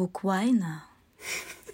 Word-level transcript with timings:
Буквально. 0.00 0.82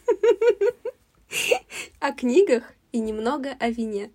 О 2.01 2.11
книгах 2.11 2.65
и 2.91 2.99
немного 2.99 3.53
о 3.61 3.71
вине. 3.71 4.11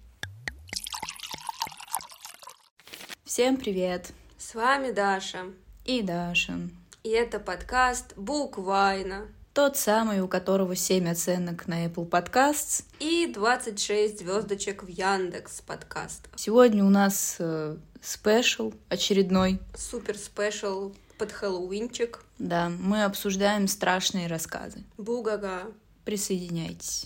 Всем 3.24 3.56
привет! 3.56 4.12
С 4.38 4.54
вами 4.54 4.92
Даша. 4.92 5.46
И 5.86 6.02
Даша. 6.02 6.60
И 7.06 7.10
это 7.10 7.40
подкаст 7.40 8.14
«Буквально». 8.18 9.30
Тот 9.54 9.78
самый, 9.78 10.20
у 10.20 10.28
которого 10.28 10.76
7 10.76 11.08
оценок 11.08 11.68
на 11.68 11.86
Apple 11.86 12.10
Podcasts. 12.10 12.84
И 13.00 13.32
26 13.34 14.20
звездочек 14.20 14.84
в 14.84 14.88
Яндекс 14.88 15.62
подкастах. 15.62 16.34
Сегодня 16.36 16.84
у 16.84 16.90
нас 16.90 17.38
э, 17.40 17.78
спешл 18.02 18.74
очередной. 18.90 19.60
Супер 19.74 20.18
спешл 20.18 20.92
под 21.22 21.32
Хэллоуинчик. 21.32 22.24
Да, 22.40 22.70
мы 22.70 23.04
обсуждаем 23.04 23.68
страшные 23.68 24.26
рассказы. 24.26 24.84
Бугага. 24.98 25.72
Присоединяйтесь. 26.04 27.06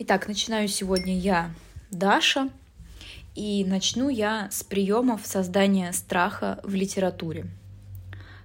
Итак, 0.00 0.28
начинаю 0.28 0.68
сегодня 0.68 1.18
я, 1.18 1.54
Даша, 1.90 2.50
и 3.34 3.64
начну 3.64 4.10
я 4.10 4.50
с 4.52 4.62
приемов 4.64 5.26
создания 5.26 5.94
страха 5.94 6.60
в 6.62 6.74
литературе. 6.74 7.46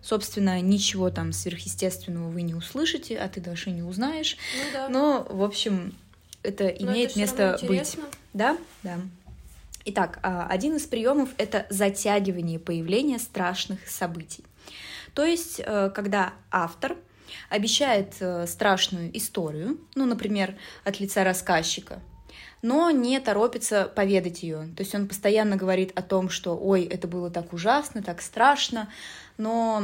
Собственно, 0.02 0.62
ничего 0.62 1.10
там 1.10 1.34
сверхъестественного 1.34 2.30
вы 2.30 2.44
не 2.44 2.56
услышите, 2.56 3.18
а 3.20 3.28
ты 3.28 3.42
даже 3.42 3.72
не 3.72 3.82
узнаешь. 3.82 4.38
Ну 4.56 4.72
да. 4.72 4.88
Но, 4.88 5.28
в 5.30 5.44
общем, 5.44 5.94
это 6.44 6.64
Но 6.80 6.94
имеет 6.94 7.10
это 7.10 7.20
место 7.20 7.60
быть. 7.64 7.98
Да, 8.32 8.58
да. 8.84 9.02
Итак, 9.90 10.20
а, 10.22 10.46
один 10.50 10.76
из 10.76 10.86
приемов 10.86 11.30
это 11.38 11.66
затягивание 11.70 12.60
появления 12.60 13.20
страшных 13.20 13.88
событий. 13.88 14.44
То 15.14 15.24
есть, 15.24 15.62
э, 15.64 15.90
когда 15.96 16.34
автор 16.52 16.98
обещает 17.50 18.16
э, 18.20 18.48
страшную 18.48 19.16
историю, 19.18 19.80
ну, 19.96 20.06
например, 20.06 20.56
от 20.84 21.00
лица 21.00 21.24
рассказчика, 21.24 22.02
но 22.62 22.92
не 22.92 23.18
торопится 23.22 23.86
поведать 23.86 24.44
ее. 24.44 24.68
То 24.76 24.84
есть 24.84 24.94
он 24.94 25.08
постоянно 25.08 25.56
говорит 25.56 25.98
о 25.98 26.02
том, 26.02 26.30
что 26.30 26.58
ой, 26.58 26.84
это 26.84 27.08
было 27.08 27.32
так 27.32 27.54
ужасно, 27.54 28.04
так 28.04 28.22
страшно, 28.22 28.90
но 29.38 29.84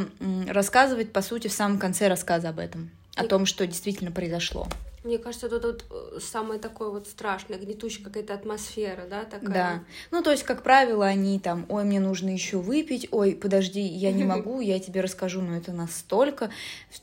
рассказывает, 0.49 1.13
по 1.13 1.21
сути, 1.21 1.47
в 1.47 1.53
самом 1.53 1.79
конце 1.79 2.09
рассказа 2.09 2.49
об 2.49 2.59
этом, 2.59 2.91
о 3.15 3.23
том, 3.23 3.45
что 3.45 3.65
действительно 3.65 4.11
произошло. 4.11 4.67
Мне 5.03 5.17
кажется, 5.17 5.49
тут 5.49 5.63
вот 5.63 5.85
э, 5.89 6.19
самое 6.21 6.59
такое 6.59 6.89
вот 6.89 7.07
страшное, 7.07 7.57
гнетущая 7.57 8.03
какая-то 8.03 8.33
атмосфера, 8.33 9.05
да, 9.09 9.25
такая. 9.25 9.49
Да. 9.49 9.83
Ну, 10.11 10.23
то 10.23 10.31
есть, 10.31 10.43
как 10.43 10.63
правило, 10.63 11.05
они 11.05 11.39
там, 11.39 11.65
ой, 11.67 11.83
мне 11.83 11.99
нужно 11.99 12.29
еще 12.29 12.57
выпить, 12.57 13.09
ой, 13.11 13.35
подожди, 13.35 13.81
я 13.81 14.13
не 14.13 14.23
могу, 14.23 14.61
я 14.61 14.79
тебе 14.79 15.01
расскажу, 15.01 15.41
но 15.41 15.57
это 15.57 15.73
настолько, 15.73 16.51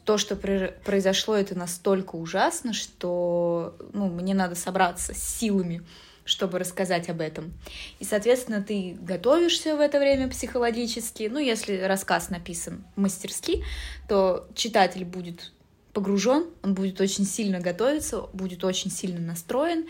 то, 0.04 0.16
что 0.16 0.34
про- 0.34 0.74
произошло, 0.84 1.34
это 1.34 1.54
настолько 1.56 2.16
ужасно, 2.16 2.72
что, 2.72 3.76
ну, 3.92 4.08
мне 4.08 4.32
надо 4.34 4.54
собраться 4.54 5.12
с 5.12 5.18
силами, 5.22 5.82
чтобы 6.24 6.58
рассказать 6.58 7.10
об 7.10 7.20
этом. 7.20 7.52
И, 7.98 8.04
соответственно, 8.04 8.62
ты 8.62 8.96
готовишься 9.00 9.76
в 9.76 9.80
это 9.80 9.98
время 9.98 10.28
психологически. 10.28 11.28
Ну, 11.30 11.38
если 11.38 11.80
рассказ 11.80 12.30
написан 12.30 12.84
мастерски, 12.96 13.62
то 14.08 14.48
читатель 14.54 15.04
будет 15.04 15.52
погружен, 15.92 16.46
он 16.62 16.74
будет 16.74 17.00
очень 17.00 17.24
сильно 17.24 17.60
готовиться, 17.60 18.22
будет 18.32 18.64
очень 18.64 18.90
сильно 18.90 19.20
настроен, 19.20 19.86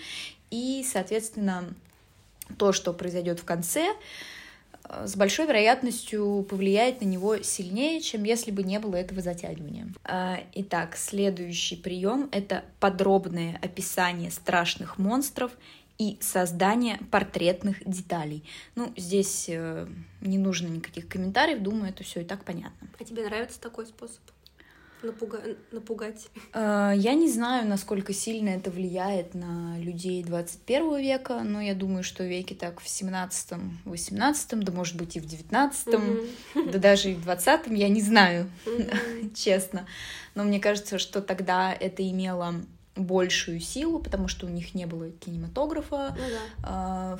и, 0.51 0.85
соответственно, 0.87 1.73
то, 2.59 2.73
что 2.73 2.93
произойдет 2.93 3.41
в 3.41 3.45
конце, 3.45 3.95
э, 4.85 5.07
с 5.07 5.17
большой 5.17 5.47
вероятностью 5.47 6.45
повлияет 6.49 7.01
на 7.01 7.07
него 7.07 7.43
сильнее, 7.43 8.01
чем 8.01 8.25
если 8.25 8.51
бы 8.51 8.63
не 8.63 8.79
было 8.79 8.97
этого 8.97 9.21
затягивания. 9.23 9.89
А, 10.05 10.41
Итак, 10.55 10.97
следующий 10.97 11.77
прием 11.77 12.29
это 12.33 12.65
подробное 12.81 13.59
описание 13.63 14.31
страшных 14.31 14.99
монстров 14.99 15.53
и 15.99 16.17
создание 16.21 16.99
портретных 17.11 17.85
деталей. 17.85 18.43
Ну, 18.75 18.91
здесь 18.97 19.47
э, 19.49 19.87
не 20.23 20.39
нужно 20.39 20.69
никаких 20.69 21.07
комментариев, 21.09 21.61
думаю, 21.61 21.91
это 21.91 22.03
все 22.05 22.23
и 22.23 22.25
так 22.25 22.43
понятно. 22.45 22.89
А 22.99 23.05
тебе 23.05 23.23
нравится 23.25 23.61
такой 23.61 23.87
способ? 23.87 24.23
Напуга- 25.03 25.57
Напугать. 25.73 26.29
Э, 26.53 26.93
Я 26.97 27.15
не 27.15 27.29
знаю, 27.31 27.67
насколько 27.69 28.13
сильно 28.13 28.51
это 28.51 28.71
влияет 28.71 29.35
на 29.35 29.79
людей 29.79 30.23
21 30.23 30.99
века, 30.99 31.41
но 31.43 31.61
я 31.61 31.75
думаю, 31.75 32.03
что 32.03 32.25
веки 32.25 32.53
так 32.55 32.81
в 32.81 32.89
17 32.89 33.55
18 33.87 34.61
да 34.61 34.73
может 34.73 34.97
быть 34.97 35.17
и 35.17 35.21
в 35.21 35.25
19 35.27 35.87
Мгм. 36.55 36.71
да 36.71 36.79
даже 36.79 37.13
и 37.13 37.15
в 37.15 37.23
20 37.23 37.67
я 37.79 37.89
не 37.89 38.03
знаю, 38.03 38.51
Мгм. 38.67 38.89
честно. 39.35 39.87
Но 40.35 40.45
мне 40.45 40.61
кажется, 40.61 40.99
что 40.99 41.23
тогда 41.23 41.73
это 41.73 42.09
имело 42.09 42.55
большую 42.97 43.61
силу, 43.61 44.01
потому 44.01 44.29
что 44.29 44.47
у 44.47 44.51
них 44.51 44.75
не 44.75 44.85
было 44.87 45.11
кинематографа. 45.11 46.15
Ну 46.19 46.25
да. 46.29 46.39
А, 46.63 47.19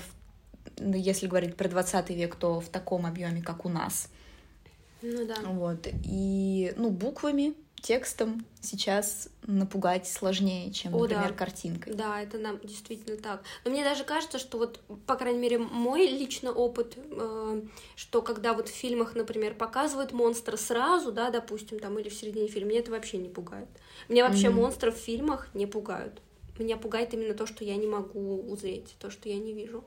ну, 0.79 0.97
Если 0.97 1.27
говорить 1.27 1.57
про 1.57 1.69
20 1.69 2.11
век, 2.11 2.35
то 2.35 2.61
в 2.61 2.69
таком 2.69 3.07
объеме, 3.07 3.41
как 3.43 3.65
у 3.65 3.69
нас. 3.71 4.09
Ну 5.03 5.27
да. 5.27 5.37
Вот. 5.45 5.87
И, 6.05 6.75
ну, 6.77 6.91
буквами, 6.91 7.55
текстом 7.83 8.45
сейчас 8.61 9.29
напугать 9.47 10.07
сложнее, 10.07 10.73
чем, 10.73 10.95
О, 10.95 11.03
например, 11.03 11.31
да. 11.31 11.37
картинкой. 11.37 11.95
Да, 11.95 12.21
это 12.21 12.39
нам 12.39 12.59
действительно 12.63 13.17
так. 13.17 13.43
Но 13.65 13.71
мне 13.71 13.85
даже 13.85 14.05
кажется, 14.05 14.39
что 14.39 14.59
вот, 14.59 14.81
по 15.07 15.17
крайней 15.17 15.39
мере, 15.39 15.59
мой 15.59 16.07
личный 16.07 16.51
опыт, 16.51 16.97
э, 16.97 17.63
что 17.97 18.23
когда 18.23 18.53
вот 18.53 18.69
в 18.69 18.73
фильмах, 18.73 19.15
например, 19.15 19.55
показывают 19.55 20.13
монстра 20.13 20.57
сразу, 20.57 21.13
да, 21.13 21.31
допустим, 21.31 21.79
там, 21.79 21.99
или 21.99 22.09
в 22.09 22.15
середине 22.15 22.49
фильма, 22.49 22.71
меня 22.71 22.81
это 22.81 22.91
вообще 22.91 23.19
не 23.19 23.29
пугает. 23.29 23.69
Меня 24.09 24.27
вообще 24.27 24.51
Мгм. 24.51 24.61
монстры 24.61 24.91
в 24.93 24.97
фильмах 24.97 25.49
не 25.55 25.67
пугают. 25.67 26.21
Меня 26.59 26.77
пугает 26.77 27.15
именно 27.15 27.35
то, 27.35 27.47
что 27.47 27.65
я 27.65 27.77
не 27.77 27.87
могу 27.87 28.43
узреть, 28.51 28.95
то, 28.99 29.11
что 29.11 29.29
я 29.29 29.37
не 29.37 29.55
вижу. 29.55 29.83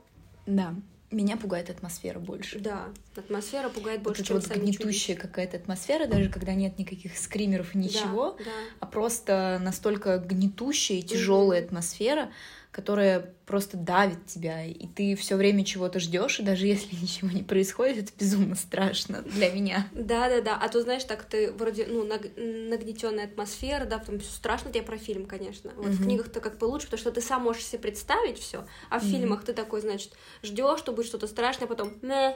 Да. 0.47 0.73
Меня 1.13 1.38
пугает 1.38 1.69
атмосфера 1.69 2.18
больше. 2.19 2.57
Да, 2.59 2.85
атмосфера 3.16 3.69
пугает 3.69 4.00
Вот 4.00 4.06
больше, 4.06 4.22
эта 4.22 4.28
чем 4.29 4.38
вот 4.38 4.46
сами 4.46 4.62
гнетущая 4.62 5.16
какая-то 5.16 5.57
атмосфера, 5.57 6.07
даже 6.07 6.29
когда 6.29 6.53
нет 6.56 6.79
никаких 6.79 7.16
скримеров 7.18 7.75
и 7.75 7.78
ничего, 7.78 8.35
Да, 8.40 8.46
да. 8.46 8.51
а 8.79 8.85
просто 8.88 9.59
настолько 9.62 10.18
гнетущая 10.18 10.97
и 10.97 11.02
тяжелая 11.03 11.63
атмосфера, 11.63 12.31
которая 12.73 13.34
просто 13.45 13.78
давит 13.78 14.25
тебя, 14.25 14.66
и 14.66 14.88
ты 14.88 15.16
все 15.16 15.35
время 15.35 15.63
чего-то 15.63 16.00
ждешь, 16.00 16.39
и 16.39 16.44
даже 16.44 16.66
если 16.66 16.95
ничего 17.01 17.29
не 17.29 17.44
происходит, 17.44 17.97
это 18.06 18.11
безумно 18.19 18.56
страшно 18.56 19.22
для 19.22 19.51
меня. 19.51 19.88
Да, 19.94 20.28
да, 20.28 20.41
да. 20.41 20.59
А 20.59 20.67
то, 20.69 20.81
знаешь, 20.81 21.03
так 21.03 21.23
ты 21.23 21.51
вроде, 21.53 21.85
ну, 21.85 22.03
наг- 22.03 22.35
нагнетенная 22.35 23.25
атмосфера, 23.25 23.85
да, 23.85 24.00
там 24.00 24.19
всё 24.19 24.31
страшно 24.31 24.72
тебе 24.72 24.81
про 24.84 24.97
фильм, 24.97 25.28
конечно. 25.28 25.72
Вот 25.78 25.91
в 25.91 25.95
Мгм. 25.97 26.03
книгах-то 26.03 26.39
как 26.41 26.57
бы 26.57 26.66
лучше, 26.66 26.88
потому 26.88 27.00
что 27.00 27.11
ты 27.11 27.22
сам 27.22 27.44
можешь 27.44 27.63
себе 27.66 27.79
представить 27.79 28.39
все, 28.39 28.66
а 28.90 29.00
в 29.00 29.03
Мгм. 29.03 29.11
фильмах 29.11 29.44
ты 29.45 29.53
такой, 29.53 29.81
значит, 29.81 30.13
ждешь, 30.41 30.79
что 30.79 30.94
будет 30.94 31.05
что-то 31.05 31.28
страшное, 31.28 31.66
а 31.66 31.69
потом, 31.69 31.94
не, 32.01 32.35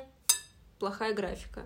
плохая 0.77 1.13
графика. 1.15 1.63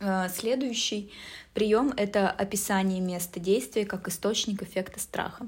Э, 0.00 0.28
Следующий 0.34 1.12
прием 1.52 1.92
это 1.94 2.30
описание 2.30 3.00
места 3.00 3.38
действия 3.38 3.84
как 3.84 4.08
источник 4.08 4.62
эффекта 4.62 4.98
страха. 4.98 5.46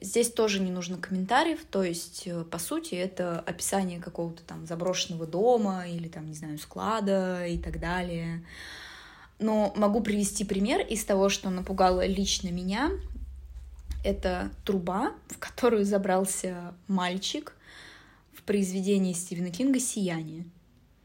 Здесь 0.00 0.30
тоже 0.30 0.60
не 0.60 0.70
нужно 0.70 0.96
комментариев, 0.96 1.60
то 1.70 1.82
есть, 1.82 2.22
э, 2.26 2.44
по 2.44 2.58
сути, 2.58 2.94
это 2.94 3.40
описание 3.40 4.00
какого-то 4.00 4.42
там 4.42 4.66
заброшенного 4.66 5.26
дома 5.26 5.86
или 5.86 6.08
там, 6.08 6.26
не 6.26 6.34
знаю, 6.34 6.58
склада 6.58 7.46
и 7.46 7.58
так 7.58 7.78
далее. 7.78 8.42
Но 9.38 9.72
могу 9.76 10.00
привести 10.02 10.44
пример 10.44 10.80
из 10.80 11.04
того, 11.04 11.28
что 11.28 11.50
напугало 11.50 12.06
лично 12.06 12.48
меня. 12.48 12.90
Это 14.04 14.50
труба, 14.64 15.12
в 15.28 15.38
которую 15.38 15.84
забрался 15.84 16.74
мальчик 16.88 17.54
в 18.32 18.42
произведении 18.42 19.12
Стивена 19.12 19.50
Кинга 19.50 19.80
«Сияние». 19.80 20.46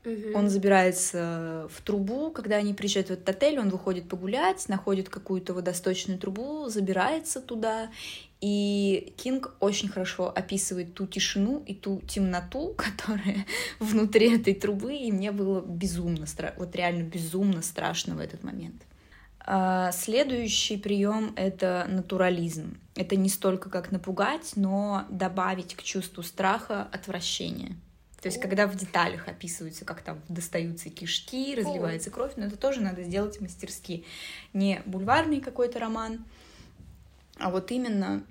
Мгм. 0.06 0.35
Он 0.35 0.50
забирается 0.50 1.67
в 1.72 1.81
трубу, 1.81 2.29
когда 2.29 2.57
они 2.57 2.73
приезжают 2.73 3.09
в 3.09 3.12
этот 3.12 3.27
отель, 3.27 3.59
он 3.59 3.69
выходит 3.69 4.07
погулять, 4.07 4.69
находит 4.69 5.09
какую-то 5.09 5.53
водосточную 5.53 6.19
трубу, 6.19 6.69
забирается 6.69 7.41
туда, 7.41 7.89
и 8.47 9.15
Кинг 9.18 9.56
очень 9.59 9.89
хорошо 9.89 10.30
описывает 10.30 10.94
ту 10.94 11.07
тишину 11.07 11.63
и 11.65 11.74
ту 11.74 12.00
темноту, 12.01 12.75
которая 12.77 13.44
внутри 13.80 14.36
этой 14.39 14.53
трубы, 14.53 14.95
и 14.95 15.12
мне 15.12 15.31
было 15.31 15.62
безумно 15.62 16.27
страшно, 16.27 16.59
вот 16.59 16.75
реально 16.75 17.01
безумно 17.01 17.63
страшно 17.63 18.13
в 18.13 18.19
этот 18.19 18.44
момент. 18.44 18.83
А, 19.39 19.92
Следующий 19.92 20.77
прием 20.77 21.33
это 21.36 21.88
натурализм. 21.89 22.77
Это 22.95 23.15
не 23.15 23.30
столько 23.30 23.71
как 23.71 23.92
напугать, 23.92 24.51
но 24.56 25.06
добавить 25.09 25.74
к 25.74 25.81
чувству 25.81 26.21
страха 26.21 26.88
отвращение. 26.91 27.75
То 28.21 28.27
есть, 28.27 28.39
когда 28.39 28.68
в 28.68 28.75
деталях 28.75 29.27
описывается, 29.27 29.86
как 29.86 30.01
там 30.01 30.21
достаются 30.30 30.91
кишки, 30.91 31.56
разливается 31.56 32.12
кровь, 32.12 32.33
но 32.38 32.45
это 32.45 32.57
тоже 32.57 32.81
надо 32.81 33.01
сделать 33.01 33.41
мастерски. 33.41 34.06
Не 34.53 34.83
бульварный 34.86 35.41
какой-то 35.41 35.80
роман, 35.80 36.25
а 37.38 37.50
вот 37.50 37.71
именно, 37.71 38.24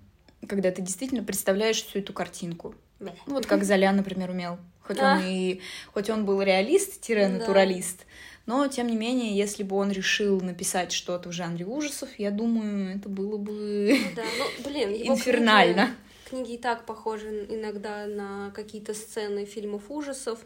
когда 0.46 0.70
ты 0.70 0.82
действительно 0.82 1.22
представляешь 1.22 1.82
всю 1.82 2.00
эту 2.00 2.12
картинку. 2.12 2.74
Бля. 3.00 3.14
Ну, 3.26 3.34
вот 3.34 3.46
как 3.46 3.64
Золя, 3.64 3.92
например, 3.92 4.30
умел. 4.30 4.58
Хоть 4.82 4.98
А. 5.00 5.14
он 5.14 5.22
и 5.24 5.60
хоть 5.92 6.10
он 6.10 6.24
был 6.24 6.42
реалист-натуралист, 6.42 8.06
Но, 8.46 8.66
тем 8.68 8.88
не 8.88 8.96
менее, 8.96 9.34
если 9.34 9.62
бы 9.62 9.76
он 9.76 9.90
решил 9.90 10.40
написать 10.42 10.92
что-то 10.92 11.30
в 11.30 11.32
жанре 11.32 11.64
ужасов, 11.64 12.10
я 12.18 12.30
думаю, 12.30 12.96
это 12.96 13.08
было 13.08 13.38
бы 13.38 13.98
Ну 13.98 14.14
да, 14.14 14.24
ну, 14.38 14.70
блин, 14.70 14.92
его 14.92 15.14
инфернально. 15.14 15.94
Книги, 16.28 16.44
книги 16.44 16.52
и 16.56 16.58
так 16.58 16.84
похожи 16.84 17.46
иногда 17.48 18.06
на 18.06 18.50
какие-то 18.54 18.92
сцены 18.92 19.46
фильмов 19.46 19.84
ужасов. 19.88 20.40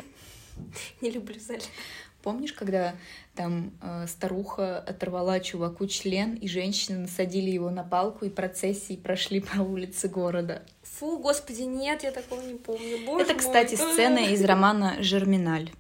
Не 1.01 1.11
люблю 1.11 1.41
Золя. 1.41 1.61
Помнишь, 2.23 2.53
когда 2.53 2.95
там 3.35 3.73
э, 3.81 4.07
старуха 4.09 4.79
оторвала 4.81 5.39
чуваку 5.39 5.87
член, 5.87 6.35
и 6.35 6.49
женщины 6.49 6.99
насадили 6.99 7.51
его 7.51 7.71
на 7.71 7.85
палку, 7.85 8.25
и 8.25 8.29
процессии 8.29 8.97
прошли 8.97 9.41
по 9.41 9.61
улице 9.61 10.09
города? 10.09 10.63
Фу, 10.83 11.19
господи, 11.19 11.63
нет, 11.63 12.03
я 12.03 12.11
такого 12.11 12.41
не 12.43 12.55
помню. 12.55 13.07
Боже 13.07 13.23
Это, 13.23 13.35
мой. 13.35 13.41
кстати, 13.41 13.77
сцена 13.77 14.19
из 14.19 14.45
романа 14.45 14.97
«Жерминаль». 15.01 15.71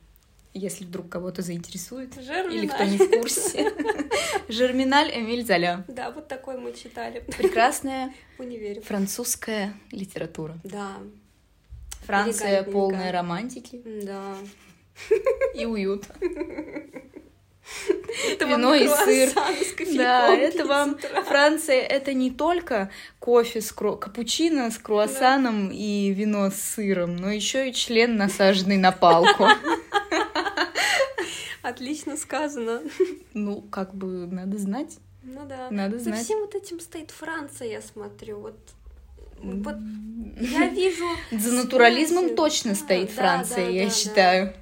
Если 0.54 0.84
вдруг 0.84 1.08
кого-то 1.08 1.42
заинтересует. 1.42 2.14
Жерминаль. 2.14 2.56
Или 2.56 2.66
кто 2.68 2.84
не 2.84 2.98
в 2.98 3.10
курсе. 3.10 3.72
«Жерминаль» 4.48 5.10
Эмиль 5.12 5.44
Золя. 5.44 5.84
Да, 5.88 6.10
вот 6.12 6.28
такой 6.28 6.56
мы 6.56 6.72
читали 6.72 7.20
Прекрасная 7.36 8.12
французская 8.84 9.74
литература. 9.90 10.56
Да, 10.62 10.98
Франция 12.02 12.62
полная 12.62 13.12
романтики 13.12 13.82
да. 14.02 14.36
И 15.54 15.66
уюта. 15.66 16.14
Это 18.30 18.46
Вино 18.46 18.74
и 18.74 18.88
сыр. 18.88 19.30
Да, 19.96 20.34
это 20.34 20.64
вам. 20.64 20.98
Франция, 21.26 21.80
это 21.82 22.14
не 22.14 22.30
только 22.30 22.90
кофе 23.18 23.60
с 23.60 23.72
кру... 23.72 23.96
капучино 23.96 24.70
с 24.70 24.78
круассаном 24.78 25.70
и 25.70 26.10
вино 26.12 26.50
с 26.50 26.56
сыром, 26.56 27.16
но 27.16 27.30
еще 27.30 27.68
и 27.68 27.72
член, 27.74 28.16
насаженный 28.16 28.78
на 28.78 28.92
палку. 28.92 29.46
Отлично 31.62 32.16
сказано. 32.16 32.80
Ну, 33.34 33.60
как 33.60 33.94
бы 33.94 34.26
надо 34.26 34.56
знать. 34.56 34.96
Ну 35.22 35.44
да. 35.46 35.68
Надо 35.70 35.98
За 35.98 36.04
знать. 36.04 36.24
всем 36.24 36.40
вот 36.40 36.54
этим 36.54 36.80
стоит 36.80 37.10
Франция, 37.10 37.68
я 37.68 37.82
смотрю. 37.82 38.40
Вот, 38.40 38.58
вот 39.42 39.76
я 40.40 40.68
вижу... 40.68 41.04
За 41.30 41.52
натурализмом 41.52 42.34
точно 42.34 42.70
Да, 42.70 42.76
стоит 42.76 43.08
да, 43.08 43.14
Франция, 43.14 43.66
да, 43.66 43.70
я 43.70 43.84
да, 43.84 43.90
считаю. 43.90 44.54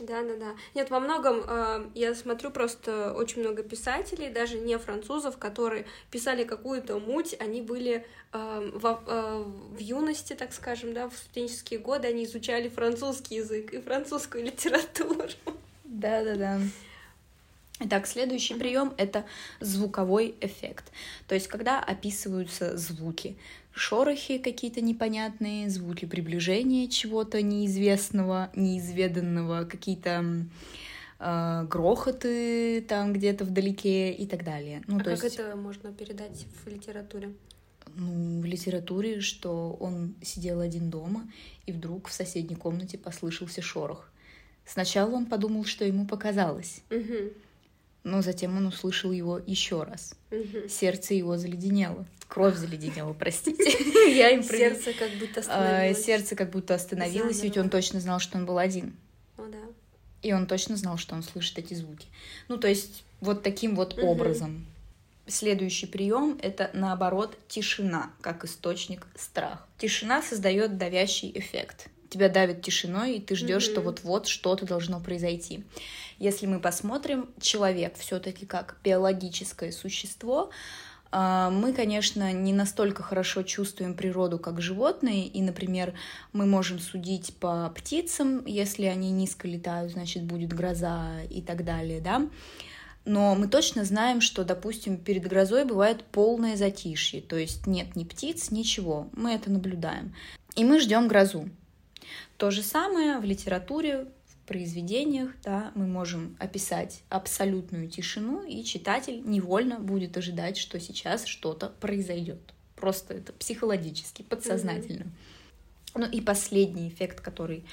Да, 0.00 0.22
да, 0.22 0.36
да. 0.36 0.56
Нет, 0.74 0.90
во 0.90 0.98
многом 0.98 1.42
э, 1.46 1.90
я 1.94 2.14
смотрю 2.14 2.50
просто 2.50 3.12
очень 3.12 3.42
много 3.42 3.62
писателей, 3.62 4.30
даже 4.30 4.58
не 4.58 4.78
французов, 4.78 5.36
которые 5.36 5.84
писали 6.10 6.44
какую-то 6.44 6.98
муть, 6.98 7.36
они 7.38 7.60
были 7.60 8.06
э, 8.32 8.70
во- 8.74 9.02
э, 9.06 9.44
в 9.44 9.78
юности, 9.78 10.32
так 10.32 10.54
скажем, 10.54 10.94
да, 10.94 11.08
в 11.10 11.14
студенческие 11.14 11.80
годы, 11.80 12.08
они 12.08 12.24
изучали 12.24 12.70
французский 12.70 13.36
язык 13.36 13.74
и 13.74 13.80
французскую 13.80 14.44
литературу. 14.44 15.28
Да, 15.84 16.24
да, 16.24 16.36
да. 16.36 16.60
Итак, 17.82 18.06
следующий 18.06 18.54
прием 18.54 18.92
это 18.98 19.24
звуковой 19.60 20.34
эффект. 20.40 20.92
То 21.28 21.34
есть, 21.34 21.48
когда 21.48 21.80
описываются 21.80 22.76
звуки, 22.76 23.36
шорохи 23.72 24.38
какие-то 24.38 24.80
непонятные, 24.80 25.68
звуки 25.70 26.04
приближения 26.04 26.88
чего-то 26.88 27.42
неизвестного, 27.42 28.50
неизведанного, 28.54 29.64
какие-то 29.64 30.46
э, 31.18 31.66
грохоты 31.68 32.82
там 32.82 33.12
где-то 33.12 33.44
вдалеке 33.44 34.12
и 34.12 34.26
так 34.26 34.44
далее. 34.44 34.82
Ну, 34.86 34.96
а 34.96 34.98
то 35.00 35.10
как 35.10 35.24
есть, 35.24 35.36
это 35.36 35.56
можно 35.56 35.92
передать 35.92 36.46
в 36.64 36.68
литературе? 36.68 37.32
ну, 37.94 38.40
в 38.40 38.44
литературе, 38.44 39.20
что 39.20 39.76
он 39.80 40.14
сидел 40.22 40.60
один 40.60 40.90
дома, 40.90 41.30
и 41.66 41.72
вдруг 41.72 42.08
в 42.08 42.12
соседней 42.12 42.56
комнате 42.56 42.98
послышался 42.98 43.62
шорох. 43.62 44.08
Сначала 44.64 45.10
он 45.14 45.26
подумал, 45.26 45.64
что 45.64 45.84
ему 45.84 46.06
показалось, 46.06 46.82
Мгм, 46.90 47.30
но 48.04 48.22
затем 48.22 48.56
он 48.56 48.66
услышал 48.66 49.12
его 49.12 49.38
еще 49.38 49.82
раз. 49.82 50.14
мгм. 50.30 50.68
Сердце 50.68 51.14
его 51.14 51.36
заледенело. 51.36 52.06
Кровь 52.28 52.56
заледенела, 52.56 53.12
простите. 53.12 53.64
Я 54.16 54.30
им 54.30 54.42
Сердце 54.42 54.92
как 54.92 55.10
будто 55.18 55.40
остановилось. 55.40 56.04
Сердце 56.04 56.36
как 56.36 56.50
будто 56.50 56.74
остановилось, 56.74 57.42
ведь 57.42 57.58
он 57.58 57.70
точно 57.70 58.00
знал, 58.00 58.20
что 58.20 58.38
он 58.38 58.46
был 58.46 58.58
один. 58.58 58.94
Ну 59.36 59.50
да. 59.50 59.58
И 60.22 60.32
он 60.32 60.46
точно 60.46 60.76
знал, 60.76 60.96
что 60.96 61.14
он 61.14 61.22
слышит 61.22 61.58
эти 61.58 61.74
звуки. 61.74 62.06
Ну, 62.48 62.56
то 62.56 62.68
есть, 62.68 63.04
вот 63.20 63.42
таким 63.42 63.74
вот 63.74 63.98
образом. 63.98 64.66
Следующий 65.26 65.86
прием 65.86 66.38
это 66.42 66.70
наоборот 66.72 67.36
тишина, 67.48 68.10
как 68.20 68.44
источник 68.44 69.06
страха. 69.16 69.64
Тишина 69.78 70.22
создает 70.22 70.76
давящий 70.76 71.30
эффект. 71.34 71.88
Тебя 72.10 72.28
давит 72.28 72.62
тишиной, 72.62 73.14
и 73.14 73.20
ты 73.20 73.34
ждешь, 73.36 73.62
что 73.62 73.80
Мгм. 73.80 73.84
вот-вот 73.84 74.26
что-то 74.26 74.66
должно 74.66 75.00
произойти. 75.00 75.64
Если 76.18 76.46
мы 76.46 76.60
посмотрим, 76.60 77.30
человек 77.40 77.96
все-таки 77.96 78.44
как 78.46 78.76
биологическое 78.84 79.72
существо, 79.72 80.50
а, 81.12 81.50
мы, 81.50 81.72
конечно, 81.72 82.32
не 82.32 82.52
настолько 82.52 83.02
хорошо 83.02 83.42
чувствуем 83.42 83.94
природу, 83.94 84.38
как 84.38 84.60
животные, 84.60 85.26
и, 85.26 85.42
например, 85.42 85.94
мы 86.32 86.46
можем 86.46 86.78
судить 86.78 87.34
по 87.40 87.72
птицам, 87.74 88.44
если 88.46 88.84
они 88.84 89.10
низко 89.10 89.48
летают, 89.48 89.92
значит, 89.92 90.22
будет 90.24 90.52
гроза 90.52 91.22
и 91.30 91.42
так 91.42 91.64
далее, 91.64 92.00
да. 92.00 92.28
Но 93.04 93.34
мы 93.34 93.48
точно 93.48 93.84
знаем, 93.84 94.20
что, 94.20 94.44
допустим, 94.44 94.98
перед 94.98 95.26
грозой 95.26 95.64
бывает 95.64 96.04
полное 96.04 96.56
затишье, 96.56 97.20
то 97.22 97.36
есть 97.36 97.66
нет 97.66 97.96
ни 97.96 98.04
птиц, 98.04 98.50
ничего, 98.50 99.08
мы 99.12 99.32
это 99.32 99.50
наблюдаем. 99.50 100.14
И 100.54 100.64
мы 100.64 100.80
ждем 100.80 101.08
грозу. 101.08 101.48
То 102.40 102.50
же 102.50 102.62
самое 102.62 103.18
в 103.18 103.24
литературе, 103.24 104.06
в 104.24 104.48
произведениях, 104.48 105.30
да, 105.44 105.72
мы 105.74 105.86
можем 105.86 106.38
описать 106.40 107.02
абсолютную 107.10 107.86
тишину, 107.86 108.42
и 108.46 108.64
читатель 108.64 109.20
невольно 109.26 109.78
будет 109.78 110.16
ожидать, 110.16 110.56
что 110.56 110.80
сейчас 110.80 111.26
что-то 111.26 111.68
произойдет. 111.68 112.40
Просто 112.76 113.12
это 113.12 113.34
психологически, 113.34 114.22
подсознательно. 114.22 115.12
Ну 115.94 116.06
и 116.10 116.22
последний 116.22 116.88
эффект, 116.88 117.20
который 117.20 117.66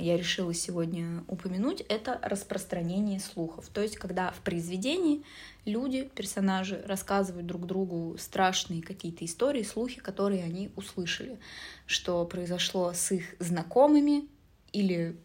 я 0.00 0.16
решила 0.16 0.52
сегодня 0.54 1.24
упомянуть, 1.28 1.82
это 1.88 2.18
распространение 2.22 3.20
слухов. 3.20 3.68
То 3.68 3.80
есть, 3.80 3.96
когда 3.96 4.30
в 4.30 4.40
произведении 4.40 5.22
люди, 5.64 6.10
персонажи 6.14 6.82
рассказывают 6.86 7.46
друг 7.46 7.66
другу 7.66 8.16
страшные 8.18 8.82
какие-то 8.82 9.24
истории, 9.24 9.62
слухи, 9.62 10.00
которые 10.00 10.44
они 10.44 10.70
услышали, 10.76 11.38
что 11.86 12.24
произошло 12.24 12.92
с 12.92 13.12
их 13.12 13.34
знакомыми 13.38 14.28
или 14.72 15.16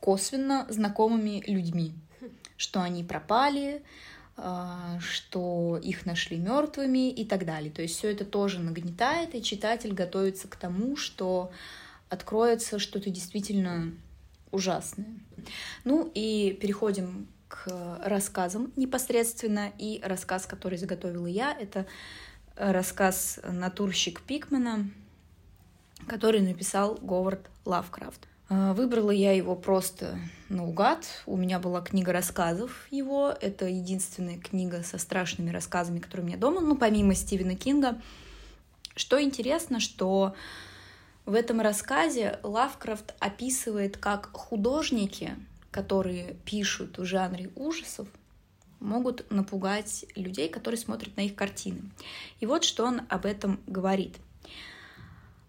косвенно 0.00 0.66
знакомыми 0.68 1.42
людьми, 1.46 1.92
что 2.56 2.82
они 2.82 3.04
пропали, 3.04 3.82
а, 4.36 4.98
что 5.00 5.78
их 5.82 6.06
нашли 6.06 6.38
мертвыми 6.38 7.10
и 7.10 7.24
так 7.24 7.44
далее. 7.44 7.70
То 7.70 7.82
есть 7.82 7.98
все 7.98 8.10
это 8.10 8.24
тоже 8.24 8.60
нагнетает, 8.60 9.34
и 9.34 9.42
читатель 9.42 9.92
готовится 9.92 10.48
к 10.48 10.56
тому, 10.56 10.96
что 10.96 11.52
откроется 12.12 12.78
что-то 12.78 13.08
действительно 13.08 13.92
ужасное. 14.50 15.18
Ну 15.84 16.10
и 16.14 16.56
переходим 16.60 17.26
к 17.48 17.98
рассказам 18.04 18.70
непосредственно. 18.76 19.72
И 19.78 20.00
рассказ, 20.04 20.46
который 20.46 20.76
заготовила 20.76 21.26
я, 21.26 21.56
это 21.58 21.86
рассказ 22.54 23.40
«Натурщик 23.50 24.20
Пикмана», 24.20 24.90
который 26.06 26.42
написал 26.42 26.98
Говард 27.00 27.48
Лавкрафт. 27.64 28.28
А, 28.50 28.74
Выбрала 28.74 29.10
я 29.10 29.32
его 29.32 29.56
просто 29.56 30.18
наугад. 30.50 31.06
У 31.24 31.38
меня 31.38 31.58
была 31.58 31.80
книга 31.80 32.12
рассказов 32.12 32.88
его. 32.90 33.34
Это 33.40 33.66
единственная 33.66 34.38
книга 34.38 34.82
со 34.82 34.98
страшными 34.98 35.48
рассказами, 35.48 35.98
которая 35.98 36.24
у 36.24 36.28
меня 36.28 36.38
дома, 36.38 36.60
ну, 36.60 36.76
помимо 36.76 37.14
Стивена 37.14 37.54
Кинга. 37.54 37.98
Что 38.96 39.22
интересно, 39.22 39.80
что 39.80 40.34
в 41.24 41.34
этом 41.34 41.60
рассказе 41.60 42.40
Лавкрафт 42.42 43.14
описывает, 43.20 43.96
как 43.96 44.30
художники, 44.32 45.36
которые 45.70 46.34
пишут 46.44 46.98
в 46.98 47.04
жанре 47.04 47.50
ужасов, 47.54 48.08
могут 48.80 49.30
напугать 49.30 50.04
людей, 50.16 50.48
которые 50.48 50.78
смотрят 50.78 51.16
на 51.16 51.22
их 51.22 51.36
картины. 51.36 51.82
И 52.40 52.46
вот 52.46 52.64
что 52.64 52.84
он 52.84 53.02
об 53.08 53.26
этом 53.26 53.60
говорит. 53.68 54.16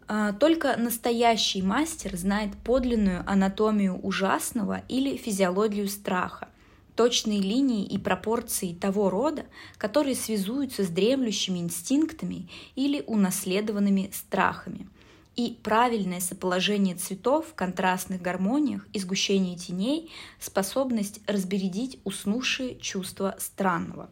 «А, 0.08 0.34
Только 0.34 0.78
настоящий 0.78 1.64
мастер 1.64 2.16
знает 2.16 2.52
подлинную 2.64 3.24
анатомию 3.26 4.00
ужасного 4.00 4.84
или 4.88 5.18
физиологию 5.18 5.88
страха, 5.88 6.50
точные 6.96 7.40
линии 7.40 7.86
и 7.86 7.98
пропорции 7.98 8.74
того 8.74 9.10
рода, 9.10 9.46
которые 9.78 10.16
связуются 10.16 10.84
с 10.84 10.90
дремлющими 10.90 11.58
инстинктами 11.58 12.48
или 12.76 13.04
унаследованными 13.08 14.12
страхами, 14.14 14.88
и 15.36 15.60
правильное 15.64 16.20
соположение 16.20 16.96
цветов 16.96 17.48
в 17.48 17.54
контрастных 17.56 18.22
гармониях 18.22 18.88
и 18.94 19.00
сгущение 19.00 19.58
теней, 19.58 20.12
способность 20.40 21.20
разбередить 21.28 22.00
уснувшие 22.04 22.76
чувства 22.80 23.36
странного. 23.40 24.10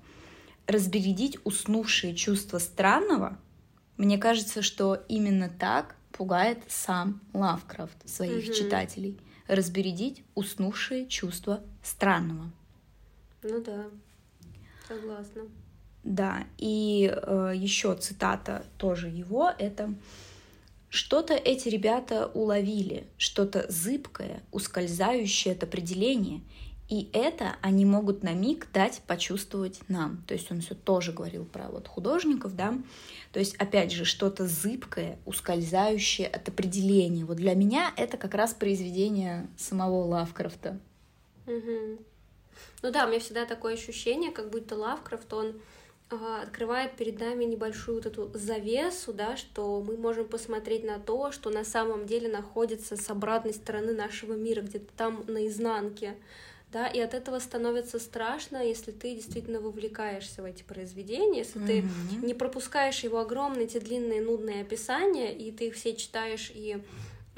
Разбередить 0.67 1.37
уснувшие 1.43 2.15
чувства 2.15 2.59
странного, 2.59 3.37
мне 3.97 4.17
кажется, 4.17 4.61
что 4.61 4.95
именно 5.09 5.49
так 5.49 5.95
пугает 6.11 6.59
сам 6.67 7.21
Лавкрафт 7.33 8.07
своих 8.09 8.45
Мгм. 8.45 8.53
читателей. 8.53 9.19
Разбередить 9.47 10.23
уснувшие 10.33 11.07
чувства 11.07 11.61
странного. 11.83 12.51
Ну 13.43 13.61
да, 13.63 13.85
согласна. 14.87 15.41
Да, 16.03 16.45
и 16.57 17.11
э, 17.13 17.53
еще 17.55 17.95
цитата 17.95 18.65
тоже 18.77 19.07
его, 19.09 19.51
это 19.57 19.93
что-то 20.91 21.33
эти 21.33 21.69
ребята 21.69 22.29
уловили, 22.33 23.07
что-то 23.17 23.65
зыбкое, 23.71 24.43
ускользающее 24.51 25.53
от 25.53 25.63
определения, 25.63 26.41
и 26.89 27.10
это 27.13 27.55
они 27.62 27.86
могут 27.86 28.24
на 28.24 28.33
миг 28.33 28.67
дать 28.74 29.01
почувствовать 29.07 29.79
нам. 29.88 30.21
То 30.27 30.33
есть 30.33 30.51
он 30.51 30.60
все 30.60 30.75
тоже 30.75 31.13
говорил 31.13 31.45
про 31.45 31.69
вот 31.69 31.88
художников, 31.88 32.57
да. 32.57 32.77
То 33.31 33.39
есть, 33.39 33.55
опять 33.55 33.93
же, 33.93 34.03
что-то 34.03 34.48
зыбкое, 34.48 35.17
ускользающее 35.25 36.27
от 36.27 36.50
определения. 36.50 37.24
Вот 37.24 37.38
для 37.38 37.55
меня 37.55 37.93
это 37.95 38.17
как 38.17 38.33
раз 38.33 38.53
произведение 38.53 39.48
самого 39.57 40.03
Лавкрафта. 40.03 40.77
Угу. 41.48 42.00
Ну 42.81 42.91
да, 42.91 43.05
у 43.05 43.07
меня 43.07 43.21
всегда 43.21 43.45
такое 43.45 43.75
ощущение, 43.75 44.31
как 44.31 44.50
будто 44.50 44.75
Лавкрафт, 44.75 45.31
он 45.31 45.53
открывает 46.11 46.95
перед 46.95 47.19
нами 47.19 47.45
небольшую 47.45 47.97
вот 47.97 48.05
эту 48.05 48.31
завесу, 48.33 49.13
да, 49.13 49.37
что 49.37 49.81
мы 49.81 49.97
можем 49.97 50.27
посмотреть 50.27 50.83
на 50.83 50.99
то, 50.99 51.31
что 51.31 51.49
на 51.49 51.63
самом 51.63 52.05
деле 52.05 52.27
находится 52.27 52.97
с 52.97 53.09
обратной 53.09 53.53
стороны 53.53 53.93
нашего 53.93 54.33
мира, 54.33 54.61
где-то 54.61 54.91
там 54.95 55.23
наизнанке, 55.27 56.15
да, 56.71 56.87
и 56.87 56.99
от 56.99 57.13
этого 57.13 57.39
становится 57.39 57.99
страшно, 57.99 58.65
если 58.65 58.91
ты 58.91 59.15
действительно 59.15 59.59
вовлекаешься 59.59 60.41
в 60.41 60.45
эти 60.45 60.63
произведения, 60.63 61.39
если 61.39 61.61
mm-hmm. 61.61 62.19
ты 62.19 62.25
не 62.25 62.33
пропускаешь 62.33 63.03
его 63.03 63.19
огромные, 63.19 63.65
эти 63.65 63.79
длинные, 63.79 64.21
нудные 64.21 64.61
описания, 64.61 65.35
и 65.35 65.51
ты 65.51 65.67
их 65.67 65.75
все 65.75 65.95
читаешь 65.95 66.51
и 66.53 66.81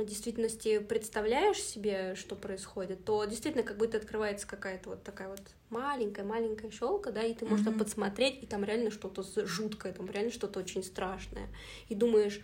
действительности 0.02 0.80
представляешь 0.80 1.62
себе, 1.62 2.16
что 2.16 2.36
происходит, 2.36 3.06
то 3.06 3.24
действительно 3.26 3.64
как 3.64 3.78
будто 3.78 3.98
открывается 3.98 4.48
какая-то 4.48 4.90
вот 4.90 5.04
такая 5.04 5.30
вот 5.30 5.42
маленькая-маленькая 5.70 6.72
щелка, 6.72 7.12
да, 7.12 7.22
и 7.22 7.34
ты 7.36 7.46
можешь 7.46 7.66
mm-hmm. 7.66 7.70
там 7.70 7.80
подсмотреть, 7.80 8.42
и 8.42 8.48
там 8.48 8.64
реально 8.64 8.90
что-то 8.90 9.24
жуткое, 9.46 9.94
там 9.94 10.10
реально 10.10 10.32
что-то 10.32 10.60
очень 10.60 10.84
страшное. 10.84 11.48
И 11.90 11.96
думаешь, 11.96 12.42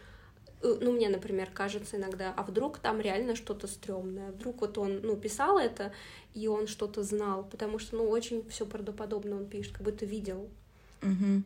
э, 0.62 0.78
ну, 0.80 0.92
мне, 0.92 1.10
например, 1.10 1.50
кажется 1.52 1.98
иногда, 1.98 2.32
а 2.38 2.44
вдруг 2.44 2.78
там 2.78 3.02
реально 3.02 3.36
что-то 3.36 3.66
стрёмное, 3.66 4.32
вдруг 4.32 4.62
вот 4.62 4.78
он, 4.78 5.00
ну, 5.02 5.18
писал 5.18 5.58
это, 5.58 5.92
и 6.36 6.48
он 6.48 6.68
что-то 6.68 7.02
знал, 7.02 7.44
потому 7.44 7.80
что, 7.80 7.98
ну, 7.98 8.10
очень 8.10 8.48
все 8.50 8.68
правдоподобно 8.68 9.36
он 9.36 9.48
пишет, 9.48 9.74
как 9.74 9.82
будто 9.82 10.06
видел. 10.06 10.48
Угу. 11.02 11.44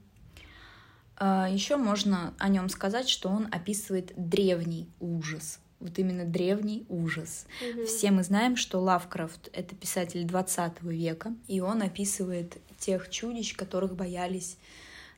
А, 1.16 1.48
Еще 1.50 1.78
можно 1.78 2.34
о 2.40 2.50
нем 2.50 2.68
сказать, 2.68 3.08
что 3.08 3.30
он 3.30 3.48
описывает 3.52 4.12
древний 4.18 4.90
ужас 5.00 5.60
вот 5.84 6.00
именно 6.00 6.26
древний 6.26 6.86
ужас. 6.90 7.46
Угу. 7.62 7.86
Все 7.86 8.12
мы 8.12 8.24
знаем, 8.24 8.56
что 8.56 8.80
Лавкрафт— 8.80 9.50
это 9.54 9.76
писатель 9.76 10.24
20 10.24 10.82
века, 10.84 11.36
и 11.48 11.60
он 11.60 11.82
описывает 11.82 12.58
тех 12.80 13.10
чудищ, 13.10 13.56
которых 13.56 13.96
боялись 13.96 14.58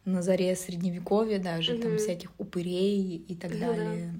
на 0.05 0.21
заре 0.21 0.55
Средневековья 0.55 1.39
даже, 1.39 1.75
угу. 1.75 1.83
там 1.83 1.97
всяких 1.97 2.31
упырей 2.37 3.17
и 3.27 3.35
так 3.35 3.51
ну, 3.53 3.59
далее. 3.59 4.13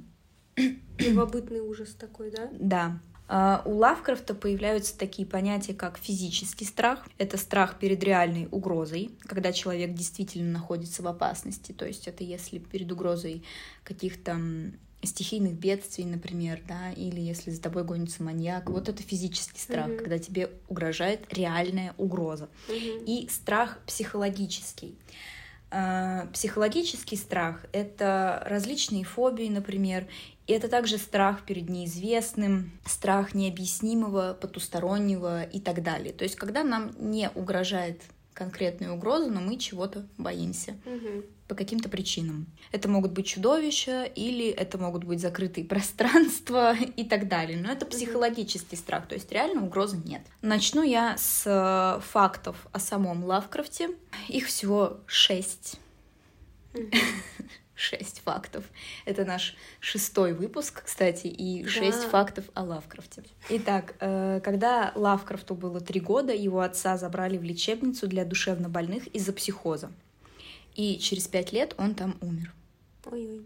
Да. 0.57 1.61
Ужас 1.61 1.93
такой, 1.93 2.31
да? 2.31 2.49
Да. 2.53 2.99
Uh, 3.27 3.61
у 3.65 3.77
Лавкрафта 3.77 4.35
появляются 4.35 4.95
такие 4.95 5.27
понятия, 5.27 5.73
как 5.73 5.97
физический 5.97 6.63
страх. 6.63 7.07
Это 7.17 7.37
страх 7.37 7.79
перед 7.79 8.03
реальной 8.03 8.47
угрозой, 8.51 9.09
когда 9.21 9.51
человек 9.51 9.93
действительно 9.95 10.51
находится 10.51 11.01
в 11.01 11.07
опасности. 11.07 11.71
То 11.71 11.87
есть 11.87 12.07
это 12.07 12.23
если 12.23 12.59
перед 12.59 12.91
угрозой 12.91 13.43
каких-то 13.83 14.39
стихийных 15.05 15.53
бедствий, 15.53 16.05
например, 16.05 16.62
да, 16.67 16.91
или 16.91 17.19
если 17.19 17.51
за 17.51 17.62
тобой 17.62 17.83
гонится 17.83 18.24
маньяк. 18.24 18.69
Вот 18.69 18.89
это 18.89 19.03
физический 19.03 19.59
страх, 19.59 19.88
mm-hmm. 19.88 19.97
когда 19.97 20.19
тебе 20.19 20.50
угрожает 20.67 21.25
реальная 21.31 21.93
угроза. 21.97 22.50
Mm-hmm. 22.67 23.05
И 23.05 23.29
страх 23.29 23.79
психологический. 23.85 24.95
А, 25.71 26.27
психологический 26.33 27.17
страх— 27.17 27.65
это 27.71 28.43
различные 28.45 29.03
фобии, 29.03 29.50
например, 29.50 30.07
и 30.47 30.53
это 30.53 30.67
также 30.67 30.97
страх 30.97 31.43
перед 31.43 31.69
неизвестным, 31.69 32.71
страх 32.85 33.33
необъяснимого, 33.33 34.38
потустороннего 34.39 35.43
и 35.43 35.59
так 35.59 35.81
далее. 35.81 36.13
То 36.13 36.24
есть, 36.24 36.35
когда 36.35 36.63
нам 36.63 36.91
не 37.00 37.29
угрожает 37.33 38.01
конкретную 38.36 38.94
угрозу, 38.94 39.32
но 39.32 39.42
мы 39.42 39.58
чего-то 39.58 40.06
боимся 40.18 40.75
угу. 40.86 41.24
по 41.48 41.56
каким-то 41.56 41.89
причинам. 41.89 42.46
Это 42.72 42.88
могут 42.89 43.13
быть 43.13 43.25
чудовища 43.25 44.04
или 44.04 44.50
это 44.50 44.77
могут 44.77 45.06
быть 45.06 45.22
закрытые 45.22 45.65
пространства 45.74 46.75
и 46.75 47.04
так 47.06 47.27
далее. 47.27 47.58
Но 47.58 47.72
это 47.72 47.88
психологический 47.88 48.75
угу. 48.75 48.82
страх, 48.82 49.08
то 49.08 49.15
есть 49.15 49.32
реально 49.32 49.63
угрозы 49.63 49.98
нет. 50.06 50.22
Начну 50.44 50.84
я 50.84 51.15
с 51.18 51.44
э, 51.48 52.01
фактов 52.01 52.68
о 52.72 52.80
самом 52.80 53.24
Лавкрафте. 53.24 53.89
Их 54.27 54.48
всего 54.48 55.00
шесть. 55.08 55.80
Угу. 56.74 56.92
шесть 57.75 58.22
фактов. 58.22 58.63
Это 59.05 59.25
наш 59.25 59.55
шестой 59.79 60.34
выпуск, 60.34 60.84
кстати, 60.86 61.27
и 61.27 61.65
шесть 61.65 62.03
да. 62.03 62.10
фактов 62.10 62.46
о 62.53 62.63
Лавкрафте. 62.63 63.24
Итак, 63.50 63.96
э, 64.00 64.39
когда 64.44 64.91
Лавкрафту 64.96 65.55
было 65.55 65.82
три 65.82 66.00
года, 66.00 66.34
его 66.34 66.62
отца 66.62 66.98
забрали 66.98 67.38
в 67.38 67.44
лечебницу 67.44 68.08
для 68.08 68.25
душевнобольных 68.25 69.08
из-за 69.08 69.34
психоза. 69.34 69.91
И 70.75 70.98
через 71.00 71.27
пять 71.27 71.51
лет 71.51 71.75
он 71.77 71.96
там 71.96 72.17
умер. 72.22 72.53
Ой-ой. 73.05 73.44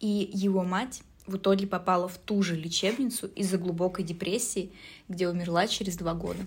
И 0.00 0.30
его 0.32 0.62
мать 0.62 1.02
в 1.26 1.36
итоге 1.36 1.66
попала 1.66 2.08
в 2.08 2.18
ту 2.18 2.42
же 2.42 2.54
лечебницу 2.56 3.28
из-за 3.28 3.58
глубокой 3.58 4.04
депрессии, 4.04 4.72
где 5.08 5.28
умерла 5.28 5.66
через 5.66 5.96
два 5.96 6.14
года. 6.14 6.46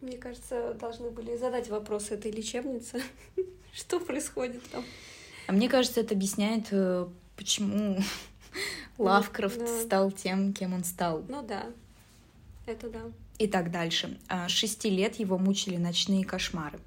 Мне 0.00 0.18
кажется, 0.18 0.74
должны 0.74 1.10
были 1.10 1.36
задать 1.36 1.68
вопрос 1.68 2.10
этой 2.10 2.32
лечебнице. 2.32 3.00
Что 3.72 4.00
происходит 4.00 4.62
там? 4.70 4.84
А 5.46 5.52
мне 5.52 5.68
кажется, 5.68 6.00
это 6.00 6.14
объясняет, 6.14 6.68
э, 6.70 7.06
почему 7.36 7.98
Лавкрафт 8.98 9.58
да. 9.58 9.80
стал 9.82 10.10
тем, 10.10 10.52
кем 10.52 10.74
он 10.74 10.84
стал. 10.84 11.24
Ну 11.28 11.42
да, 11.42 11.66
это 12.66 12.88
да. 12.88 13.00
И 13.38 13.46
так 13.46 13.70
дальше. 13.70 14.18
А, 14.28 14.48
с 14.48 14.52
шести 14.52 14.90
лет 14.90 15.16
его 15.16 15.38
мучили 15.38 15.76
ночные 15.76 16.24
кошмары. 16.24 16.78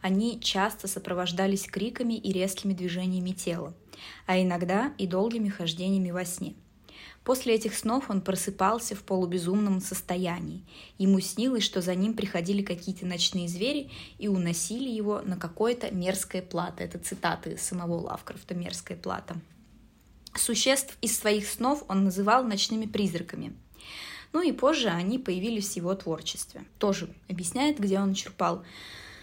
Они 0.00 0.40
часто 0.40 0.88
сопровождались 0.88 1.66
криками 1.66 2.14
и 2.14 2.32
резкими 2.32 2.74
движениями 2.74 3.30
тела, 3.30 3.72
а 4.26 4.40
иногда 4.40 4.92
и 4.98 5.06
долгими 5.06 5.48
хождениями 5.48 6.10
во 6.10 6.24
сне. 6.24 6.54
После 7.24 7.54
этих 7.54 7.74
снов 7.74 8.10
он 8.10 8.20
просыпался 8.20 8.94
в 8.94 9.02
полубезумном 9.02 9.80
состоянии. 9.80 10.62
Ему 10.98 11.20
снилось, 11.20 11.64
что 11.64 11.80
за 11.80 11.94
ним 11.94 12.12
приходили 12.12 12.62
какие-то 12.62 13.06
ночные 13.06 13.48
звери 13.48 13.90
и 14.18 14.28
уносили 14.28 14.90
его 14.90 15.22
на 15.22 15.38
какое-то 15.38 15.90
мерзкое 15.90 16.42
плато. 16.42 16.84
Это 16.84 16.98
цитаты 16.98 17.56
самого 17.56 17.94
Лавкрафта 17.94 18.54
«мерзкая 18.54 18.98
плата». 18.98 19.36
Существ 20.36 20.98
из 21.00 21.18
своих 21.18 21.48
снов 21.48 21.84
он 21.88 22.04
называл 22.04 22.44
ночными 22.44 22.86
призраками. 22.86 23.54
Ну 24.34 24.42
и 24.42 24.52
позже 24.52 24.88
они 24.88 25.18
появились 25.18 25.70
в 25.70 25.76
его 25.76 25.94
творчестве. 25.94 26.64
Тоже 26.78 27.08
объясняет, 27.28 27.78
где 27.78 28.00
он 28.00 28.14
черпал 28.14 28.64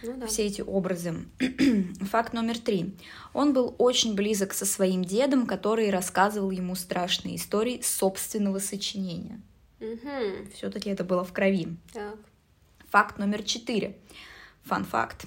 ну, 0.02 0.16
да. 0.16 0.26
все 0.26 0.46
эти 0.46 0.60
образы. 0.60 1.14
Факт 2.10 2.32
номер 2.32 2.58
три. 2.58 2.96
Он 3.32 3.52
был 3.52 3.74
очень 3.78 4.14
близок 4.14 4.52
со 4.52 4.66
своим 4.66 5.04
дедом, 5.04 5.46
который 5.46 5.90
рассказывал 5.90 6.50
ему 6.50 6.74
страшные 6.74 7.36
истории 7.36 7.80
собственного 7.82 8.58
сочинения. 8.58 9.40
Угу. 9.80 10.48
Все-таки 10.54 10.90
это 10.90 11.04
было 11.04 11.24
в 11.24 11.32
крови. 11.32 11.76
Так. 11.92 12.16
Факт 12.90 13.18
номер 13.18 13.42
четыре. 13.42 13.96
Фан-факт. 14.64 15.24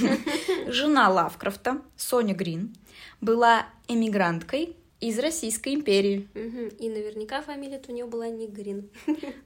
Жена 0.68 1.08
Лавкрафта, 1.10 1.82
Соня 1.96 2.34
Грин, 2.34 2.74
была 3.20 3.66
эмигранткой 3.86 4.76
из 5.00 5.18
Российской 5.18 5.74
империи. 5.74 6.28
Угу. 6.34 6.84
И 6.84 6.88
наверняка 6.88 7.42
фамилия 7.42 7.80
у 7.86 7.92
нее 7.92 8.06
была 8.06 8.28
не 8.28 8.46
Грин. 8.48 8.88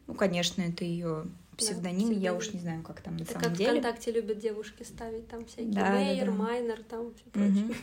Ну, 0.06 0.14
конечно, 0.14 0.62
это 0.62 0.84
ее 0.84 1.26
псевдоним, 1.66 2.14
да, 2.14 2.20
я 2.20 2.34
уж 2.34 2.52
не 2.52 2.60
знаю, 2.60 2.82
как 2.82 3.00
там 3.00 3.16
на 3.16 3.22
это 3.22 3.32
самом 3.32 3.44
как 3.44 3.52
деле. 3.54 3.80
ВКонтакте 3.80 4.12
любят 4.12 4.38
девушки 4.38 4.82
ставить 4.82 5.28
там 5.28 5.44
всякие 5.46 5.72
да, 5.72 5.92
Мейер, 5.92 6.26
да, 6.26 6.32
да. 6.32 6.38
Майнер, 6.38 6.82
там 6.82 7.14
все 7.14 7.24
прочее. 7.30 7.64
Угу. 7.64 7.74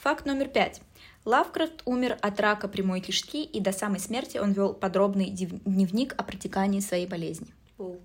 Факт 0.00 0.26
номер 0.26 0.48
пять. 0.48 0.80
Лавкрафт 1.24 1.82
умер 1.84 2.16
от 2.22 2.38
рака 2.38 2.68
прямой 2.68 3.00
кишки, 3.00 3.42
и 3.42 3.58
до 3.58 3.72
самой 3.72 3.98
смерти 3.98 4.38
он 4.38 4.52
вел 4.52 4.72
подробный 4.72 5.28
дневник 5.30 6.14
о 6.16 6.22
протекании 6.22 6.78
своей 6.78 7.08
болезни. 7.08 7.48
О. 7.78 7.96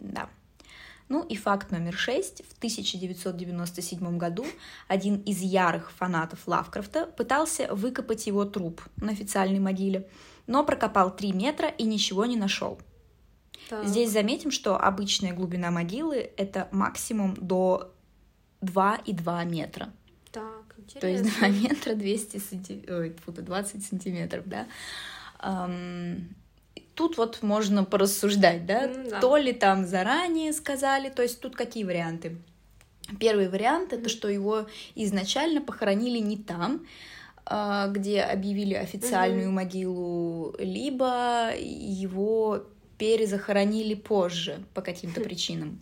Да. 0.00 0.28
Ну 1.08 1.22
и 1.22 1.36
факт 1.36 1.70
номер 1.70 1.94
шесть. 1.94 2.42
В 2.48 2.56
1997 2.58 4.18
году 4.18 4.44
один 4.88 5.16
из 5.22 5.40
ярых 5.40 5.92
фанатов 5.92 6.40
Лавкрафта 6.46 7.06
пытался 7.06 7.72
выкопать 7.74 8.26
его 8.26 8.44
труп 8.44 8.82
на 8.96 9.12
официальной 9.12 9.60
могиле, 9.60 10.08
но 10.46 10.64
прокопал 10.64 11.14
3 11.14 11.32
метра 11.32 11.68
и 11.68 11.84
ничего 11.84 12.26
не 12.26 12.36
нашел. 12.36 12.78
Так. 13.68 13.86
Здесь 13.86 14.10
заметим, 14.10 14.50
что 14.50 14.76
обычная 14.78 15.34
глубина 15.34 15.70
могилы 15.70 16.30
это 16.36 16.68
максимум 16.72 17.34
до 17.34 17.92
2,2 18.62 19.44
метра. 19.44 19.92
Так, 20.32 20.74
интересно. 20.78 21.00
То 21.00 21.08
есть 21.08 21.38
2 21.38 21.48
метра 21.70 21.94
200 21.94 22.38
сантиметров, 22.38 22.98
Ой, 23.26 23.34
20 23.34 23.84
сантиметров, 23.84 24.42
да. 24.46 24.66
Um, 25.40 26.22
тут 26.94 27.16
вот 27.16 27.42
можно 27.42 27.84
порассуждать, 27.84 28.66
да? 28.66 28.88
Ну 28.88 29.10
да. 29.10 29.20
То 29.20 29.36
ли 29.36 29.52
там 29.52 29.86
заранее 29.86 30.52
сказали, 30.52 31.10
то 31.10 31.22
есть 31.22 31.40
тут 31.40 31.54
какие 31.54 31.84
варианты? 31.84 32.36
Первый 33.20 33.48
вариант 33.48 33.92
это 33.92 34.08
что 34.08 34.28
его 34.28 34.66
изначально 34.94 35.60
похоронили 35.60 36.18
не 36.18 36.36
там, 36.36 36.86
а, 37.46 37.88
где 37.88 38.22
объявили 38.22 38.74
официальную 38.74 39.50
могилу, 39.50 40.54
либо 40.58 41.52
его 41.56 42.64
перезахоронили 42.98 43.94
позже 43.94 44.60
по 44.74 44.82
каким-то 44.82 45.20
причинам. 45.20 45.80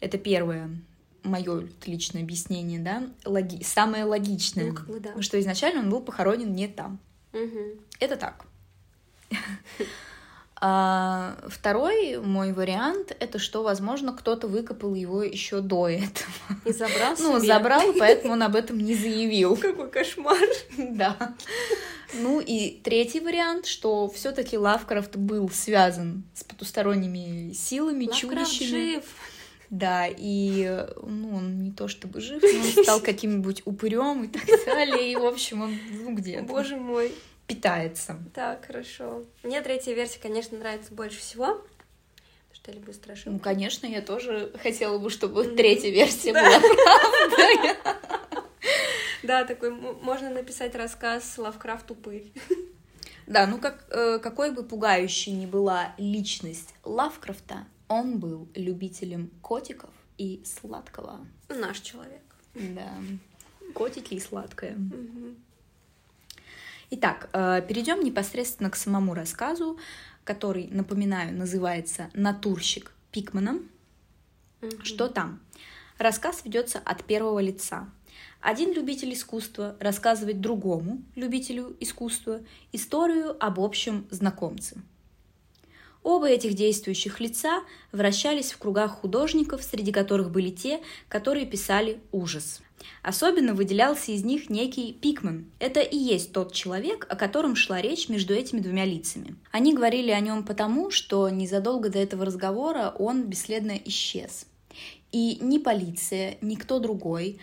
Это 0.00 0.18
первое 0.18 0.70
мое 1.22 1.68
личное 1.86 2.22
объяснение, 2.22 2.78
да, 2.78 3.02
логи... 3.24 3.62
самое 3.62 4.04
логичное, 4.04 4.66
Ну, 4.70 4.74
как 4.74 4.86
бы 4.86 5.00
да. 5.00 5.22
что 5.22 5.40
изначально 5.40 5.80
он 5.80 5.88
был 5.90 6.00
похоронен 6.00 6.54
не 6.54 6.68
там. 6.68 6.98
Мгм. 7.32 7.80
Это 8.00 8.16
так. 8.16 8.44
А 10.66 11.36
второй 11.48 12.18
мой 12.20 12.52
вариант 12.52 13.14
это 13.20 13.38
что, 13.38 13.62
возможно, 13.62 14.14
кто-то 14.14 14.46
выкопал 14.46 14.94
его 14.94 15.22
еще 15.22 15.60
до 15.60 15.88
этого. 15.88 16.32
И 16.64 16.72
забрал 16.72 17.16
Ну, 17.18 17.38
себе. 17.38 17.48
забрал, 17.48 17.92
поэтому 17.98 18.32
он 18.34 18.42
об 18.44 18.56
этом 18.56 18.78
не 18.78 18.94
заявил. 18.94 19.56
Какой 19.56 19.90
кошмар. 19.90 20.38
Да. 20.78 21.34
Ну 22.20 22.40
и 22.40 22.70
третий 22.82 23.20
вариант, 23.20 23.66
что 23.66 24.08
все-таки 24.08 24.56
Лавкрафт 24.56 25.16
был 25.16 25.48
связан 25.50 26.24
с 26.34 26.44
потусторонними 26.44 27.52
силами, 27.52 28.06
Лавкрафт 28.06 28.20
чудищами. 28.52 28.66
жив. 28.94 29.04
Да, 29.70 30.06
и 30.06 30.86
ну, 31.02 31.34
он 31.36 31.62
не 31.64 31.72
то 31.72 31.88
чтобы 31.88 32.20
жив, 32.20 32.42
но 32.42 32.48
он 32.78 32.84
стал 32.84 33.00
каким-нибудь 33.00 33.62
упырем 33.64 34.24
и 34.24 34.28
так 34.28 34.42
далее. 34.66 35.12
И, 35.12 35.16
в 35.16 35.24
общем, 35.24 35.62
он 35.62 35.78
ну, 35.90 36.14
где-то 36.14 36.44
Боже 36.44 36.76
мой. 36.76 37.12
питается. 37.48 38.18
Так, 38.34 38.66
хорошо. 38.66 39.24
Мне 39.42 39.60
третья 39.62 39.92
версия, 39.94 40.20
конечно, 40.20 40.56
нравится 40.58 40.92
больше 40.94 41.18
всего. 41.18 41.60
Что 42.52 42.70
я 42.70 42.76
люблю 42.76 42.92
Ну, 42.92 42.98
страшилки. 43.02 43.42
конечно, 43.42 43.86
я 43.86 44.00
тоже 44.00 44.52
хотела 44.62 44.98
бы, 44.98 45.10
чтобы 45.10 45.44
третья 45.44 45.90
версия 45.90 46.32
Да. 46.32 46.42
была 46.42 46.60
правдой. 46.60 47.76
Да, 49.24 49.44
такой 49.44 49.70
можно 49.70 50.30
написать 50.30 50.74
рассказ 50.74 51.38
Лавкрафт 51.38 51.90
упырь. 51.90 52.32
Да, 53.26 53.46
ну 53.46 53.58
как, 53.58 53.86
э, 53.88 54.18
какой 54.18 54.50
бы 54.50 54.62
пугающей 54.64 55.32
ни 55.32 55.46
была 55.46 55.94
личность 55.96 56.74
Лавкрафта, 56.84 57.66
он 57.88 58.18
был 58.18 58.48
любителем 58.54 59.30
котиков 59.40 59.88
и 60.18 60.42
сладкого. 60.44 61.26
Наш 61.48 61.80
человек. 61.80 62.22
Да, 62.54 62.92
котики 63.72 64.12
и 64.12 64.20
сладкое. 64.20 64.76
Итак, 66.90 67.30
э, 67.32 67.62
перейдем 67.66 68.04
непосредственно 68.04 68.68
к 68.68 68.76
самому 68.76 69.14
рассказу, 69.14 69.78
который, 70.22 70.68
напоминаю, 70.68 71.34
называется 71.34 72.10
«Натурщик 72.12 72.92
Пикмана». 73.10 73.58
Мгм. 74.60 74.84
Что 74.84 75.08
там? 75.08 75.40
Рассказ 75.98 76.44
ведется 76.44 76.78
от 76.78 77.04
первого 77.04 77.40
лица. 77.40 77.88
Один 78.44 78.74
любитель 78.74 79.14
искусства 79.14 79.74
рассказывает 79.80 80.42
другому 80.42 81.02
любителю 81.14 81.74
искусства 81.80 82.42
историю 82.72 83.42
об 83.42 83.58
общем 83.58 84.06
знакомце. 84.10 84.82
Оба 86.02 86.28
этих 86.28 86.52
действующих 86.52 87.20
лица 87.20 87.62
вращались 87.90 88.52
в 88.52 88.58
кругах 88.58 89.00
художников, 89.00 89.62
среди 89.62 89.92
которых 89.92 90.30
были 90.30 90.50
те, 90.50 90.82
которые 91.08 91.46
писали 91.46 92.00
ужас. 92.12 92.60
Особенно 93.02 93.54
выделялся 93.54 94.12
из 94.12 94.24
них 94.24 94.50
некий 94.50 94.92
Пикман. 94.92 95.46
Это 95.58 95.80
и 95.80 95.96
есть 95.96 96.34
тот 96.34 96.52
человек, 96.52 97.06
о 97.08 97.16
котором 97.16 97.56
шла 97.56 97.80
речь 97.80 98.10
между 98.10 98.34
этими 98.34 98.60
двумя 98.60 98.84
лицами. 98.84 99.36
Они 99.52 99.72
говорили 99.72 100.10
о 100.10 100.20
нем 100.20 100.44
потому, 100.44 100.90
что 100.90 101.30
незадолго 101.30 101.88
до 101.88 101.98
этого 101.98 102.26
разговора 102.26 102.94
он 102.98 103.22
бесследно 103.22 103.72
исчез. 103.86 104.44
И 105.12 105.38
ни 105.40 105.56
полиция, 105.56 106.36
ни 106.42 106.56
кто 106.56 106.78
другой 106.78 107.38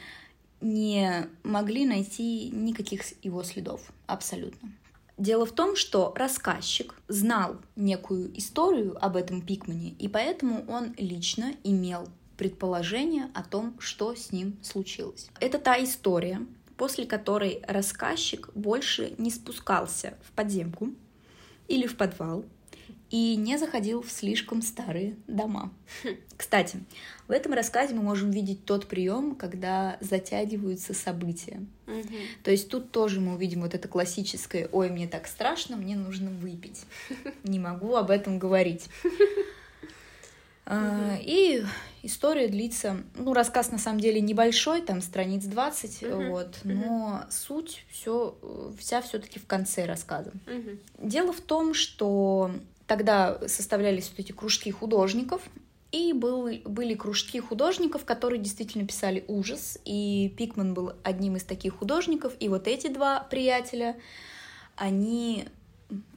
не 0.61 1.27
могли 1.43 1.85
найти 1.85 2.49
никаких 2.49 3.01
его 3.23 3.43
следов. 3.43 3.91
Абсолютно. 4.07 4.71
Дело 5.17 5.45
в 5.45 5.51
том, 5.51 5.75
что 5.75 6.13
рассказчик 6.15 6.95
знал 7.07 7.57
некую 7.75 8.35
историю 8.37 8.97
об 9.03 9.15
этом 9.15 9.41
Пикмане, 9.41 9.89
и 9.99 10.07
поэтому 10.07 10.65
он 10.67 10.95
лично 10.97 11.53
имел 11.63 12.07
предположение 12.37 13.29
о 13.35 13.43
том, 13.43 13.75
что 13.79 14.15
с 14.15 14.31
ним 14.31 14.57
случилось. 14.63 15.29
Это 15.39 15.59
та 15.59 15.83
история, 15.83 16.41
после 16.75 17.05
которой 17.05 17.61
рассказчик 17.67 18.49
больше 18.55 19.13
не 19.19 19.29
спускался 19.29 20.17
в 20.23 20.31
подземку 20.31 20.89
или 21.67 21.85
в 21.85 21.97
подвал 21.97 22.43
и 23.11 23.35
не 23.35 23.57
заходил 23.57 24.01
в 24.01 24.09
слишком 24.09 24.61
старые 24.61 25.17
дома. 25.27 25.71
Кстати, 26.37 26.79
в 27.27 27.31
этом 27.31 27.53
рассказе 27.53 27.93
мы 27.93 28.01
можем 28.01 28.31
видеть 28.31 28.65
тот 28.65 28.87
прием, 28.87 29.35
когда 29.35 29.97
затягиваются 29.99 30.93
события. 30.93 31.61
Мгм. 31.85 32.15
То 32.43 32.51
есть 32.51 32.69
тут 32.69 32.91
тоже 32.91 33.19
мы 33.19 33.35
увидим 33.35 33.61
вот 33.61 33.75
это 33.75 33.87
классическое 33.87 34.69
«Ой, 34.71 34.89
мне 34.89 35.07
так 35.07 35.27
страшно, 35.27 35.75
мне 35.75 35.95
нужно 35.95 36.31
выпить». 36.31 36.85
Не 37.43 37.59
могу 37.59 37.95
об 37.95 38.09
этом 38.09 38.39
говорить. 38.39 38.87
А, 40.65 41.17
И 41.21 41.65
история 42.03 42.47
длится, 42.47 43.03
ну, 43.15 43.33
рассказ 43.33 43.71
на 43.71 43.77
самом 43.77 43.99
деле 43.99 44.21
небольшой, 44.21 44.81
там 44.81 45.01
страниц 45.01 45.43
20, 45.43 46.01
Мгм, 46.03 46.29
вот, 46.29 46.59
но 46.63 47.25
суть 47.29 47.83
все, 47.89 48.37
вся 48.79 49.01
все-таки 49.01 49.37
в 49.37 49.45
конце 49.45 49.85
рассказа. 49.85 50.31
Дело 50.97 51.33
в 51.33 51.41
том, 51.41 51.73
что 51.73 52.51
тогда 52.91 53.39
составлялись 53.47 54.09
вот 54.09 54.19
эти 54.19 54.33
кружки 54.33 54.69
художников, 54.69 55.41
и 55.93 56.11
был, 56.11 56.49
были 56.65 56.93
кружки 56.93 57.39
художников, 57.39 58.03
которые 58.03 58.41
действительно 58.41 58.85
писали 58.85 59.23
ужас, 59.29 59.79
и 59.85 60.35
Пикман 60.37 60.73
был 60.73 60.91
одним 61.01 61.37
из 61.37 61.45
таких 61.45 61.77
художников, 61.77 62.33
и 62.41 62.49
вот 62.49 62.67
эти 62.67 62.87
два 62.87 63.21
приятеля, 63.21 63.97
они 64.75 65.45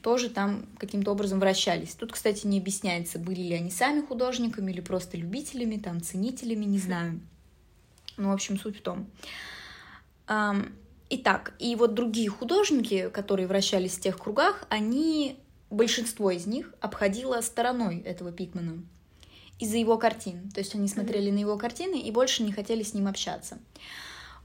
тоже 0.03 0.31
там 0.31 0.67
каким-то 0.77 1.13
образом 1.13 1.39
вращались. 1.39 1.95
Тут, 1.95 2.11
кстати, 2.11 2.45
не 2.45 2.59
объясняется, 2.59 3.21
были 3.21 3.43
ли 3.43 3.55
они 3.55 3.71
сами 3.71 4.01
художниками 4.01 4.73
или 4.73 4.81
просто 4.81 5.17
любителями, 5.17 5.77
там, 5.77 6.03
ценителями, 6.03 6.65
не 6.65 6.79
знаю. 6.79 7.21
Ну, 8.17 8.31
в 8.31 8.33
общем, 8.33 8.59
суть 8.59 8.79
в 8.79 8.83
том. 8.83 9.07
Итак, 11.09 11.55
и 11.61 11.77
вот 11.77 11.95
другие 11.95 12.31
художники, 12.31 13.11
которые 13.11 13.47
вращались 13.47 13.97
в 13.97 14.01
тех 14.01 14.19
кругах, 14.19 14.67
они, 14.71 15.39
большинство 15.75 16.31
из 16.31 16.47
них 16.47 16.73
обходило 16.81 17.41
стороной 17.41 18.01
этого 18.01 18.33
Пикмана 18.33 18.83
из-за 19.59 19.77
его 19.77 19.99
картин. 19.99 20.51
То 20.51 20.61
есть 20.61 20.75
они 20.75 20.89
смотрели 20.89 21.31
на 21.31 21.39
его 21.39 21.57
картины 21.57 22.01
и 22.01 22.11
больше 22.11 22.43
не 22.43 22.53
хотели 22.53 22.83
с 22.83 22.95
ним 22.95 23.07
общаться. 23.07 23.59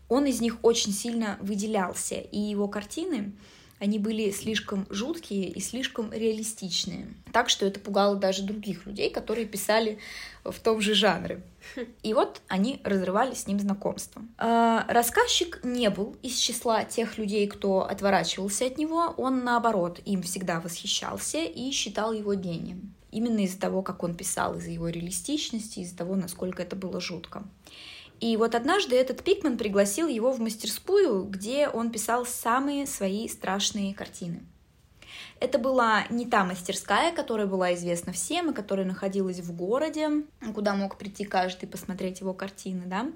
Он 0.08 0.26
из 0.26 0.42
них 0.42 0.58
очень 0.64 0.92
сильно 0.92 1.38
выделялся, 1.40 2.16
и 2.16 2.40
его 2.40 2.68
картины, 2.68 3.32
они 3.80 3.98
были 3.98 4.30
слишком 4.32 4.86
жуткие 4.90 5.50
и 5.50 5.60
слишком 5.62 6.12
реалистичные. 6.12 7.08
Так 7.32 7.50
что 7.50 7.66
это 7.66 7.80
пугало 7.80 8.16
даже 8.16 8.44
других 8.44 8.86
людей, 8.86 9.10
которые 9.10 9.46
писали 9.46 10.00
в 10.44 10.60
том 10.60 10.82
же 10.82 10.94
жанре. 10.94 11.42
И 12.04 12.14
вот 12.14 12.42
они 12.48 12.82
разрывали 12.84 13.34
с 13.34 13.48
ним 13.48 13.60
знакомство. 13.60 14.22
А, 14.38 14.86
Рассказчик 14.90 15.60
не 15.64 15.90
был 15.90 16.16
из 16.22 16.36
числа 16.38 16.84
тех 16.84 17.18
людей, 17.18 17.48
кто 17.48 17.88
отворачивался 17.88 18.66
от 18.66 18.78
него. 18.78 19.14
Он, 19.18 19.44
наоборот, 19.44 20.00
им 20.06 20.22
всегда 20.24 20.60
восхищался 20.60 21.40
и 21.40 21.72
считал 21.72 22.12
его 22.12 22.34
гением. 22.34 22.94
Именно 23.12 23.40
из-за 23.40 23.60
того, 23.60 23.82
как 23.82 24.04
он 24.04 24.16
писал, 24.16 24.56
из-за 24.58 24.70
его 24.70 24.90
реалистичности, 24.90 25.80
из-за 25.80 25.98
того, 25.98 26.16
насколько 26.16 26.62
это 26.62 26.76
было 26.76 27.02
жутко. 27.02 27.44
И 28.20 28.36
вот 28.38 28.54
однажды 28.56 28.96
этот 28.96 29.24
Пикман 29.24 29.58
пригласил 29.58 30.08
его 30.08 30.32
в 30.32 30.40
мастерскую, 30.40 31.24
где 31.24 31.70
он 31.70 31.92
писал 31.92 32.26
самые 32.26 32.86
свои 32.86 33.28
страшные 33.28 33.94
картины. 33.94 34.42
Это 35.40 35.58
была 35.58 36.06
не 36.10 36.26
та 36.26 36.44
мастерская, 36.44 37.14
которая 37.14 37.48
была 37.48 37.74
известна 37.74 38.12
всем 38.12 38.52
и 38.52 38.54
которая 38.54 38.86
находилась 38.86 39.40
в 39.40 39.56
городе, 39.56 40.24
куда 40.54 40.76
мог 40.76 40.98
прийти 40.98 41.24
каждый 41.24 41.68
посмотреть 41.68 42.20
его 42.20 42.34
картины, 42.34 42.84
да. 42.86 43.08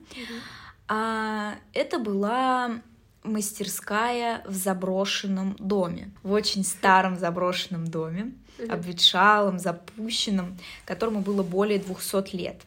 А 0.87 1.55
это 1.73 1.99
была 1.99 2.81
мастерская 3.23 4.41
в 4.45 4.53
заброшенном 4.53 5.55
доме, 5.57 6.11
в 6.23 6.31
очень 6.31 6.63
старом 6.63 7.17
заброшенном 7.17 7.87
доме, 7.87 8.33
обветшалом, 8.69 9.59
запущенном, 9.59 10.57
которому 10.85 11.21
было 11.21 11.43
более 11.43 11.79
200 11.79 12.35
лет. 12.35 12.61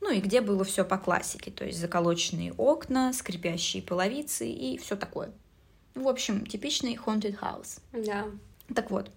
Ну 0.00 0.10
и 0.10 0.20
где 0.20 0.40
было 0.40 0.64
все 0.64 0.84
по 0.84 0.98
классике, 0.98 1.50
то 1.50 1.64
есть 1.64 1.78
заколоченные 1.78 2.52
окна, 2.52 3.12
скрипящие 3.12 3.82
половицы 3.82 4.48
и 4.48 4.78
все 4.78 4.96
такое. 4.96 5.32
В 5.94 6.08
общем, 6.08 6.46
типичный 6.46 6.94
haunted 6.94 7.38
house. 7.40 7.80
Да. 7.92 8.26
Так 8.74 8.90
вот, 8.90 9.10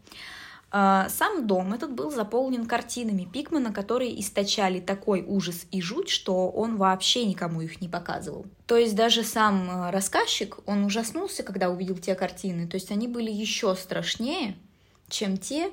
а, 0.76 1.08
сам 1.10 1.46
дом 1.46 1.72
этот 1.74 1.94
был 1.94 2.10
заполнен 2.10 2.66
картинами 2.66 3.30
Пикмана, 3.32 3.72
которые 3.72 4.20
источали 4.20 4.80
такой 4.80 5.24
ужас 5.24 5.68
и 5.70 5.82
жуть, 5.84 6.10
что 6.10 6.50
он 6.50 6.78
вообще 6.78 7.26
никому 7.26 7.62
их 7.62 7.80
не 7.80 7.88
показывал. 7.88 8.48
То 8.66 8.76
есть 8.76 8.96
даже 8.96 9.24
сам 9.24 9.70
а, 9.70 9.92
рассказчик, 9.92 10.58
он 10.66 10.84
ужаснулся, 10.84 11.44
когда 11.44 11.70
увидел 11.70 11.96
те 11.98 12.16
картины. 12.16 12.68
То 12.68 12.76
есть 12.76 12.90
они 12.90 13.08
были 13.08 13.30
еще 13.30 13.76
страшнее, 13.76 14.56
чем 15.10 15.38
те, 15.38 15.70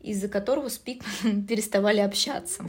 из-за 0.00 0.28
которого 0.28 0.68
с 0.68 0.78
Пикманом 0.78 1.44
переставали 1.46 1.98
общаться. 1.98 2.64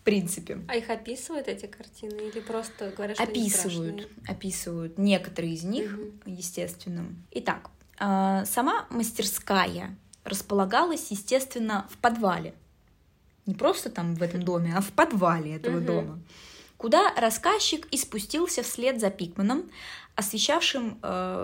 В 0.00 0.04
принципе. 0.04 0.58
А 0.68 0.76
их 0.76 0.88
описывают 0.90 1.48
эти 1.48 1.66
картины 1.66 2.28
или 2.28 2.40
просто 2.40 2.90
говорят, 2.90 3.16
что 3.16 3.24
описывают, 3.24 3.94
они 3.94 4.02
страшные? 4.02 4.36
описывают 4.36 4.98
некоторые 4.98 5.54
из 5.54 5.64
них, 5.64 5.92
Мгм. 5.92 6.20
естественно. 6.26 7.06
Итак, 7.32 7.70
а, 7.98 8.44
сама 8.44 8.86
мастерская 8.90 9.96
располагалась, 10.24 11.10
естественно, 11.10 11.86
в 11.90 11.98
подвале. 11.98 12.54
Не 13.46 13.54
просто 13.54 13.90
там 13.90 14.14
в 14.14 14.22
этом 14.22 14.42
доме, 14.42 14.74
а 14.76 14.80
в 14.80 14.92
подвале 14.92 15.56
этого 15.56 15.76
Мгм. 15.76 15.86
дома. 15.86 16.22
Куда 16.76 17.12
рассказчик 17.16 17.86
и 17.90 17.96
спустился 17.96 18.62
вслед 18.62 19.00
за 19.00 19.10
Пикманом, 19.10 19.68
освещавшим 20.18 20.98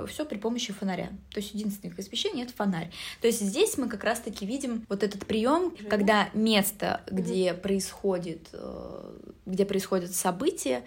все 0.09 0.25
при 0.29 0.37
помощи 0.37 0.73
фонаря. 0.73 1.11
То 1.31 1.39
есть 1.39 1.55
единственное 1.55 1.93
их 1.93 1.99
освещение 1.99 2.45
это 2.45 2.55
фонарь. 2.55 2.91
То 3.21 3.29
есть 3.29 3.41
здесь 3.41 3.79
мы 3.79 3.89
как 3.89 4.03
раз-таки 4.03 4.45
видим 4.45 4.85
вот 4.89 5.05
этот 5.05 5.27
прием, 5.27 5.73
когда 5.89 6.29
место, 6.35 7.03
где 7.09 7.55
происходит, 7.55 8.49
э, 8.53 9.19
где 9.47 9.65
происходят 9.65 10.13
события, 10.13 10.83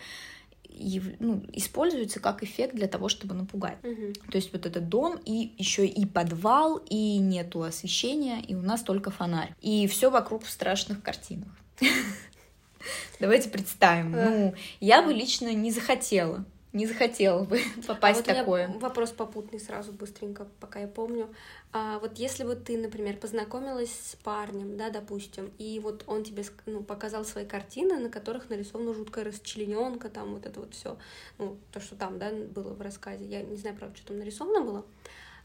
ев- 0.70 1.16
ну, 1.20 1.42
используется 1.54 2.20
как 2.20 2.44
эффект 2.44 2.76
для 2.76 2.88
того, 2.88 3.08
чтобы 3.08 3.34
напугать. 3.36 3.78
Мгм. 3.84 4.14
То 4.32 4.36
есть 4.36 4.52
вот 4.52 4.66
этот 4.66 4.90
дом 4.90 5.18
и 5.24 5.54
еще 5.58 5.86
и 5.86 6.06
подвал, 6.06 6.82
и 6.90 7.18
нету 7.20 7.64
освещения, 7.64 8.42
и 8.42 8.54
у 8.54 8.62
нас 8.62 8.82
только 8.82 9.12
фонарь. 9.12 9.56
И 9.62 9.88
все 9.88 10.10
вокруг 10.10 10.44
в 10.44 10.50
страшных 10.50 11.02
картинах. 11.02 11.50
Давайте 13.20 13.50
представим. 13.50 14.12
Ну, 14.12 14.54
я 14.80 15.02
бы 15.02 15.14
лично 15.14 15.54
не 15.54 15.72
захотела, 15.72 16.46
не 16.74 16.86
захотела 16.86 17.44
бы 17.44 17.60
А 17.78 17.88
попасть 17.88 18.18
вот 18.20 18.26
в 18.26 18.30
у 18.30 18.32
меня 18.32 18.42
такое. 18.42 18.68
вопрос 18.80 19.12
попутный 19.12 19.60
сразу 19.60 19.92
быстренько, 19.92 20.48
пока 20.60 20.80
я 20.80 20.88
помню. 20.88 21.30
А 21.74 22.00
вот 22.00 22.18
если 22.18 22.44
бы 22.44 22.56
ты, 22.56 22.78
например, 22.78 23.18
познакомилась 23.18 23.92
с 23.92 24.16
парнем, 24.16 24.78
да, 24.78 24.90
допустим, 24.90 25.52
и 25.58 25.80
вот 25.80 26.04
он 26.08 26.24
тебе 26.24 26.44
ну, 26.66 26.84
показал 26.84 27.26
свои 27.26 27.46
картины, 27.46 27.98
на 27.98 28.10
которых 28.10 28.50
нарисована 28.50 28.94
жуткая 28.94 29.26
расчлененка, 29.26 30.10
там 30.10 30.34
вот 30.34 30.46
это 30.46 30.60
вот 30.60 30.74
все, 30.74 30.98
ну, 31.38 31.58
то, 31.72 31.80
что 31.80 31.96
там, 31.96 32.20
да, 32.20 32.32
было 32.32 32.74
в 32.74 32.82
рассказе. 32.82 33.26
Я 33.26 33.42
не 33.42 33.58
знаю, 33.58 33.76
правда, 33.76 33.98
что 33.98 34.08
там 34.08 34.20
нарисовано 34.20 34.62
было. 34.62 34.86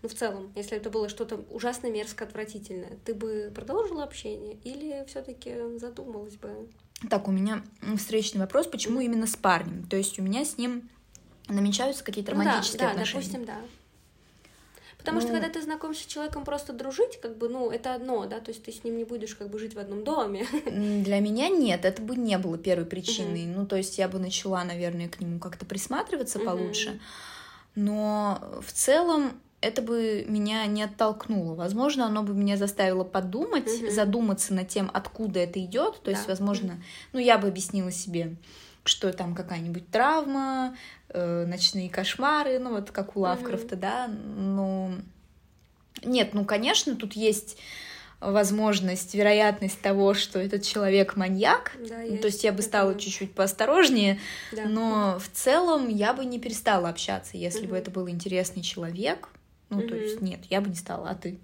Но 0.02 0.08
в 0.08 0.14
целом, 0.14 0.52
если 0.56 0.76
это 0.76 0.90
было 0.90 1.08
что-то 1.08 1.44
ужасно 1.50 1.88
мерзко 1.88 2.24
отвратительное, 2.24 2.98
ты 3.04 3.14
бы 3.14 3.52
продолжила 3.54 4.02
общение 4.02 4.58
или 4.64 5.04
все-таки 5.06 5.54
задумалась 5.78 6.34
бы? 6.34 6.68
Так, 7.08 7.28
у 7.28 7.30
меня 7.30 7.62
встречный 7.96 8.40
вопрос, 8.40 8.66
почему 8.66 9.00
именно 9.00 9.26
с 9.26 9.36
парнем? 9.36 9.86
То 9.88 9.96
есть 9.96 10.18
у 10.18 10.22
меня 10.22 10.44
с 10.44 10.58
ним 10.58 10.88
намечаются 11.48 12.04
какие-то 12.04 12.32
Ну 12.34 12.38
да, 12.38 12.44
романтические 12.44 12.78
да, 12.80 12.90
отношения. 12.90 13.22
допустим, 13.22 13.44
да. 13.44 13.56
Потому 14.98 15.20
что 15.20 15.30
Ну- 15.32 15.40
когда 15.40 15.48
ты 15.52 15.60
знакомишься 15.60 16.04
с 16.04 16.06
человеком 16.06 16.44
просто 16.44 16.72
дружить, 16.72 17.20
как 17.20 17.36
бы, 17.36 17.48
ну, 17.48 17.70
это 17.70 17.94
одно, 17.94 18.24
да, 18.26 18.38
то 18.38 18.52
есть 18.52 18.62
ты 18.62 18.70
с 18.70 18.84
ним 18.84 18.96
не 18.98 19.04
будешь 19.04 19.34
как 19.34 19.48
бы 19.50 19.58
жить 19.58 19.74
в 19.74 19.78
одном 19.80 20.04
доме. 20.04 20.46
Для 20.64 21.18
меня 21.18 21.48
нет, 21.48 21.84
это 21.84 22.00
бы 22.00 22.14
не 22.14 22.38
было 22.38 22.56
первой 22.56 22.84
причиной. 22.86 23.46
Ну, 23.46 23.66
то 23.66 23.74
есть 23.76 23.98
я 23.98 24.06
бы 24.06 24.20
начала, 24.20 24.62
наверное, 24.62 25.08
к 25.08 25.18
нему 25.20 25.40
как-то 25.40 25.66
присматриваться 25.66 26.38
Мгм. 26.38 26.46
получше. 26.46 27.00
Но 27.74 28.40
в 28.64 28.70
целом 28.72 29.32
это 29.60 29.82
бы 29.82 30.24
меня 30.28 30.66
не 30.66 30.82
оттолкнуло. 30.84 31.54
Возможно, 31.54 32.06
оно 32.06 32.22
бы 32.22 32.34
меня 32.34 32.56
заставило 32.56 33.04
подумать, 33.04 33.66
Мгм. 33.66 33.90
задуматься 33.90 34.54
над 34.54 34.68
тем, 34.68 34.90
откуда 34.92 35.40
это 35.40 35.58
идет. 35.64 36.00
То 36.02 36.10
есть, 36.10 36.24
Да. 36.26 36.32
возможно, 36.32 36.80
ну, 37.12 37.18
я 37.18 37.38
бы 37.38 37.48
объяснила 37.48 37.90
себе, 37.90 38.36
что 38.84 39.12
там 39.12 39.34
какая-нибудь 39.34 39.88
травма, 39.90 40.76
э, 41.12 41.46
ночные 41.46 41.88
кошмары, 41.90 42.58
ну, 42.58 42.70
вот 42.70 42.90
как 42.90 43.16
у. 43.16 43.20
Лавкрафта, 43.20 43.76
да. 43.76 44.08
Но 44.08 44.92
нет, 46.02 46.34
ну, 46.34 46.44
конечно, 46.44 46.96
тут 46.96 47.12
есть 47.14 47.56
возможность, 48.20 49.14
вероятность 49.14 49.80
того, 49.80 50.14
что 50.14 50.38
этот 50.38 50.62
человек 50.62 51.16
маньяк. 51.16 51.72
Да, 51.88 51.98
Ну, 52.08 52.18
то 52.18 52.26
есть 52.26 52.44
я 52.44 52.52
бы 52.52 52.62
стала 52.62 52.94
чуть-чуть 52.94 53.34
поосторожнее, 53.34 54.20
Да. 54.52 54.64
но 54.66 55.18
в 55.18 55.28
целом 55.36 55.88
я 55.88 56.14
бы 56.14 56.24
не 56.24 56.38
перестала 56.38 56.88
общаться, 56.88 57.36
если 57.36 57.62
бы 57.62 57.72
Мгм. 57.72 57.74
это 57.76 57.90
был 57.90 58.08
интересный 58.08 58.62
человек. 58.62 59.28
Ну, 59.70 59.82
то 59.82 59.96
есть 59.96 60.20
нет, 60.20 60.40
я 60.50 60.60
бы 60.60 60.68
не 60.68 60.76
стала, 60.76 61.10
а 61.10 61.14
ты? 61.14 61.38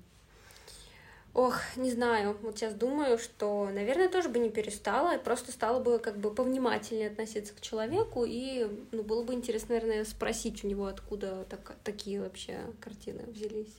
Ох, 1.35 1.61
не 1.77 1.91
знаю, 1.91 2.37
вот 2.43 2.59
сейчас 2.59 2.75
думаю, 2.75 3.19
что, 3.19 3.69
наверное, 3.73 4.09
тоже 4.09 4.29
бы 4.29 4.39
не 4.39 4.51
перестала, 4.51 5.17
просто 5.19 5.53
стала 5.53 5.79
бы 5.79 5.99
как 5.99 6.19
бы 6.19 6.33
повнимательнее 6.33 7.09
относиться 7.09 7.55
к 7.55 7.61
человеку, 7.61 8.25
и, 8.27 8.67
ну, 8.91 9.03
было 9.03 9.23
бы 9.23 9.35
интересно, 9.35 9.77
наверное, 9.77 10.05
спросить 10.05 10.65
у 10.65 10.69
него, 10.69 10.87
откуда 10.87 11.45
так- 11.49 11.77
такие 11.85 12.21
вообще 12.21 12.59
картины 12.81 13.23
взялись. 13.27 13.75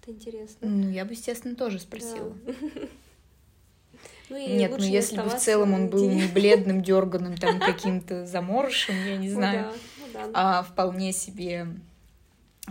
Это 0.00 0.12
интересно. 0.12 0.68
Ну, 0.68 0.90
я 0.90 1.04
бы, 1.04 1.12
естественно, 1.12 1.56
тоже 1.56 1.78
спросила. 1.78 2.32
Ну, 4.30 4.36
и 4.38 4.56
Нет, 4.56 4.70
ну 4.70 4.82
если 4.82 5.20
бы 5.20 5.28
в 5.28 5.36
целом 5.36 5.74
он 5.74 5.90
был 5.90 6.08
не 6.08 6.26
бледным, 6.26 6.82
дерганым, 6.82 7.36
там 7.36 7.60
каким-то 7.60 8.24
заморышем, 8.24 8.94
я 9.06 9.18
не 9.18 9.28
Ну 9.28 9.34
знаю, 9.34 9.72
ну 10.14 10.30
а 10.32 10.62
вполне 10.62 11.12
себе 11.12 11.66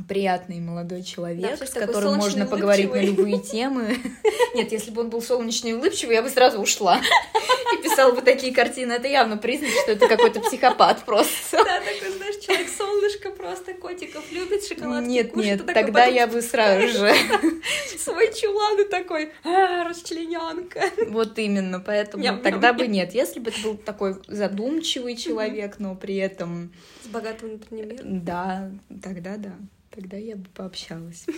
приятный 0.08 0.60
молодой 0.60 1.00
Да, 1.00 1.04
человек, 1.06 1.60
есть 1.62 1.72
с 1.72 1.74
которым 1.74 2.16
можно 2.16 2.46
поговорить 2.46 2.86
на 2.88 2.92
улыбчивый. 2.94 3.16
любые 3.16 3.40
темы. 3.40 3.98
Нет, 4.56 4.72
если 4.72 4.92
бы 4.92 5.02
он 5.02 5.10
был 5.10 5.22
солнечный 5.22 5.72
и 5.72 5.74
улыбчивый, 5.74 6.16
я 6.16 6.24
бы 6.24 6.30
сразу 6.30 6.60
ушла 6.60 7.00
и 7.74 7.84
писала 7.84 8.12
бы 8.12 8.22
такие 8.22 8.54
картины. 8.54 8.94
Это 8.94 9.08
явно 9.08 9.38
признак, 9.38 9.70
что 9.84 9.92
это 9.92 10.08
какой-то 10.08 10.42
психопат 10.42 11.04
просто. 11.06 11.58
Да, 11.58 11.80
такой, 11.80 12.12
знаешь, 12.18 12.38
человек 12.44 12.68
солнышко 12.76 13.30
просто 13.32 13.74
котиков 13.76 14.24
любит, 14.32 14.64
шоколадки 14.66 15.08
Нет, 15.08 15.32
кушает, 15.32 15.58
нет, 15.58 15.68
такой 15.68 15.74
тогда 15.84 16.00
потом 16.02 16.16
я 16.16 16.28
бы 16.28 16.42
сразу 16.42 16.88
же. 16.88 17.14
свой 18.00 18.34
чулан 18.34 18.82
и 18.82 18.90
такой, 18.90 19.32
а, 19.44 19.84
расчлененка. 19.88 20.82
Вот 21.10 21.38
именно, 21.38 21.80
поэтому 21.80 22.24
Ням-ням. 22.24 22.44
тогда 22.44 22.74
бы 22.74 22.88
нет. 22.88 23.14
Если 23.14 23.40
бы 23.40 23.52
это 23.52 23.62
был 23.62 23.78
такой 23.78 24.16
задумчивый 24.28 25.16
человек, 25.16 25.76
но 25.80 25.96
при 25.96 26.16
этом, 26.18 26.72
С 27.04 27.08
богатым 27.08 27.50
внутренним 27.50 27.90
миром. 27.90 28.24
да, 28.26 28.72
тогда 29.02 29.38
да, 29.38 29.54
тогда 29.94 30.18
я 30.18 30.36
бы 30.36 30.46
пообщалась. 30.54 31.26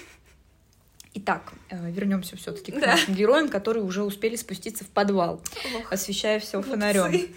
Итак, 1.17 1.53
вернемся 1.71 2.35
все-таки 2.35 2.73
к 2.73 2.79
Да. 2.81 2.87
нашим 2.87 3.15
героям, 3.15 3.47
которые 3.47 3.83
уже 3.85 4.03
успели 4.03 4.35
спуститься 4.35 4.83
в 4.83 4.87
подвал, 4.89 5.41
Ох, 5.77 5.91
освещая 5.93 6.39
все 6.41 6.61
фонарем. 6.61 7.29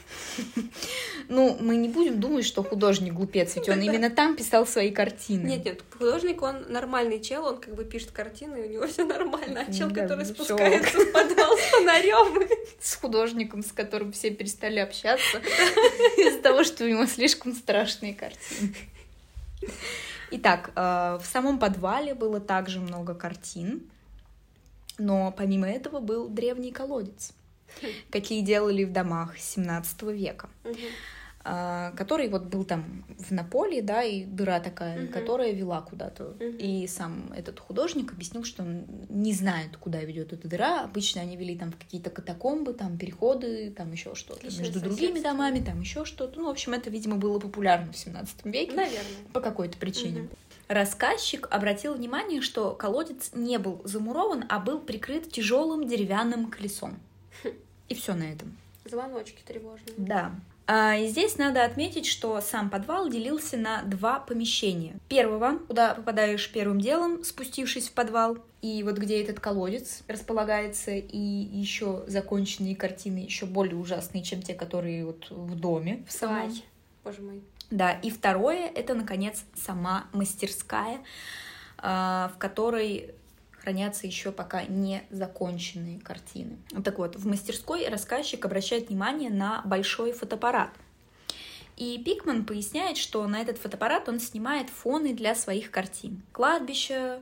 Ну, 1.31 1.59
мы 1.61 1.77
не 1.77 1.91
будем 1.91 2.19
думать, 2.21 2.47
что 2.47 2.63
художник 2.65 3.13
глупец, 3.13 3.55
ведь 3.55 3.69
он 3.69 3.83
именно 3.83 4.09
там 4.09 4.35
писал 4.35 4.67
свои 4.67 4.91
картины. 4.91 5.47
Нет, 5.47 5.65
нет, 5.67 5.83
художник, 5.97 6.41
он 6.41 6.65
нормальный 6.73 7.21
чел, 7.21 7.45
он 7.45 7.61
как 7.61 7.75
бы 7.75 7.85
пишет 7.85 8.13
картины, 8.13 8.57
и 8.57 8.63
у 8.63 8.73
него 8.73 8.87
все 8.87 9.05
нормально. 9.05 9.67
А 9.69 9.71
чел, 9.73 9.91
Да, 9.91 10.03
который 10.03 10.25
ну 10.25 10.33
спускается 10.35 10.99
в 10.99 11.13
подвал 11.13 11.55
с 11.59 11.61
фонарем. 11.71 12.49
с 12.81 12.95
художником, 12.97 13.63
с 13.63 13.73
которым 13.73 14.13
все 14.13 14.31
перестали 14.31 14.79
общаться 14.79 15.39
из-за 16.17 16.41
того, 16.41 16.65
что 16.65 16.85
у 16.85 16.89
него 16.89 17.05
слишком 17.05 17.55
страшные 17.55 18.15
картины. 18.15 18.75
Итак, 20.31 20.73
э, 20.75 21.19
в 21.21 21.25
самом 21.25 21.59
подвале 21.59 22.15
было 22.15 22.41
также 22.41 22.81
много 22.81 23.15
картин, 23.15 23.83
но 24.99 25.33
помимо 25.33 25.69
этого 25.69 26.01
был 26.01 26.29
древний 26.29 26.73
колодец, 26.73 27.33
какие 28.11 28.43
делали 28.43 28.85
в 28.85 28.93
домах 28.93 29.39
17 29.39 30.03
века, 30.03 30.49
э, 30.65 30.73
который 31.43 32.29
вот 32.29 32.45
был 32.45 32.65
там 32.65 33.05
в 33.19 33.31
Наполе, 33.31 33.81
да, 33.81 34.03
и 34.03 34.25
дыра 34.25 34.61
такая, 34.61 35.05
Мгм. 35.05 35.09
которая 35.13 35.53
вела 35.53 35.81
куда-то. 35.81 36.37
Мгм. 36.41 36.57
И 36.59 36.87
сам 36.87 37.33
этот 37.35 37.59
художник 37.61 38.13
объяснил, 38.13 38.45
что 38.45 38.63
он 38.63 38.85
не 39.09 39.33
знает, 39.33 39.77
куда 39.77 40.01
ведет 40.01 40.33
эта 40.33 40.47
дыра. 40.49 40.83
Обычно 40.85 41.23
они 41.23 41.37
вели 41.37 41.57
там 41.57 41.73
в 41.73 41.77
какие-то 41.79 42.11
катакомбы, 42.11 42.75
там 42.75 42.99
переходы, 42.99 43.71
там 43.71 43.93
еще 43.93 44.15
что-то 44.15 44.45
между 44.47 44.81
другими 44.81 45.21
домами, 45.21 45.61
там 45.61 45.81
еще 45.81 46.05
что-то. 46.05 46.39
Ну, 46.39 46.47
в 46.47 46.51
общем, 46.51 46.75
это, 46.75 46.91
видимо, 46.91 47.17
было 47.17 47.39
популярно 47.39 47.93
в 47.93 47.97
17 47.97 48.45
веке 48.45 48.73
Наверное. 48.75 49.03
по 49.33 49.41
какой-то 49.41 49.79
причине. 49.79 50.23
Мгм. 50.23 50.31
Рассказчик 50.69 51.49
обратил 51.51 51.95
внимание, 51.95 52.43
что 52.43 52.73
колодец 52.75 53.31
не 53.33 53.59
был 53.59 53.81
замурован, 53.85 54.45
а 54.51 54.59
был 54.59 54.81
прикрыт 54.81 55.33
тяжелым 55.33 55.89
деревянным 55.89 56.51
колесом. 56.51 56.99
И 57.89 57.95
все 57.95 58.13
на 58.15 58.25
этом. 58.25 58.55
Звоночки 58.85 59.41
тревожные. 59.47 59.95
Да. 59.97 60.35
А, 60.71 60.97
И 60.97 61.07
здесь 61.09 61.39
надо 61.39 61.65
отметить, 61.65 62.05
что 62.05 62.39
сам 62.43 62.69
подвал 62.69 63.09
делился 63.09 63.57
на 63.57 63.83
два 63.83 64.21
помещения. 64.21 64.97
Первого, 65.09 65.59
куда 65.67 65.95
попадаешь 65.95 66.53
первым 66.53 66.79
делом, 66.79 67.25
спустившись 67.25 67.89
в 67.89 67.93
подвал, 67.93 68.37
и 68.61 68.83
вот 68.83 68.99
где 68.99 69.23
этот 69.23 69.41
колодец 69.41 70.03
располагается, 70.09 70.91
и 70.91 71.19
еще 71.19 72.05
законченные 72.07 72.77
картины, 72.77 73.19
еще 73.19 73.47
более 73.47 73.77
ужасные, 73.77 74.23
чем 74.23 74.43
те, 74.43 74.53
которые 74.53 75.07
вот 75.07 75.31
в 75.31 75.59
доме 75.59 76.05
в 76.07 76.13
самом. 76.13 76.51
Ай, 76.51 76.65
боже 77.03 77.23
мой. 77.23 77.41
Да, 77.71 77.93
и 77.93 78.11
второе 78.11 78.67
это, 78.67 78.95
наконец, 78.95 79.45
сама 79.55 80.07
мастерская, 80.13 81.01
а, 81.79 82.31
в 82.35 82.39
которой 82.39 83.15
хранятся 83.69 84.07
еще 84.07 84.33
пока 84.33 84.65
не 84.65 85.03
законченные 85.11 86.01
картины. 86.01 86.57
Так 86.83 86.97
вот, 86.97 87.17
в 87.17 87.27
мастерской 87.27 87.87
рассказчик 87.87 88.43
обращает 88.47 88.89
внимание 88.89 89.29
на 89.29 89.61
большой 89.67 90.13
фотоаппарат. 90.13 90.71
И 91.77 92.03
Пикман 92.03 92.47
поясняет, 92.47 92.97
что 92.97 93.27
на 93.27 93.43
этот 93.43 93.59
фотоаппарат 93.59 94.09
он 94.09 94.21
снимает 94.21 94.71
фоны 94.71 95.13
для 95.13 95.35
своих 95.35 95.71
картин. 95.71 96.23
Кладбища, 96.33 97.21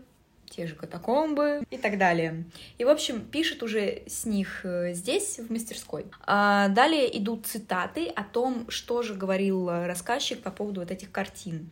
те 0.48 0.68
же 0.68 0.76
катакомбы 0.76 1.64
и 1.68 1.78
так 1.78 1.98
далее. 1.98 2.44
И, 2.78 2.84
в 2.84 2.90
общем, 2.90 3.22
пишет 3.22 3.64
уже 3.64 4.04
с 4.06 4.24
них 4.24 4.60
э, 4.62 4.92
здесь, 4.92 5.40
в 5.40 5.50
мастерской. 5.50 6.06
А 6.28 6.68
далее 6.68 7.18
идут 7.18 7.46
цитаты 7.46 8.06
о 8.06 8.22
том, 8.22 8.70
что 8.70 9.02
же 9.02 9.14
говорил 9.14 9.68
рассказчик 9.68 10.40
по 10.40 10.52
поводу 10.52 10.78
вот 10.78 10.92
этих 10.92 11.10
картин. 11.10 11.70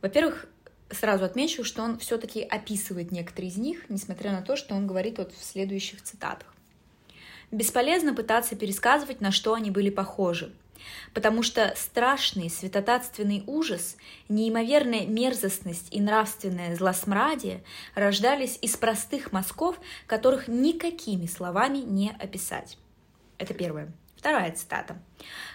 Во-первых, 0.00 0.48
сразу 0.90 1.24
отмечу, 1.24 1.64
что 1.64 1.82
он 1.82 1.98
все-таки 1.98 2.42
описывает 2.42 3.10
некоторые 3.12 3.50
из 3.50 3.56
них, 3.56 3.84
несмотря 3.88 4.32
на 4.32 4.42
то, 4.42 4.56
что 4.56 4.74
он 4.74 4.86
говорит 4.86 5.18
вот 5.18 5.32
в 5.32 5.44
следующих 5.44 6.02
цитатах. 6.02 6.52
Бесполезно 7.50 8.14
пытаться 8.14 8.56
пересказывать, 8.56 9.20
на 9.20 9.30
что 9.30 9.54
они 9.54 9.70
были 9.70 9.90
похожи, 9.90 10.52
потому 11.14 11.42
что 11.42 11.74
страшный 11.76 12.50
святотатственный 12.50 13.44
ужас, 13.46 13.96
неимоверная 14.28 15.06
мерзостность 15.06 15.94
и 15.94 16.00
нравственное 16.00 16.74
злосмрадие 16.74 17.62
рождались 17.94 18.58
из 18.62 18.76
простых 18.76 19.32
мазков, 19.32 19.78
которых 20.06 20.48
никакими 20.48 21.26
словами 21.26 21.78
не 21.78 22.10
описать. 22.18 22.78
Это 23.38 23.54
первое. 23.54 23.92
Вторая 24.26 24.50
цитата. 24.50 24.98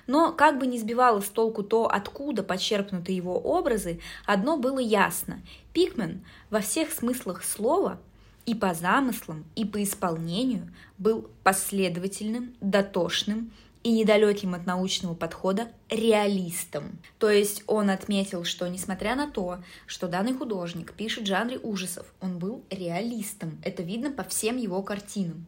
Но 0.07 0.31
как 0.31 0.57
бы 0.57 0.65
ни 0.65 0.77
сбивало 0.77 1.19
с 1.19 1.27
толку 1.27 1.61
то, 1.61 1.91
откуда 1.91 2.41
почерпнуты 2.41 3.11
его 3.11 3.37
образы, 3.37 3.99
одно 4.25 4.55
было 4.55 4.79
ясно. 4.79 5.41
Пикмен 5.73 6.23
во 6.49 6.61
всех 6.61 6.93
смыслах 6.93 7.43
слова 7.43 7.99
и 8.45 8.55
по 8.55 8.73
замыслам, 8.73 9.43
и 9.57 9.65
по 9.65 9.83
исполнению 9.83 10.73
был 10.97 11.29
последовательным, 11.43 12.55
дотошным 12.61 13.51
и 13.83 13.91
недалеким 13.91 14.53
от 14.53 14.65
научного 14.65 15.15
подхода 15.15 15.67
реалистом. 15.89 16.97
То 17.19 17.29
есть 17.29 17.63
он 17.67 17.89
отметил, 17.89 18.45
что 18.45 18.69
несмотря 18.69 19.17
на 19.17 19.29
то, 19.29 19.57
что 19.85 20.07
данный 20.07 20.33
художник 20.33 20.93
пишет 20.93 21.25
в 21.25 21.27
жанре 21.27 21.59
ужасов, 21.59 22.05
он 22.21 22.39
был 22.39 22.63
реалистом. 22.69 23.59
Это 23.65 23.83
видно 23.83 24.11
по 24.11 24.23
всем 24.23 24.55
его 24.55 24.81
картинам. 24.81 25.45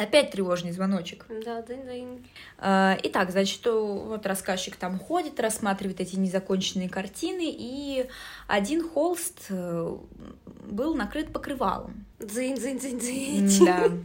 Опять 0.00 0.30
тревожный 0.30 0.72
звоночек. 0.72 1.26
Да, 1.28 1.60
дынь-дынь. 1.60 2.26
Э, 2.58 2.96
Итак, 3.02 3.30
значит, 3.30 3.60
вот 3.66 4.24
рассказчик 4.24 4.76
там 4.76 4.98
ходит, 4.98 5.38
рассматривает 5.38 6.00
эти 6.00 6.16
незаконченные 6.16 6.88
картины, 6.88 7.44
и 7.46 8.06
один 8.46 8.88
холст 8.88 9.46
э, 9.50 9.96
был 10.70 10.94
накрыт 10.94 11.32
покрывалом. 11.34 12.06
Дзынь, 12.18 12.54
дзынь, 12.56 12.78
дзынь, 12.78 12.98
дзынь. 12.98 13.66
Да. 13.66 13.90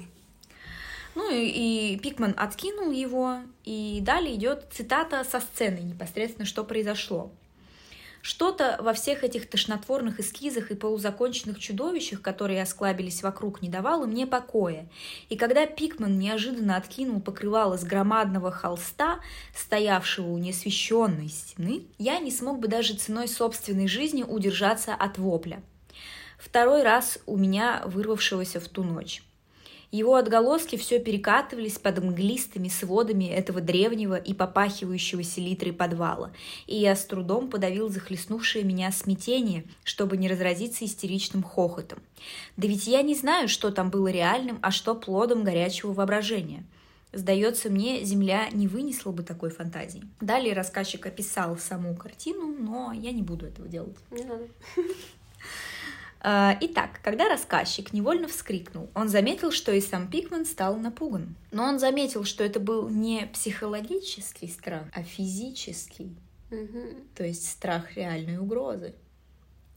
Ну 1.16 1.32
и, 1.32 1.94
и 1.94 1.98
Пикман 2.00 2.34
откинул 2.36 2.92
его, 2.92 3.38
и 3.64 4.02
далее 4.02 4.36
идет 4.36 4.66
цитата 4.74 5.24
со 5.24 5.40
сцены 5.40 5.80
непосредственно, 5.80 6.46
что 6.46 6.66
произошло. 6.66 7.32
Что-то 8.26 8.80
во 8.82 8.94
всех 8.94 9.24
этих 9.24 9.48
тошнотворных 9.48 10.20
эскизах 10.20 10.72
и 10.72 10.76
полузаконченных 10.76 11.60
чудовищах, 11.60 12.24
которые 12.24 12.64
осклабились 12.64 13.22
вокруг, 13.22 13.62
не 13.62 13.70
давало 13.70 14.08
мне 14.08 14.26
покоя. 14.26 14.90
И 15.30 15.38
когда 15.38 15.68
Пикман 15.68 16.18
неожиданно 16.18 16.76
откинул 16.76 17.22
покрывало 17.22 17.78
с 17.78 17.84
громадного 17.84 18.50
холста, 18.50 19.20
стоявшего 19.56 20.32
у 20.32 20.40
неосвещенной 20.40 21.30
стены, 21.30 21.84
я 22.00 22.18
не 22.18 22.32
смог 22.32 22.58
бы 22.58 22.68
даже 22.68 22.96
ценой 22.96 23.28
собственной 23.28 23.88
жизни 23.88 24.24
удержаться 24.24 24.96
от 24.96 25.20
вопля. 25.20 25.62
Второй 26.40 26.82
раз 26.82 27.20
у 27.28 27.38
меня 27.38 27.84
вырвавшегося 27.86 28.60
в 28.60 28.68
ту 28.68 28.82
ночь. 28.82 29.22
Его 29.96 30.16
отголоски 30.16 30.76
все 30.76 31.00
перекатывались 31.00 31.80
под 31.80 32.04
мглистыми 32.04 32.68
сводами 32.68 33.30
этого 33.30 33.62
древнего 33.62 34.16
и 34.16 34.34
попахивающего 34.34 35.24
селитрой 35.24 35.72
подвала, 35.72 36.34
и 36.68 36.76
я 36.76 36.98
с 36.98 37.06
трудом 37.06 37.50
подавил 37.50 37.88
захлестнувшее 37.88 38.66
меня 38.66 38.92
смятение, 38.92 39.64
чтобы 39.86 40.18
не 40.18 40.28
разразиться 40.28 40.84
истеричным 40.84 41.44
хохотом. 41.44 42.00
Да 42.58 42.68
ведь 42.68 42.88
я 42.88 43.04
не 43.04 43.16
знаю, 43.16 43.48
что 43.48 43.72
там 43.72 43.90
было 43.90 44.10
реальным, 44.10 44.60
а 44.62 44.72
что 44.72 44.96
плодом 44.96 45.46
горячего 45.46 45.94
воображения. 45.94 46.66
Сдается 47.14 47.70
мне, 47.70 48.04
Земля 48.04 48.50
не 48.52 48.68
вынесла 48.68 49.14
бы 49.14 49.24
такой 49.24 49.50
фантазии. 49.50 50.04
Далее 50.20 50.54
рассказчик 50.54 51.06
описал 51.06 51.58
саму 51.58 51.96
картину, 51.96 52.54
но 52.60 52.92
я 52.92 53.14
не 53.14 53.22
буду 53.22 53.46
этого 53.46 53.70
делать. 53.70 53.96
Не 54.12 54.26
надо. 54.26 54.50
А, 56.28 56.58
Итак, 56.60 57.02
когда 57.04 57.30
рассказчик 57.30 57.94
невольно 57.94 58.28
вскрикнул, 58.28 58.90
он 58.96 59.10
заметил, 59.10 59.52
что 59.52 59.72
и 59.72 59.80
сам 59.80 60.08
Пикман 60.08 60.44
стал 60.46 60.76
напуган. 60.76 61.36
Но 61.52 61.66
он 61.66 61.78
заметил, 61.78 62.24
что 62.24 62.44
это 62.44 62.60
был 62.60 62.90
не 62.90 63.28
психологический 63.32 64.48
страх, 64.48 64.88
а 64.92 65.04
физический, 65.04 66.16
Мгм. 66.50 67.04
то 67.14 67.24
есть 67.24 67.48
страх 67.48 67.96
реальной 67.96 68.40
угрозы. 68.40 68.96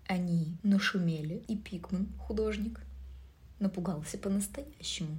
Они 0.06 0.56
нашумели, 0.62 1.42
и 1.48 1.54
Пикман, 1.54 2.08
художник, 2.18 2.80
напугался 3.58 4.16
по-настоящему. 4.16 5.18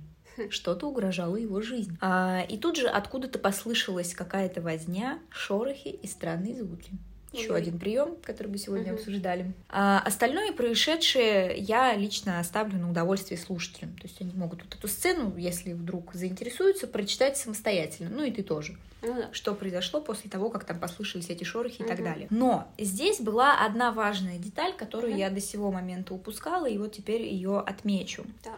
Что-то 0.49 0.87
угрожало 0.87 1.35
его 1.35 1.61
жизни. 1.61 1.95
А, 2.01 2.41
и 2.49 2.57
тут 2.57 2.77
же 2.77 2.87
откуда-то 2.87 3.37
послышалась 3.37 4.15
какая-то 4.15 4.61
возня, 4.61 5.19
шорохи 5.29 5.89
и 5.89 6.07
странные 6.07 6.55
звуки. 6.55 6.91
Еще 7.31 7.53
один 7.53 7.77
прием, 7.77 8.15
который 8.23 8.47
мы 8.47 8.57
сегодня 8.57 8.87
Мгм. 8.91 8.95
обсуждали. 8.95 9.53
А 9.69 9.99
остальное 9.99 10.51
происшедшее 10.51 11.55
я 11.57 11.93
лично 11.95 12.39
оставлю 12.39 12.79
на 12.79 12.89
удовольствие 12.89 13.39
слушателям. 13.39 13.95
То 13.97 14.07
есть 14.07 14.19
они 14.21 14.33
могут 14.33 14.63
вот 14.63 14.73
эту 14.75 14.87
сцену, 14.87 15.35
если 15.37 15.73
вдруг 15.73 16.13
заинтересуются, 16.15 16.87
прочитать 16.87 17.37
самостоятельно. 17.37 18.09
Ну 18.09 18.23
и 18.23 18.31
ты 18.31 18.41
тоже 18.41 18.77
Ну 19.03 19.13
да. 19.13 19.29
что 19.31 19.53
произошло 19.53 20.01
после 20.01 20.29
того, 20.29 20.49
как 20.49 20.63
там 20.63 20.79
послышались 20.79 21.29
эти 21.29 21.43
шорохи 21.43 21.81
и 21.83 21.85
так 21.85 22.03
далее. 22.03 22.27
Но 22.31 22.67
здесь 22.79 23.19
была 23.19 23.63
одна 23.63 23.91
важная 23.91 24.39
деталь, 24.39 24.73
которую 24.75 25.11
Мгм. 25.11 25.19
я 25.19 25.29
до 25.29 25.39
сего 25.39 25.71
момента 25.71 26.13
упускала, 26.15 26.65
и 26.67 26.77
вот 26.79 26.93
теперь 26.93 27.21
ее 27.21 27.59
отмечу. 27.59 28.25
Так. 28.43 28.57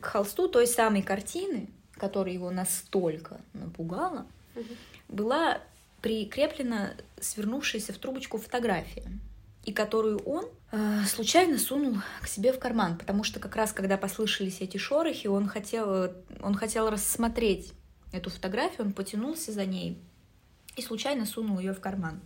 К 0.00 0.06
холсту 0.06 0.48
той 0.48 0.66
самой 0.66 1.02
картины, 1.02 1.68
которая 1.94 2.34
его 2.34 2.50
настолько 2.50 3.40
напугала, 3.54 4.26
Мгм. 4.54 4.66
была 5.08 5.58
прикреплена 6.02 6.92
свернувшаяся 7.20 7.92
в 7.92 7.98
трубочку 7.98 8.38
фотография, 8.38 9.10
и 9.64 9.72
которую 9.72 10.18
он 10.20 10.46
э, 10.72 11.02
случайно 11.06 11.58
сунул 11.58 11.98
к 12.22 12.26
себе 12.26 12.52
в 12.52 12.58
карман, 12.58 12.96
потому 12.96 13.24
что 13.24 13.40
как 13.40 13.56
раз 13.56 13.72
когда 13.72 13.96
послышались 13.96 14.60
эти 14.60 14.76
шорохи, 14.78 15.26
он 15.26 15.48
хотел, 15.48 16.12
он 16.42 16.54
хотел 16.54 16.88
рассмотреть 16.90 17.72
эту 18.12 18.30
фотографию, 18.30 18.86
он 18.86 18.92
потянулся 18.92 19.52
за 19.52 19.66
ней 19.66 19.98
и 20.76 20.82
случайно 20.82 21.26
сунул 21.26 21.58
ее 21.58 21.74
в 21.74 21.80
карман 21.80 22.20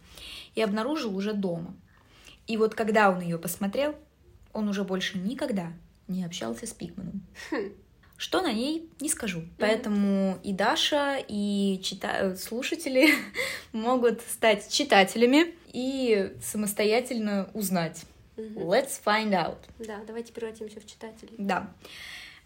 и 0.55 0.63
обнаружил 0.63 1.17
уже 1.17 1.33
дома. 1.33 1.75
И 2.47 2.57
вот 2.57 2.75
когда 2.75 3.11
он 3.11 3.21
ее 3.21 3.39
посмотрел, 3.39 3.97
он 4.53 4.69
уже 4.69 4.85
больше 4.85 5.19
никогда 5.19 5.73
не 6.09 6.25
общался 6.25 6.67
с 6.67 6.73
Пикманом. 6.73 7.27
Хм. 7.51 7.73
Что 8.17 8.41
на 8.43 8.53
ней, 8.53 8.89
не 9.01 9.09
скажу. 9.09 9.43
Поэтому 9.59 10.39
и 10.45 10.53
Даша, 10.53 11.19
и 11.27 11.81
чита- 11.83 12.37
слушатели 12.37 13.09
могут 13.73 14.21
стать 14.23 14.71
читателями 14.71 15.55
и 15.73 16.33
самостоятельно 16.43 17.51
узнать. 17.55 18.05
Мгм. 18.37 18.59
Let's 18.71 19.01
find 19.05 19.31
out. 19.31 19.59
Да, 19.79 20.01
давайте 20.07 20.33
превратимся 20.33 20.81
в 20.81 20.87
читателей. 20.87 21.35
Да. 21.39 21.73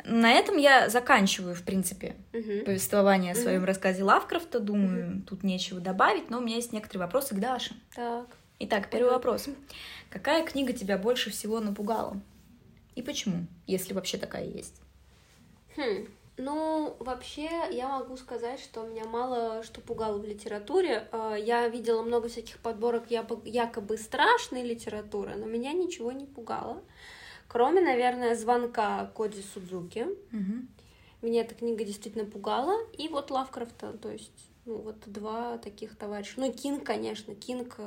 На 0.04 0.32
этом 0.32 0.56
я 0.58 0.88
заканчиваю, 0.88 1.54
в 1.54 1.62
принципе, 1.62 2.14
Мгм. 2.32 2.64
повествование 2.64 3.32
о 3.32 3.34
своем 3.34 3.58
Мгм. 3.58 3.66
рассказе 3.66 4.02
Лавкрафта. 4.04 4.60
Думаю, 4.60 5.22
тут 5.26 5.42
нечего 5.42 5.80
добавить, 5.80 6.30
но 6.30 6.38
у 6.38 6.40
меня 6.40 6.56
есть 6.56 6.72
некоторые 6.72 7.02
вопросы 7.06 7.34
к 7.34 7.38
Даше. 7.40 7.74
Так. 7.94 8.26
Итак, 8.60 8.90
первый 8.90 9.06
Мгм. 9.08 9.14
вопрос. 9.14 9.46
Какая 10.08 10.44
книга 10.46 10.72
тебя 10.72 10.98
больше 10.98 11.30
всего 11.30 11.60
напугала? 11.60 12.20
И 12.94 13.02
почему, 13.02 13.46
если 13.66 13.92
вообще 13.92 14.18
такая 14.18 14.44
есть? 14.46 14.80
Хм. 15.76 16.08
Ну, 16.40 16.96
вообще, 17.00 17.50
я 17.72 17.88
могу 17.88 18.16
сказать, 18.16 18.60
что 18.60 18.86
меня 18.86 19.04
мало 19.06 19.62
что 19.64 19.80
пугало 19.80 20.18
в 20.18 20.24
литературе. 20.24 21.08
Э, 21.10 21.36
Я 21.40 21.66
видела 21.68 22.02
много 22.02 22.28
всяких 22.28 22.58
подборок 22.58 23.10
яко- 23.10 23.40
якобы 23.44 23.98
страшной 23.98 24.62
литературы, 24.62 25.34
но 25.34 25.46
меня 25.46 25.72
ничего 25.72 26.12
не 26.12 26.26
пугало. 26.26 26.80
Кроме, 27.48 27.80
наверное, 27.80 28.36
звонка 28.36 29.10
Коди 29.16 29.42
Судзуки. 29.42 30.06
Мгм. 30.30 30.68
Меня 31.22 31.40
эта 31.40 31.56
книга 31.56 31.82
действительно 31.84 32.24
пугала. 32.24 32.76
И 32.96 33.08
вот 33.08 33.32
Лавкрафта, 33.32 33.94
то 33.94 34.08
есть, 34.10 34.30
ну, 34.64 34.76
вот 34.76 34.96
два 35.06 35.58
таких 35.58 35.96
товарища. 35.96 36.34
Ну, 36.36 36.52
Кинг, 36.52 36.84
конечно, 36.84 37.34
Кинг. 37.34 37.74
э, 37.78 37.82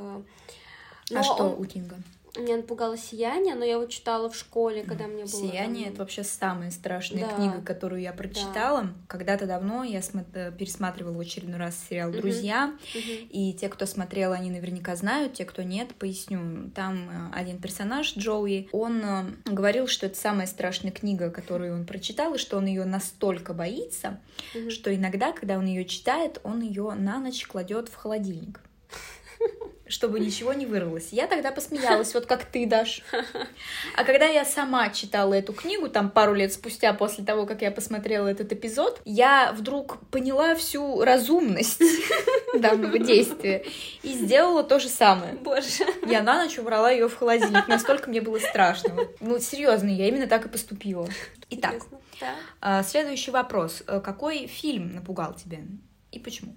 А 1.11 1.13
но 1.13 1.23
что 1.23 1.43
он- 1.43 1.61
у 1.61 1.63
Кинга? 1.65 1.95
Меня 2.37 2.55
напугало 2.57 2.97
«Сияние», 2.97 3.55
но 3.55 3.65
я 3.65 3.77
вот 3.77 3.89
читала 3.89 4.29
в 4.29 4.35
школе, 4.37 4.83
когда 4.83 5.05
мне 5.07 5.25
было... 5.25 5.27
Сияние 5.27 5.85
там, 5.85 5.93
это 5.93 6.01
вообще 6.03 6.23
самая 6.23 6.71
страшная 6.71 7.27
Да. 7.27 7.35
книга, 7.35 7.61
которую 7.61 7.99
я 8.01 8.13
прочитала. 8.13 8.87
Когда-то 9.07 9.47
давно 9.47 9.83
я 9.83 9.99
смо- 9.99 10.25
э, 10.33 10.49
пересматривала 10.57 11.13
в 11.13 11.19
очередной 11.19 11.59
раз 11.59 11.75
сериал. 11.89 12.09
Друзья. 12.11 12.67
Мгм. 12.67 13.27
И 13.31 13.53
те, 13.59 13.67
кто 13.67 13.85
смотрел, 13.85 14.31
они 14.31 14.49
наверняка 14.49 14.95
знают, 14.95 15.33
те, 15.33 15.43
кто 15.43 15.61
нет, 15.61 15.93
поясню. 15.95 16.69
Там 16.73 17.09
э, 17.33 17.35
один 17.37 17.59
персонаж, 17.59 18.15
Джоуи, 18.15 18.69
он 18.71 19.01
э, 19.03 19.25
говорил, 19.45 19.87
что 19.87 20.05
это 20.05 20.17
самая 20.17 20.47
страшная 20.47 20.91
книга, 20.91 21.31
которую 21.31 21.73
он 21.75 21.85
прочитал, 21.85 22.35
и 22.35 22.37
что 22.37 22.55
он 22.57 22.65
ее 22.65 22.85
настолько 22.85 23.53
боится, 23.53 24.21
Мгм. 24.55 24.69
что 24.69 24.95
иногда, 24.95 25.33
когда 25.33 25.57
он 25.57 25.65
ее 25.65 25.83
читает, 25.83 26.39
он 26.43 26.61
ее 26.61 26.93
на 26.93 27.19
ночь 27.19 27.45
кладет 27.45 27.89
в 27.89 27.95
холодильник. 27.95 28.61
чтобы 29.91 30.19
ничего 30.19 30.53
не 30.53 30.65
вырвалось. 30.65 31.09
Я 31.11 31.27
тогда 31.27 31.51
посмеялась, 31.51 32.13
вот 32.13 32.25
как 32.25 32.45
ты, 32.45 32.65
Даш. 32.65 33.03
А 33.95 34.03
когда 34.03 34.25
я 34.25 34.45
сама 34.45 34.89
читала 34.89 35.33
эту 35.33 35.53
книгу, 35.53 35.89
там 35.89 36.09
пару 36.09 36.33
лет 36.33 36.53
спустя 36.53 36.93
после 36.93 37.23
того, 37.25 37.45
как 37.45 37.61
я 37.61 37.71
посмотрела 37.71 38.27
этот 38.27 38.51
эпизод, 38.53 39.01
я 39.05 39.51
вдруг 39.51 39.99
поняла 40.09 40.55
всю 40.55 41.03
разумность 41.03 41.81
данного 42.57 42.99
действия 42.99 43.65
и 44.01 44.13
сделала 44.13 44.63
то 44.63 44.79
же 44.79 44.87
самое. 44.87 45.33
Боже. 45.33 45.85
Я 46.07 46.21
на 46.21 46.43
ночь 46.43 46.57
убрала 46.57 46.89
ее 46.89 47.09
в 47.09 47.17
холодильник, 47.17 47.67
настолько 47.67 48.09
мне 48.09 48.21
было 48.21 48.39
страшно. 48.39 48.95
Ну, 49.19 49.39
серьезно, 49.39 49.89
я 49.89 50.07
именно 50.07 50.27
так 50.27 50.45
и 50.45 50.49
поступила. 50.49 51.07
Итак, 51.49 51.73
Интересно. 51.73 51.99
А, 52.61 52.83
следующий 52.83 53.31
вопрос. 53.31 53.83
Э, 53.87 53.99
Какой 53.99 54.47
фильм 54.47 54.93
напугал 54.93 55.33
тебя 55.33 55.59
и 56.11 56.19
почему? 56.19 56.55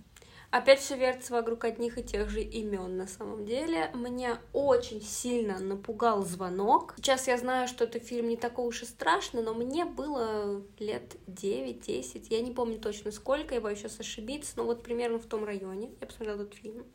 Опять 0.55 0.79
все 0.79 0.97
вертится 0.97 1.33
вокруг 1.33 1.65
одних 1.65 1.99
и 1.99 2.05
тех 2.05 2.31
же 2.31 2.41
имен 2.41 2.97
на 2.97 3.09
самом 3.09 3.45
деле. 3.45 3.91
Меня 3.93 4.39
очень 4.53 5.03
сильно 5.03 5.59
напугал 5.59 6.23
звонок. 6.23 6.95
Сейчас 6.99 7.27
я 7.27 7.37
знаю, 7.39 7.67
что 7.67 7.83
этот 7.83 8.05
фильм 8.05 8.29
не 8.29 8.37
такой 8.37 8.69
уж 8.69 8.83
и 8.83 8.87
страшный, 8.87 9.43
но 9.43 9.53
мне 9.53 9.85
было 9.85 10.63
лет 10.79 11.17
9-10. 11.27 12.29
Я 12.31 12.41
не 12.41 12.53
помню 12.53 12.79
точно 12.79 13.11
сколько, 13.11 13.57
я 13.57 13.61
боюсь 13.61 13.81
сейчас 13.81 13.99
ошибиться, 13.99 14.53
но 14.55 14.63
вот 14.63 14.85
примерно 14.85 15.19
в 15.19 15.27
том 15.27 15.43
районе 15.43 15.91
я 16.01 16.07
посмотрела 16.07 16.43
этот 16.43 16.55
фильм. 16.55 16.87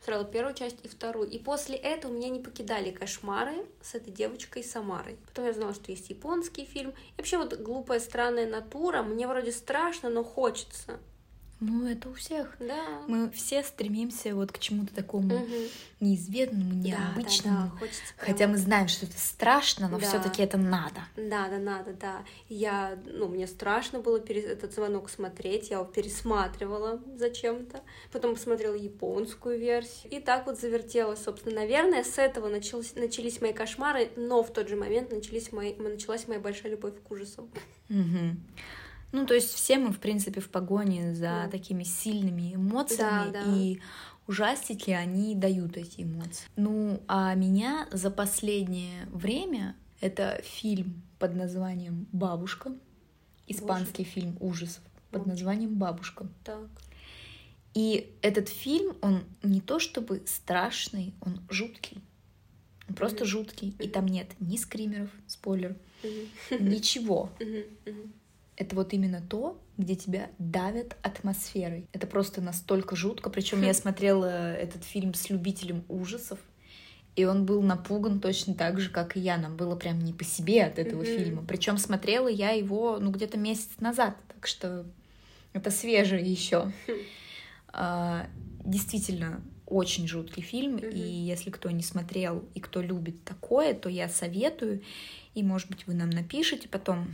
Посмотрела 0.00 0.30
первую 0.30 0.54
часть 0.54 0.84
и 0.84 0.88
вторую. 0.88 1.30
И 1.30 1.38
после 1.38 1.76
этого 1.76 2.12
меня 2.12 2.28
не 2.28 2.40
покидали 2.40 2.90
кошмары 2.90 3.64
с 3.80 3.94
этой 3.94 4.12
девочкой 4.12 4.64
Самарой. 4.64 5.16
Потом 5.28 5.46
я 5.46 5.54
знала, 5.54 5.72
что 5.72 5.92
есть 5.92 6.10
японский 6.10 6.66
фильм. 6.66 6.90
И 6.90 7.14
вообще 7.16 7.38
вот 7.38 7.58
глупая 7.58 8.00
странная 8.00 8.46
натура. 8.46 9.02
Мне 9.02 9.26
вроде 9.26 9.50
страшно, 9.50 10.10
но 10.10 10.22
хочется. 10.22 11.00
Ну, 11.64 11.86
это 11.86 12.08
у 12.08 12.12
всех. 12.14 12.56
Да. 12.58 13.02
Мы 13.06 13.30
все 13.30 13.62
стремимся 13.62 14.34
вот 14.34 14.50
к 14.50 14.58
чему-то 14.58 14.92
такому 14.92 15.38
Мгм. 15.38 15.68
неизведанному, 16.00 16.72
Да, 16.82 16.88
необычному. 16.88 17.56
Да, 17.56 17.64
да, 17.72 17.78
хочется 17.78 18.02
Хотя 18.16 18.34
прям- 18.38 18.50
мы 18.50 18.56
знаем, 18.58 18.88
что 18.88 19.06
это 19.06 19.16
страшно, 19.16 19.88
но 19.88 20.00
Да. 20.00 20.06
все-таки 20.08 20.42
это 20.42 20.58
надо. 20.58 21.02
Да, 21.16 21.46
да, 21.48 21.58
надо, 21.58 21.92
да. 21.92 22.24
Я, 22.48 22.98
ну, 23.06 23.28
мне 23.28 23.46
страшно 23.46 24.00
было 24.00 24.18
пере- 24.18 24.42
этот 24.42 24.74
звонок 24.74 25.08
смотреть, 25.08 25.70
я 25.70 25.76
его 25.76 25.86
пересматривала 25.86 27.00
зачем-то. 27.16 27.80
Потом 28.10 28.34
посмотрела 28.34 28.74
японскую 28.74 29.56
версию. 29.60 30.10
И 30.12 30.18
так 30.18 30.46
вот 30.46 30.58
завертелась, 30.58 31.22
собственно. 31.22 31.54
Наверное, 31.60 32.02
с 32.02 32.18
этого 32.18 32.48
началось, 32.48 32.96
начались 32.96 33.40
мои 33.40 33.52
кошмары, 33.52 34.10
но 34.16 34.42
в 34.42 34.52
тот 34.52 34.68
же 34.68 34.74
момент 34.74 35.12
начались 35.12 35.52
мои, 35.52 35.74
началась 35.76 36.26
моя 36.26 36.40
большая 36.40 36.72
любовь 36.72 36.94
к 37.06 37.08
ужасам. 37.12 37.48
Мгм. 37.88 38.40
Ну, 39.12 39.26
то 39.26 39.34
есть 39.34 39.52
все 39.52 39.78
мы, 39.78 39.92
в 39.92 39.98
принципе, 39.98 40.40
в 40.40 40.48
погоне 40.50 41.14
за 41.14 41.48
такими 41.50 41.84
сильными 41.84 42.54
эмоциями, 42.54 43.30
Да, 43.32 43.44
да. 43.44 43.56
и 43.56 43.78
ужастики, 44.26 44.90
они 44.90 45.34
дают 45.34 45.76
эти 45.76 46.02
эмоции. 46.02 46.46
Ну, 46.56 47.00
а 47.08 47.34
меня 47.34 47.86
за 47.92 48.10
последнее 48.10 49.06
время 49.12 49.76
это 50.00 50.40
фильм 50.44 51.02
под 51.18 51.34
названием 51.36 52.06
«Бабушка», 52.12 52.72
испанский 53.46 54.04
фильм 54.04 54.36
ужасов 54.40 54.82
под 55.10 55.20
Боже. 55.22 55.30
названием 55.32 55.74
«Бабушка». 55.74 56.26
Так. 56.44 56.68
И 57.74 58.10
этот 58.22 58.48
фильм, 58.48 58.96
он 59.02 59.24
не 59.42 59.60
то 59.60 59.78
чтобы 59.78 60.22
страшный, 60.26 61.14
он 61.20 61.40
жуткий. 61.50 61.98
Он 62.88 62.94
просто 62.94 63.20
Мгм. 63.24 63.26
жуткий. 63.26 63.74
И 63.78 63.88
там 63.88 64.06
нет 64.06 64.28
ни 64.40 64.56
скримеров, 64.56 65.10
спойлер, 65.26 65.76
Мгм. 66.02 66.68
ничего. 66.70 67.30
Мгм. 67.40 68.12
Это 68.56 68.76
вот 68.76 68.92
именно 68.92 69.20
то, 69.20 69.58
где 69.78 69.94
тебя 69.94 70.30
давят 70.38 70.96
атмосферой. 71.02 71.88
Это 71.92 72.06
просто 72.06 72.40
настолько 72.40 72.96
жутко. 72.96 73.30
Причем 73.30 73.62
я 73.62 73.70
Хм. 73.70 73.74
смотрела 73.74 74.52
этот 74.54 74.84
фильм 74.84 75.14
с 75.14 75.30
любителем 75.30 75.84
ужасов, 75.88 76.38
и 77.16 77.24
он 77.24 77.44
был 77.44 77.62
напуган 77.62 78.20
точно 78.20 78.54
так 78.54 78.80
же, 78.80 78.90
как 78.90 79.16
и 79.16 79.20
я. 79.20 79.36
Нам 79.36 79.56
было 79.56 79.76
прям 79.76 79.98
не 79.98 80.12
по 80.12 80.24
себе 80.24 80.64
от 80.64 80.78
этого 80.78 81.04
фильма. 81.04 81.44
Причем 81.46 81.78
смотрела 81.78 82.28
я 82.28 82.50
его, 82.50 82.98
ну, 83.00 83.10
где-то 83.10 83.38
месяц 83.38 83.70
назад, 83.80 84.16
так 84.28 84.46
что 84.46 84.86
это 85.52 85.70
свежее 85.70 86.24
еще. 86.24 86.72
Хм. 86.86 86.92
А, 87.74 88.26
действительно, 88.64 89.42
очень 89.66 90.06
жуткий 90.06 90.42
фильм, 90.42 90.76
и 90.76 90.98
если 90.98 91.50
кто 91.50 91.70
не 91.70 91.82
смотрел 91.82 92.44
и 92.54 92.60
кто 92.60 92.82
любит 92.82 93.24
такое, 93.24 93.72
то 93.72 93.88
я 93.88 94.08
советую. 94.08 94.82
И, 95.34 95.42
может 95.42 95.68
быть, 95.68 95.86
вы 95.86 95.94
нам 95.94 96.10
напишите 96.10 96.68
потом 96.68 97.08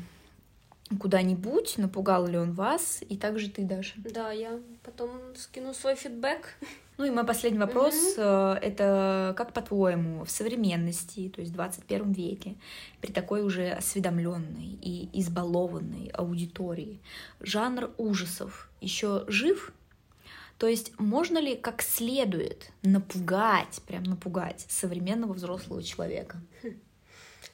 куда-нибудь, 0.96 1.79
напугал 1.79 2.27
ли 2.27 2.38
он 2.38 2.53
вас, 2.53 3.03
и 3.09 3.16
также 3.16 3.51
ты, 3.51 3.64
Даша. 3.64 3.94
Да, 3.98 4.33
я 4.33 4.59
потом 4.83 5.11
скину 5.37 5.74
свой 5.74 5.94
фидбэк. 5.94 6.57
Ну 6.96 7.05
и 7.05 7.11
мой 7.11 7.24
последний 7.24 7.61
вопрос, 7.61 7.94
э, 8.16 8.59
это 8.61 9.33
как 9.37 9.53
по-твоему 9.53 10.24
в 10.24 10.31
современности, 10.31 11.29
то 11.29 11.40
есть 11.40 11.53
в 11.53 11.55
21 11.55 12.12
веке, 12.12 12.57
при 13.01 13.12
такой 13.12 13.44
уже 13.44 13.70
осведомленной 13.70 14.79
и 14.83 15.09
избалованной 15.12 16.11
аудитории, 16.12 17.01
жанр 17.40 17.92
ужасов 17.98 18.68
еще 18.81 19.24
жив? 19.29 19.72
То 20.59 20.66
есть 20.66 20.98
можно 20.98 21.38
ли 21.38 21.55
как 21.55 21.83
следует 21.83 22.72
напугать, 22.83 23.81
прям 23.87 24.03
напугать 24.03 24.66
современного 24.68 25.35
взрослого 25.35 25.85
человека? 25.85 26.40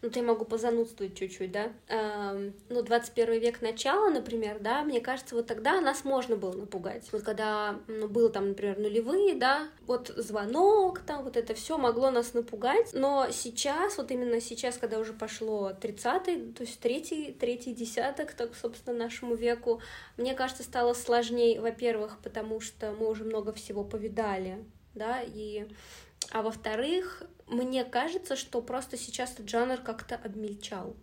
Ну, 0.04 0.10
то 0.10 0.18
я 0.18 0.26
могу 0.26 0.44
позанудствовать 0.44 1.16
чуть-чуть, 1.16 1.50
да. 1.50 1.72
Эм, 1.88 2.52
ну, 2.68 2.82
21 2.82 3.40
век 3.40 3.62
начала, 3.62 4.10
например, 4.10 4.58
да, 4.60 4.82
мне 4.82 5.00
кажется, 5.00 5.34
вот 5.34 5.46
тогда 5.46 5.80
нас 5.80 6.04
можно 6.04 6.36
было 6.36 6.52
напугать. 6.52 7.08
Вот 7.10 7.22
когда 7.22 7.80
ну, 7.86 8.06
было 8.06 8.28
там, 8.28 8.48
например, 8.48 8.78
нулевые, 8.78 9.34
да, 9.34 9.66
вот 9.86 10.08
звонок, 10.08 10.98
там, 10.98 11.24
вот 11.24 11.38
это 11.38 11.54
все 11.54 11.78
могло 11.78 12.10
нас 12.10 12.34
напугать. 12.34 12.90
Но 12.92 13.28
сейчас, 13.30 13.96
вот 13.96 14.10
именно 14.10 14.42
сейчас, 14.42 14.76
когда 14.76 14.98
уже 14.98 15.14
пошло 15.14 15.70
30-й, 15.70 16.52
то 16.52 16.64
есть 16.64 16.80
третий, 16.80 17.32
третий 17.32 17.72
десяток, 17.72 18.34
так, 18.34 18.54
собственно, 18.54 19.04
нашему 19.04 19.34
веку, 19.34 19.80
мне 20.18 20.34
кажется, 20.34 20.64
стало 20.64 20.92
сложнее, 20.92 21.62
во-первых, 21.62 22.18
потому 22.22 22.60
что 22.60 22.92
мы 22.92 23.08
уже 23.08 23.24
много 23.24 23.54
всего 23.54 23.84
повидали, 23.84 24.62
да, 24.92 25.22
и 25.22 25.66
а 26.30 26.42
во-вторых, 26.42 27.22
мне 27.48 27.84
кажется, 27.84 28.36
что 28.36 28.60
просто 28.62 28.96
сейчас 28.96 29.32
этот 29.34 29.48
жанр 29.48 29.78
как-то 29.78 30.16
обмельчал. 30.16 30.96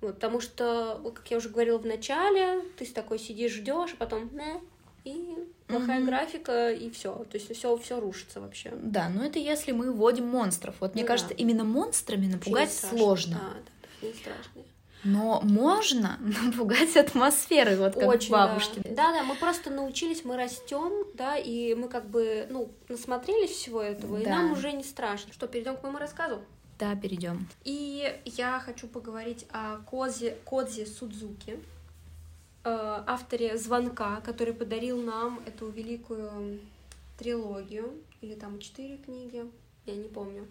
Вот, 0.00 0.16
потому 0.16 0.40
что, 0.40 1.12
как 1.14 1.30
я 1.30 1.36
уже 1.36 1.48
говорила 1.48 1.78
в 1.78 1.86
начале, 1.86 2.62
ты 2.76 2.84
такой 2.86 3.18
сидишь, 3.18 3.52
ждешь, 3.52 3.94
а 3.94 4.04
потом 4.04 4.30
«Мэ», 4.32 4.60
и 5.04 5.36
плохая 5.66 5.98
Мгм. 5.98 6.06
графика, 6.06 6.72
и 6.72 6.90
все. 6.90 7.24
То 7.24 7.36
есть 7.36 7.52
все, 7.54 7.76
все 7.76 8.00
рушится 8.00 8.40
вообще. 8.40 8.70
Да, 8.74 9.08
но 9.08 9.24
это 9.24 9.38
если 9.38 9.72
мы 9.72 9.92
вводим 9.92 10.26
монстров. 10.26 10.76
Вот 10.80 10.94
мне 10.94 11.02
Ну 11.02 11.08
кажется, 11.08 11.34
да. 11.34 11.42
именно 11.42 11.64
монстрами 11.64 12.26
напугать 12.26 12.68
не 12.70 12.88
сложно. 12.88 13.40
Да, 13.40 13.54
да, 14.02 14.06
не 14.06 14.14
страшно. 14.14 14.62
Но 15.04 15.40
можно 15.42 16.18
напугать 16.44 16.96
атмосферой, 16.96 17.76
вот 17.76 17.94
как 17.94 18.08
Очень, 18.08 18.28
в 18.28 18.32
бабушке. 18.32 18.80
да. 18.84 18.90
да, 18.90 19.12
да, 19.12 19.22
мы 19.24 19.34
просто 19.34 19.70
научились, 19.70 20.24
мы 20.24 20.36
растем, 20.36 21.06
да, 21.14 21.36
и 21.36 21.74
мы 21.74 21.88
как 21.88 22.08
бы, 22.08 22.46
ну, 22.50 22.70
насмотрелись 22.88 23.50
всего 23.50 23.82
этого, 23.82 24.18
и 24.18 24.24
Да. 24.24 24.30
нам 24.36 24.52
уже 24.52 24.72
не 24.72 24.84
страшно. 24.84 25.32
Что, 25.32 25.48
перейдем 25.48 25.76
к 25.76 25.82
моему 25.82 25.98
рассказу? 25.98 26.40
Да, 26.78 26.94
перейдем. 26.96 27.48
И 27.64 28.12
я 28.24 28.60
хочу 28.60 28.88
поговорить 28.88 29.46
о 29.50 29.78
Козе, 29.88 30.36
Кодзе 30.44 30.86
Судзуки, 30.86 31.58
э, 32.64 33.04
авторе 33.06 33.56
«Звонка», 33.58 34.20
который 34.24 34.54
подарил 34.54 35.00
нам 35.02 35.40
эту 35.46 35.68
великую 35.68 36.60
трилогию, 37.18 37.92
или 38.20 38.34
там 38.34 38.58
четыре 38.60 38.96
книги, 38.98 39.44
я 39.86 39.94
не 39.96 40.08
помню. 40.08 40.46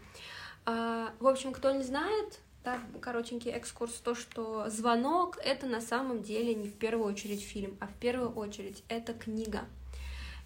А, 0.65 1.13
в 1.19 1.27
общем, 1.27 1.53
кто 1.53 1.71
не 1.71 1.83
знает, 1.83 2.39
да, 2.63 2.79
коротенький 2.99 3.51
экскурс, 3.51 3.93
то, 3.93 4.13
что 4.13 4.69
«Звонок»— 4.69 5.37
это 5.43 5.65
на 5.65 5.81
самом 5.81 6.21
деле 6.21 6.53
не 6.53 6.67
в 6.67 6.73
первую 6.73 7.07
очередь 7.07 7.41
фильм, 7.41 7.75
а 7.79 7.87
в 7.87 7.93
первую 7.95 8.31
очередь 8.33 8.83
это 8.87 9.13
книга. 9.13 9.61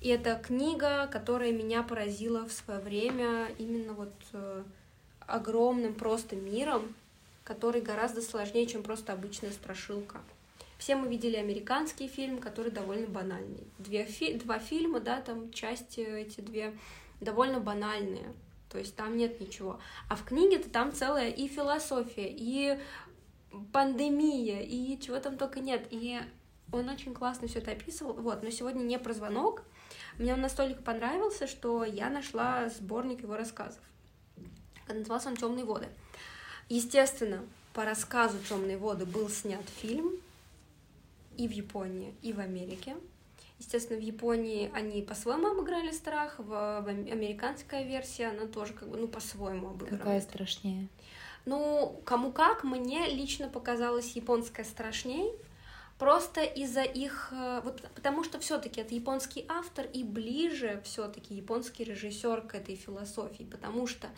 И 0.01 0.09
это 0.09 0.35
книга, 0.35 1.07
которая 1.07 1.51
меня 1.51 1.83
поразила 1.83 2.47
в 2.47 2.53
свое 2.53 2.79
время 2.79 3.49
именно 3.57 3.93
вот 3.93 4.13
э, 4.33 4.63
огромным 5.21 5.93
просто 5.93 6.35
миром, 6.35 6.93
который 7.43 7.81
гораздо 7.81 8.21
сложнее, 8.21 8.65
чем 8.67 8.83
просто 8.83 9.13
обычная 9.13 9.51
страшилка. 9.51 10.19
Все 10.77 10.95
мы 10.95 11.07
видели 11.07 11.35
американский 11.37 12.07
фильм, 12.07 12.39
который 12.39 12.71
довольно 12.71 13.07
банальный. 13.07 13.63
Две 13.79 14.05
фи- 14.05 14.35
два 14.35 14.59
фильма, 14.59 14.99
да, 14.99 15.21
там 15.21 15.51
части 15.51 16.01
эти 16.01 16.41
две 16.41 16.77
довольно 17.21 17.59
банальные. 17.59 18.33
То 18.75 18.79
есть 18.79 18.97
там 18.97 19.15
нет 19.15 19.39
ничего. 19.39 19.79
А 20.09 20.17
в 20.17 20.25
книге-то 20.25 20.69
там 20.69 20.91
целая 20.91 21.29
и 21.29 21.47
философия, 21.47 22.27
и 22.27 22.77
пандемия, 23.71 24.59
и 24.63 24.99
чего 24.99 25.17
там 25.21 25.37
только 25.37 25.61
нет. 25.61 25.87
И 25.91 26.19
он 26.73 26.89
очень 26.89 27.13
классно 27.13 27.47
все 27.47 27.59
это 27.59 27.71
описывал. 27.71 28.15
Вот, 28.15 28.43
но 28.43 28.49
сегодня 28.49 28.83
не 28.83 28.99
про 28.99 29.13
звонок. 29.13 29.63
Мне 30.17 30.33
он 30.33 30.41
настолько 30.41 30.81
понравился, 30.81 31.47
что 31.47 31.85
я 31.85 32.09
нашла 32.09 32.67
сборник 32.67 33.21
его 33.21 33.37
рассказов. 33.37 33.79
Назывался 34.89 35.29
он 35.29 35.37
Темные 35.37 35.63
воды. 35.63 35.87
Естественно, 36.67 37.45
по 37.71 37.85
рассказу 37.85 38.39
Темные 38.39 38.77
воды 38.77 39.05
был 39.05 39.29
снят 39.29 39.63
фильм 39.77 40.11
и 41.37 41.47
в 41.47 41.51
Японии, 41.51 42.13
и 42.21 42.33
в 42.33 42.41
Америке. 42.41 42.97
Естественно, 43.57 43.99
в 43.99 44.03
Японии 44.03 44.69
они 44.73 45.01
по-своему 45.01 45.51
обыграли 45.51 45.91
страх, 45.91 46.35
в, 46.39 46.43
в 46.45 46.87
американская 46.87 47.83
версия, 47.83 48.27
она 48.27 48.47
тоже 48.47 48.73
как 48.73 48.89
бы, 48.89 48.97
ну, 48.97 49.07
по-своему 49.07 49.69
обыгрывает. 49.69 50.01
Какая 50.01 50.21
страшнее? 50.21 50.89
Ну, 51.45 52.01
кому 52.05 52.31
как, 52.31 52.63
мне 52.63 53.07
лично 53.07 53.47
показалась 53.47 54.11
японская 54.15 54.65
страшней, 54.65 55.31
просто 55.97 56.41
из-за 56.41 56.81
их, 56.81 57.29
э, 57.31 57.61
вот 57.63 57.81
потому 57.93 58.23
что 58.23 58.39
все-таки 58.39 58.81
это 58.81 58.93
японский 58.93 59.45
автор 59.47 59.85
и 59.85 60.03
ближе 60.03 60.81
все-таки 60.83 61.35
японский 61.35 61.85
режиссер 61.85 62.41
к 62.41 62.55
этой 62.55 62.75
философии, 62.75 63.43
потому 63.43 63.87
что 63.87 64.09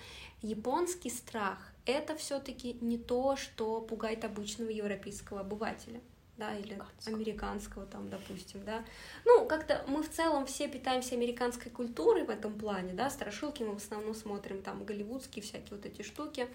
японский 0.42 1.10
страх 1.10 1.60
это 1.86 2.16
все-таки 2.16 2.78
не 2.82 2.98
то, 2.98 3.36
что 3.36 3.82
пугает 3.82 4.26
обычного 4.26 4.70
европейского 4.70 5.42
обывателя 5.42 6.02
да, 6.38 6.56
или 6.56 6.80
американского 7.06 7.86
там, 7.86 8.10
допустим, 8.10 8.64
да. 8.64 8.84
Ну, 9.26 9.46
как-то 9.46 9.84
мы 9.88 10.04
в 10.04 10.10
целом 10.10 10.46
все 10.46 10.68
питаемся 10.68 11.16
американской 11.16 11.72
культурой 11.72 12.24
в 12.24 12.30
этом 12.30 12.54
плане, 12.54 12.94
да, 12.94 13.10
страшилки 13.10 13.64
мы 13.64 13.74
в 13.74 13.78
основном 13.78 14.14
смотрим 14.14 14.62
там 14.62 14.86
голливудские 14.86 15.44
всякие 15.44 15.72
вот 15.72 15.86
эти 15.86 16.02
штуки, 16.02 16.48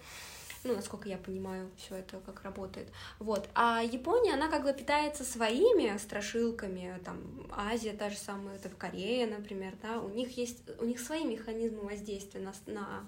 ну, 0.63 0.75
насколько 0.75 1.09
я 1.09 1.17
понимаю, 1.17 1.69
все 1.77 1.95
это 1.95 2.19
как 2.25 2.43
работает. 2.43 2.87
Вот. 3.19 3.49
А 3.53 3.81
Япония, 3.83 4.33
она 4.33 4.47
как 4.47 4.63
бы 4.63 4.73
питается 4.73 5.25
своими 5.25 5.97
страшилками, 5.97 6.99
там, 7.03 7.19
Азия 7.51 7.93
та 7.93 8.09
же 8.09 8.17
самая, 8.17 8.55
это 8.55 8.69
в 8.69 8.77
Корее, 8.77 9.27
например, 9.27 9.73
да, 9.81 9.99
у 9.99 10.09
них 10.09 10.37
есть, 10.37 10.59
у 10.79 10.85
них 10.85 10.99
свои 10.99 11.25
механизмы 11.25 11.81
воздействия 11.81 12.39
на, 12.39 12.53
на 12.65 13.05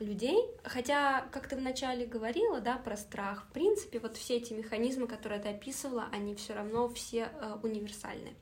людей, 0.00 0.48
хотя, 0.64 1.26
как 1.30 1.48
ты 1.48 1.56
вначале 1.56 2.06
говорила, 2.06 2.60
да, 2.60 2.76
про 2.76 2.96
страх, 2.96 3.44
в 3.48 3.52
принципе, 3.52 3.98
вот 3.98 4.16
все 4.16 4.36
эти 4.36 4.52
механизмы, 4.52 5.06
которые 5.06 5.40
ты 5.40 5.48
описывала, 5.48 6.08
они 6.12 6.34
все 6.34 6.54
равно 6.54 6.88
все 6.88 7.30
э, 7.32 7.58
универсальны. 7.62 8.34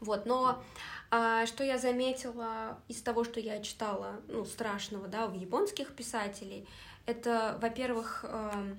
Вот, 0.00 0.26
но 0.26 0.62
а, 1.10 1.46
что 1.46 1.64
я 1.64 1.78
заметила 1.78 2.78
из 2.88 3.00
того, 3.00 3.24
что 3.24 3.40
я 3.40 3.62
читала, 3.62 4.20
ну, 4.28 4.44
страшного, 4.44 5.08
да, 5.08 5.26
в 5.26 5.34
японских 5.34 5.94
писателей, 5.94 6.68
это, 7.06 7.58
во-первых, 7.62 8.24
э, 8.28 8.74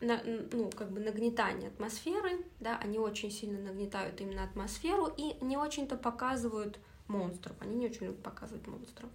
на, 0.00 0.20
ну, 0.24 0.70
как 0.70 0.90
бы 0.90 1.00
нагнетание 1.00 1.68
атмосферы, 1.68 2.44
да, 2.60 2.78
они 2.78 2.98
очень 2.98 3.30
сильно 3.30 3.60
нагнетают 3.60 4.20
именно 4.20 4.44
атмосферу 4.44 5.12
и 5.16 5.36
не 5.42 5.56
очень-то 5.56 5.96
показывают 5.96 6.78
монстров, 7.06 7.56
они 7.60 7.76
не 7.76 7.86
очень 7.86 8.06
любят 8.06 8.22
показывать 8.22 8.66
монстров. 8.66 9.10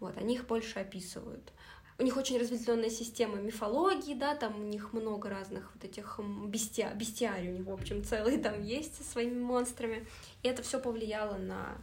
Вот, 0.00 0.16
они 0.16 0.34
их 0.34 0.46
больше 0.46 0.78
описывают. 0.78 1.52
У 1.98 2.02
них 2.02 2.16
очень 2.16 2.38
разветвленная 2.38 2.90
система 2.90 3.36
мифологии, 3.36 4.14
да, 4.14 4.34
там 4.34 4.56
у 4.56 4.64
них 4.64 4.92
много 4.92 5.30
разных 5.30 5.70
вот 5.74 5.84
этих 5.84 6.18
бестия, 6.46 6.92
бестиарий 6.92 7.50
у 7.50 7.58
них, 7.58 7.66
в 7.66 7.72
общем, 7.72 8.02
целый 8.02 8.38
там 8.38 8.60
есть 8.62 8.96
со 8.96 9.04
своими 9.04 9.40
монстрами. 9.40 10.04
И 10.42 10.48
это 10.48 10.62
все 10.62 10.80
повлияло 10.80 11.36
на 11.36 11.76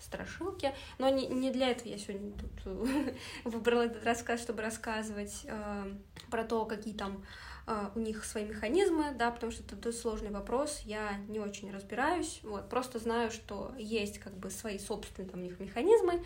страшилки. 0.00 0.72
Но 0.98 1.08
не, 1.08 1.26
не 1.26 1.50
для 1.50 1.70
этого 1.70 1.88
я 1.88 1.98
сегодня 1.98 2.32
тут 2.32 3.14
выбрала 3.44 3.82
этот 3.82 4.04
рассказ, 4.04 4.40
чтобы 4.40 4.62
рассказывать 4.62 5.42
э, 5.44 5.92
про 6.30 6.44
то, 6.44 6.64
какие 6.64 6.94
там 6.94 7.16
э, 7.16 7.57
у 7.94 7.98
них 7.98 8.24
свои 8.24 8.44
механизмы, 8.44 9.12
да, 9.18 9.30
потому 9.30 9.52
что 9.52 9.62
это 9.74 9.92
сложный 9.92 10.30
вопрос, 10.30 10.80
я 10.84 11.18
не 11.28 11.38
очень 11.38 11.70
разбираюсь, 11.70 12.40
вот, 12.42 12.68
просто 12.68 12.98
знаю, 12.98 13.30
что 13.30 13.72
есть 13.78 14.18
как 14.18 14.32
бы 14.36 14.50
свои 14.50 14.78
собственные 14.78 15.28
там 15.28 15.40
у 15.40 15.42
них 15.42 15.60
механизмы, 15.60 16.24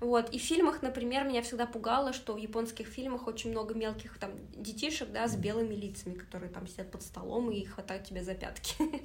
вот, 0.00 0.30
и 0.30 0.38
в 0.38 0.42
фильмах, 0.42 0.82
например, 0.82 1.24
меня 1.24 1.42
всегда 1.42 1.64
пугало, 1.64 2.12
что 2.12 2.34
в 2.34 2.36
японских 2.36 2.88
фильмах 2.88 3.26
очень 3.26 3.50
много 3.50 3.74
мелких 3.74 4.18
там 4.18 4.32
детишек, 4.52 5.10
да, 5.12 5.28
с 5.28 5.36
белыми 5.36 5.74
лицами, 5.74 6.14
которые 6.14 6.50
там 6.50 6.66
сидят 6.66 6.90
под 6.90 7.02
столом 7.02 7.50
и 7.50 7.64
хватают 7.64 8.04
тебя 8.04 8.22
за 8.22 8.34
пятки. 8.34 8.74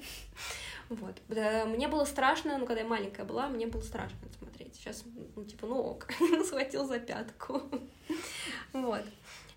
Вот. 0.88 1.20
Мне 1.28 1.86
было 1.86 2.06
страшно, 2.06 2.56
ну, 2.56 2.64
когда 2.64 2.80
я 2.80 2.88
маленькая 2.88 3.24
была, 3.24 3.48
мне 3.48 3.66
было 3.66 3.82
страшно 3.82 4.16
смотреть. 4.38 4.74
Сейчас, 4.74 5.04
ну, 5.36 5.44
типа, 5.44 5.66
ну 5.66 5.78
ок, 5.78 6.06
схватил 6.46 6.86
за 6.86 6.98
пятку. 6.98 7.62
Вот. 8.72 9.04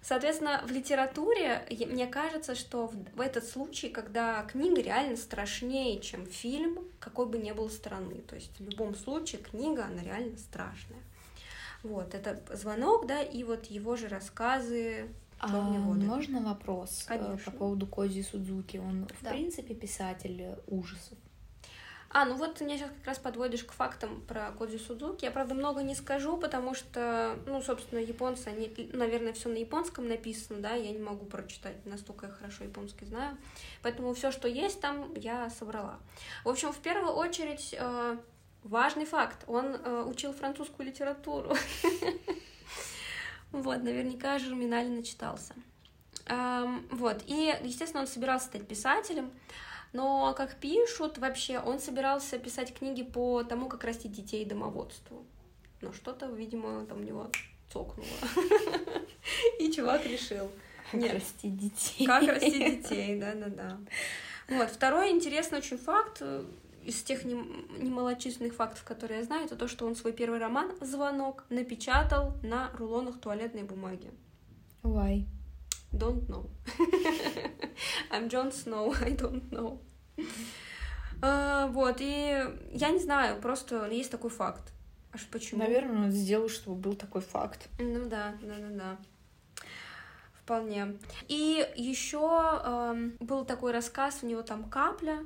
Соответственно, 0.01 0.63
в 0.65 0.71
литературе 0.71 1.65
мне 1.69 2.07
кажется, 2.07 2.55
что 2.55 2.87
в, 2.87 2.95
в 3.15 3.21
этот 3.21 3.45
случай, 3.45 3.89
когда 3.89 4.41
книга 4.43 4.81
реально 4.81 5.15
страшнее, 5.15 5.99
чем 5.99 6.25
фильм, 6.25 6.79
какой 6.99 7.27
бы 7.27 7.37
ни 7.37 7.51
был 7.51 7.69
стороны. 7.69 8.15
То 8.21 8.35
есть 8.35 8.59
в 8.59 8.67
любом 8.67 8.95
случае 8.95 9.41
книга, 9.41 9.85
она 9.85 10.01
реально 10.01 10.37
страшная. 10.37 10.99
Вот, 11.83 12.13
это 12.15 12.41
звонок, 12.55 13.07
да, 13.07 13.21
и 13.21 13.43
вот 13.43 13.65
его 13.65 13.95
же 13.95 14.07
рассказы 14.07 15.07
а, 15.39 15.47
можно 15.47 16.39
вопрос 16.41 17.05
э, 17.05 17.17
Конечно. 17.17 17.51
по 17.51 17.57
поводу 17.57 17.87
Кози 17.87 18.21
Судзуки? 18.21 18.77
Он, 18.77 19.07
в 19.07 19.23
да. 19.23 19.31
принципе, 19.31 19.73
писатель 19.73 20.55
ужасов. 20.67 21.17
А, 22.13 22.25
ну 22.25 22.35
вот 22.35 22.55
ты 22.55 22.65
меня 22.65 22.77
сейчас 22.77 22.89
как 22.89 23.07
раз 23.07 23.19
подводишь 23.19 23.63
к 23.63 23.71
фактам 23.71 24.21
про 24.27 24.51
Кодзи 24.51 24.77
Судзуки. 24.77 25.23
Я, 25.23 25.31
правда, 25.31 25.55
много 25.55 25.81
не 25.81 25.95
скажу, 25.95 26.37
потому 26.37 26.73
что, 26.73 27.39
ну, 27.45 27.61
собственно, 27.61 27.99
японцы, 27.99 28.49
они, 28.49 28.69
наверное, 28.91 29.31
все 29.31 29.47
на 29.47 29.55
японском 29.55 30.09
написано, 30.09 30.59
да, 30.59 30.73
я 30.73 30.91
не 30.91 30.99
могу 30.99 31.25
прочитать, 31.25 31.85
настолько 31.85 32.27
я 32.27 32.33
хорошо 32.33 32.65
японский 32.65 33.05
знаю. 33.05 33.37
Поэтому 33.81 34.13
все, 34.13 34.31
что 34.31 34.49
есть 34.49 34.81
там, 34.81 35.13
я 35.13 35.49
собрала. 35.49 35.99
В 36.43 36.49
общем, 36.49 36.73
в 36.73 36.79
первую 36.79 37.13
очередь, 37.13 37.73
э, 37.79 38.17
важный 38.63 39.05
факт, 39.05 39.45
он 39.47 39.67
э, 39.67 40.03
учил 40.03 40.33
французскую 40.33 40.87
литературу. 40.87 41.55
Вот, 43.53 43.83
наверняка 43.83 44.39
жерминально 44.39 45.03
читался. 45.03 45.53
Вот, 46.89 47.21
и, 47.25 47.53
естественно, 47.63 48.03
он 48.03 48.07
собирался 48.07 48.45
стать 48.45 48.65
писателем, 48.65 49.29
но, 49.93 50.33
как 50.35 50.55
пишут, 50.55 51.17
вообще 51.17 51.59
он 51.59 51.79
собирался 51.79 52.37
писать 52.37 52.73
книги 52.73 53.03
по 53.03 53.43
тому, 53.43 53.67
как 53.67 53.83
растить 53.83 54.13
детей 54.13 54.43
и 54.43 54.45
домоводству. 54.45 55.25
Но 55.81 55.91
что-то, 55.91 56.27
видимо, 56.27 56.85
там 56.85 56.99
у 56.99 57.03
него 57.03 57.29
цокнуло. 57.71 58.07
И 59.59 59.71
чувак 59.71 60.05
решил. 60.05 60.49
Как 60.91 61.13
растить 61.13 61.57
детей. 61.57 62.05
Как 62.05 62.27
растить 62.27 62.83
детей, 62.83 63.19
да-да-да. 63.19 63.77
Вот, 64.49 64.69
второй 64.69 65.11
интересный 65.11 65.59
очень 65.59 65.77
факт 65.77 66.17
э, 66.21 66.43
из 66.83 67.01
тех 67.03 67.23
немалочисленных 67.23 68.53
фактов, 68.53 68.83
которые 68.83 69.19
я 69.19 69.25
знаю, 69.25 69.45
это 69.45 69.55
то, 69.55 69.67
что 69.67 69.85
он 69.85 69.95
свой 69.95 70.13
первый 70.13 70.39
роман 70.39 70.71
«Звонок» 70.81 71.45
напечатал 71.49 72.33
на 72.43 72.69
рулонах 72.73 73.19
туалетной 73.19 73.63
бумаги. 73.63 74.11
Why? 74.83 75.25
Don't 75.91 76.27
know. 76.29 76.49
I'm 78.11 78.29
Jon 78.29 78.51
Snow, 78.51 78.93
I 79.05 79.11
don't 79.11 79.49
know. 79.51 79.79
Uh, 81.21 81.71
вот, 81.71 81.97
и 81.99 82.43
я 82.71 82.89
не 82.89 82.99
знаю, 82.99 83.39
просто 83.41 83.87
есть 83.87 84.09
такой 84.09 84.29
факт. 84.29 84.71
А 85.11 85.17
что, 85.17 85.31
почему? 85.31 85.61
Наверное, 85.61 86.05
он 86.05 86.11
сделал, 86.11 86.49
чтобы 86.49 86.77
был 86.77 86.95
такой 86.95 87.21
факт. 87.21 87.67
Ну 87.79 88.07
да, 88.07 88.35
да, 88.41 88.55
да, 88.57 88.69
да. 88.69 88.97
Вполне. 90.33 90.97
И 91.27 91.67
еще 91.75 92.61
эм, 92.63 93.17
был 93.19 93.45
такой 93.45 93.71
рассказ, 93.71 94.19
у 94.21 94.27
него 94.27 94.41
там 94.41 94.63
капля, 94.63 95.19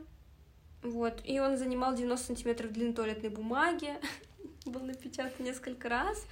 вот, 0.82 1.22
и 1.24 1.40
он 1.40 1.58
занимал 1.58 1.96
90 1.96 2.26
сантиметров 2.28 2.74
длины 2.74 2.94
туалетной 2.94 3.30
бумаги, 3.30 3.94
был 4.66 4.82
напечатан 4.82 5.46
несколько 5.46 5.90
раз. 5.90 6.26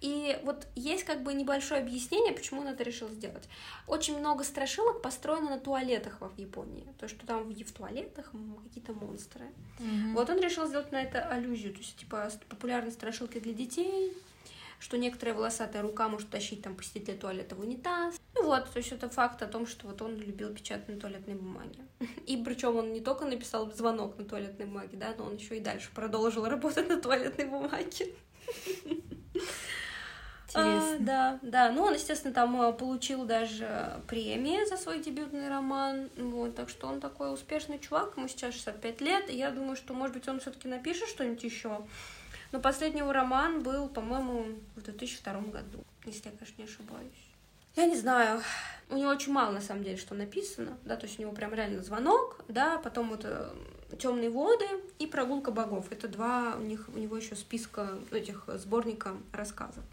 И 0.00 0.38
вот 0.44 0.66
есть 0.74 1.04
как 1.04 1.22
бы 1.22 1.34
небольшое 1.34 1.80
объяснение, 1.80 2.32
почему 2.32 2.60
он 2.60 2.68
это 2.68 2.82
решил 2.84 3.08
сделать. 3.08 3.48
Очень 3.86 4.18
много 4.18 4.44
страшилок 4.44 5.02
построено 5.02 5.50
на 5.50 5.58
туалетах 5.58 6.20
в 6.20 6.38
Японии. 6.38 6.86
То, 6.98 7.08
что 7.08 7.26
там 7.26 7.44
в 7.44 7.72
туалетах 7.72 8.32
какие-то 8.64 8.92
монстры. 8.92 9.46
Mm-hmm. 9.78 10.12
Вот 10.14 10.30
он 10.30 10.40
решил 10.40 10.66
сделать 10.66 10.92
на 10.92 11.02
это 11.02 11.22
аллюзию. 11.22 11.72
То 11.72 11.80
есть, 11.80 11.96
типа, 11.96 12.30
популярные 12.48 12.92
страшилки 12.92 13.40
для 13.40 13.52
детей, 13.52 14.12
что 14.78 14.96
некоторая 14.96 15.34
волосатая 15.34 15.82
рука 15.82 16.08
может 16.08 16.30
тащить 16.30 16.62
там 16.62 16.76
посетителя 16.76 17.16
туалета 17.16 17.54
в 17.54 17.60
унитаз. 17.60 18.20
Ну 18.34 18.44
вот, 18.44 18.70
то 18.70 18.78
есть 18.78 18.92
это 18.92 19.08
факт 19.08 19.42
о 19.42 19.46
том, 19.46 19.66
что 19.66 19.86
вот 19.86 20.00
он 20.02 20.16
любил 20.16 20.54
печатать 20.54 20.88
на 20.88 21.00
туалетной 21.00 21.34
бумаге. 21.34 21.80
И 22.26 22.36
причем 22.36 22.76
он 22.76 22.92
не 22.92 23.00
только 23.00 23.24
написал 23.24 23.70
звонок 23.72 24.18
на 24.18 24.24
туалетной 24.24 24.66
бумаге, 24.66 24.96
да, 24.96 25.14
но 25.16 25.24
он 25.24 25.36
еще 25.36 25.56
и 25.56 25.60
дальше 25.60 25.90
продолжил 25.94 26.44
работать 26.46 26.88
на 26.88 27.00
туалетной 27.00 27.46
бумаге. 27.46 28.14
Интересно. 30.48 30.94
А, 30.94 30.98
да, 30.98 31.38
да. 31.42 31.72
Ну, 31.72 31.82
он, 31.82 31.94
естественно, 31.94 32.32
там 32.32 32.60
э, 32.60 32.72
получил 32.72 33.26
даже 33.26 34.00
премии 34.08 34.66
за 34.66 34.78
свой 34.78 35.00
дебютный 35.00 35.48
роман. 35.48 36.08
Вот, 36.16 36.54
так 36.54 36.70
что 36.70 36.86
он 36.86 37.00
такой 37.00 37.32
успешный 37.32 37.78
чувак, 37.78 38.16
ему 38.16 38.28
сейчас 38.28 38.54
65 38.54 39.00
лет. 39.02 39.30
И 39.30 39.36
я 39.36 39.50
думаю, 39.50 39.76
что, 39.76 39.92
может 39.92 40.14
быть, 40.14 40.26
он 40.26 40.40
все-таки 40.40 40.66
напишет 40.66 41.08
что-нибудь 41.08 41.44
еще. 41.44 41.82
Но 42.52 42.60
последний 42.60 43.00
его 43.00 43.12
роман 43.12 43.62
был, 43.62 43.88
по-моему, 43.88 44.58
в 44.76 44.82
2002 44.82 45.32
году, 45.52 45.84
если 46.04 46.30
я, 46.30 46.36
конечно, 46.36 46.54
не 46.58 46.64
ошибаюсь. 46.64 47.28
Я 47.76 47.86
не 47.86 47.96
знаю. 47.96 48.42
У 48.90 48.96
него 48.96 49.10
очень 49.10 49.32
мало, 49.32 49.52
на 49.52 49.60
самом 49.60 49.84
деле, 49.84 49.96
что 49.98 50.14
написано, 50.14 50.78
да, 50.84 50.96
то 50.96 51.06
есть 51.06 51.18
у 51.18 51.22
него 51.22 51.32
прям 51.32 51.52
реально 51.52 51.82
звонок, 51.82 52.40
да, 52.48 52.78
потом 52.78 53.10
вот 53.10 53.20
э, 53.24 53.50
темные 53.98 54.30
воды 54.30 54.66
и 54.98 55.06
прогулка 55.06 55.50
богов. 55.50 55.86
Это 55.90 56.08
два 56.08 56.54
у 56.56 56.62
них 56.62 56.88
у 56.94 56.98
него 56.98 57.16
еще 57.16 57.36
списка 57.36 57.98
этих 58.10 58.44
сборника 58.54 59.14
рассказов. 59.32 59.84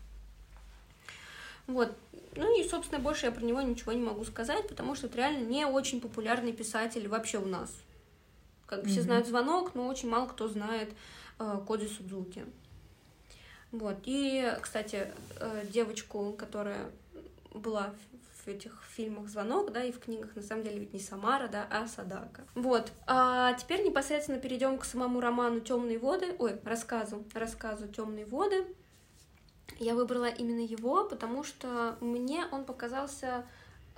Вот. 1.67 1.95
Ну 2.35 2.59
и, 2.59 2.67
собственно, 2.67 3.01
больше 3.01 3.25
я 3.25 3.31
про 3.31 3.43
него 3.43 3.61
ничего 3.61 3.91
не 3.91 4.01
могу 4.01 4.23
сказать, 4.23 4.67
потому 4.67 4.95
что 4.95 5.07
это 5.07 5.17
реально 5.17 5.45
не 5.45 5.65
очень 5.65 6.01
популярный 6.01 6.53
писатель 6.53 7.07
вообще 7.07 7.37
у 7.37 7.45
нас. 7.45 7.71
Как 8.65 8.83
бы 8.83 8.89
все 8.89 9.01
знают 9.01 9.27
звонок, 9.27 9.75
но 9.75 9.87
очень 9.87 10.09
мало 10.09 10.27
кто 10.27 10.47
знает 10.47 10.89
э, 11.39 11.59
Кодзи 11.65 11.88
Судзуки. 11.88 12.45
Вот. 13.71 13.97
И, 14.05 14.51
кстати, 14.61 15.11
э, 15.39 15.65
девочку, 15.69 16.33
которая 16.33 16.91
была 17.53 17.93
в 18.45 18.47
этих 18.47 18.83
фильмах 18.89 19.27
«Звонок», 19.27 19.71
да, 19.71 19.83
и 19.83 19.91
в 19.91 19.99
книгах, 19.99 20.36
на 20.36 20.41
самом 20.41 20.63
деле, 20.63 20.79
ведь 20.79 20.93
не 20.93 20.99
Самара, 20.99 21.47
да, 21.47 21.67
а 21.71 21.88
Садака. 21.88 22.43
Вот. 22.53 22.91
А 23.07 23.53
теперь 23.53 23.83
непосредственно 23.83 24.39
перейдем 24.39 24.77
к 24.77 24.86
самому 24.86 25.19
роману 25.19 25.59
«Темные 25.61 25.97
воды», 25.97 26.36
ой, 26.38 26.59
рассказу, 26.63 27.23
рассказу 27.33 27.88
«Темные 27.88 28.25
воды». 28.25 28.65
Я 29.79 29.95
выбрала 29.95 30.29
именно 30.29 30.59
его, 30.59 31.05
потому 31.05 31.43
что 31.43 31.97
мне 31.99 32.45
он 32.51 32.65
показался 32.65 33.45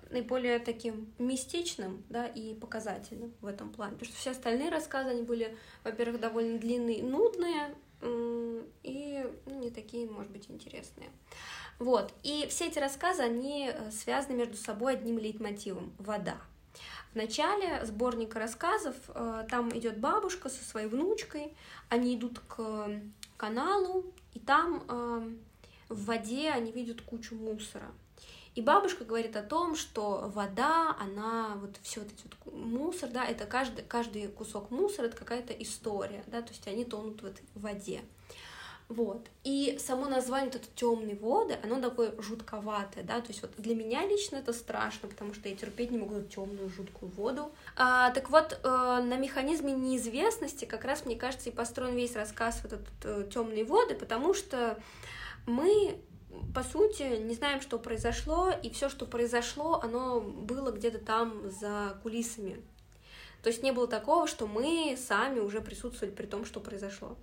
наиболее 0.09 0.59
таким 0.59 1.13
мистичным, 1.19 2.03
да, 2.09 2.25
и 2.25 2.53
показательным 2.53 3.33
в 3.41 3.45
этом 3.45 3.71
плане. 3.71 3.93
Потому 3.93 4.11
что 4.11 4.19
все 4.19 4.31
остальные 4.31 4.69
рассказы, 4.69 5.09
они 5.09 5.23
были, 5.23 5.57
во-первых, 5.83 6.19
довольно 6.19 6.59
длинные, 6.59 7.03
нудные, 7.03 7.75
и 8.01 9.25
ну, 9.45 9.59
не 9.59 9.71
такие, 9.71 10.09
может 10.09 10.31
быть, 10.31 10.49
интересные. 10.49 11.09
Вот. 11.79 12.13
И 12.23 12.47
все 12.49 12.67
эти 12.67 12.79
рассказы, 12.79 13.23
они 13.23 13.71
э, 13.73 13.91
связаны 13.91 14.35
между 14.35 14.57
собой 14.57 14.93
одним 14.93 15.17
лейтмотивом— 15.17 15.93
вода. 15.97 16.37
В 17.11 17.15
начале 17.15 17.85
сборника 17.85 18.39
рассказов 18.39 18.95
э, 19.09 19.47
там 19.49 19.75
идет 19.77 19.99
бабушка 19.99 20.49
со 20.49 20.63
своей 20.63 20.87
внучкой, 20.87 21.55
они 21.89 22.15
идут 22.15 22.39
к 22.39 22.89
каналу, 23.37 24.05
и 24.33 24.39
там 24.39 24.83
э, 24.87 25.29
в 25.89 26.05
воде 26.05 26.49
они 26.49 26.71
видят 26.71 27.01
кучу 27.01 27.35
мусора. 27.35 27.91
И 28.57 28.61
бабушка 28.61 29.05
говорит 29.05 29.35
о 29.35 29.43
том, 29.43 29.75
что 29.75 30.31
вода, 30.33 30.95
она 30.99 31.59
вот 31.61 31.77
все 31.83 31.99
вот 31.99 32.09
эти 32.09 32.23
вот 32.23 32.55
мусор, 32.55 33.07
да, 33.11 33.23
это 33.23 33.45
каждый, 33.45 33.83
каждый 33.83 34.29
кусок 34.29 34.71
мусора, 34.71 35.05
это 35.05 35.15
какая-то 35.15 35.53
история, 35.53 36.23
да, 36.25 36.41
то 36.41 36.49
есть 36.49 36.67
они 36.67 36.83
тонут 36.83 37.21
в 37.21 37.25
этой 37.27 37.45
воде. 37.53 38.01
Вот. 38.89 39.27
И 39.43 39.77
само 39.79 40.07
название, 40.07 40.49
вот 40.49 40.55
это 40.55 40.67
темные 40.75 41.15
воды, 41.15 41.55
оно 41.61 41.79
такое 41.79 42.19
жутковатое, 42.19 43.03
да, 43.03 43.21
то 43.21 43.27
есть 43.27 43.43
вот 43.43 43.51
для 43.57 43.75
меня 43.75 44.07
лично 44.07 44.37
это 44.37 44.53
страшно, 44.53 45.07
потому 45.07 45.35
что 45.35 45.47
я 45.49 45.55
терпеть 45.55 45.91
не 45.91 45.99
могу 45.99 46.19
темную 46.23 46.67
жуткую 46.69 47.11
воду. 47.11 47.51
А, 47.75 48.09
так 48.09 48.31
вот, 48.31 48.59
э, 48.63 48.67
на 48.67 49.17
механизме 49.17 49.73
неизвестности 49.73 50.65
как 50.65 50.83
раз, 50.83 51.05
мне 51.05 51.15
кажется, 51.15 51.49
и 51.51 51.53
построен 51.53 51.95
весь 51.95 52.15
рассказ 52.15 52.61
вот 52.63 52.73
этот 52.73 52.87
э, 53.03 53.29
темные 53.31 53.65
воды, 53.65 53.93
потому 53.93 54.33
что 54.33 54.79
мы 55.45 56.01
по 56.53 56.63
сути, 56.63 57.17
не 57.21 57.35
знаем, 57.35 57.61
что 57.61 57.79
произошло, 57.79 58.51
и 58.51 58.69
все, 58.69 58.89
что 58.89 59.05
произошло, 59.05 59.79
оно 59.81 60.19
было 60.21 60.71
где-то 60.71 60.99
там 60.99 61.49
за 61.49 61.97
кулисами. 62.03 62.61
То 63.43 63.49
есть 63.49 63.63
не 63.63 63.71
было 63.71 63.87
такого, 63.87 64.27
что 64.27 64.47
мы 64.47 64.97
сами 64.97 65.39
уже 65.39 65.61
присутствовали 65.61 66.13
при 66.13 66.25
том, 66.25 66.45
что 66.45 66.59
произошло. 66.59 67.15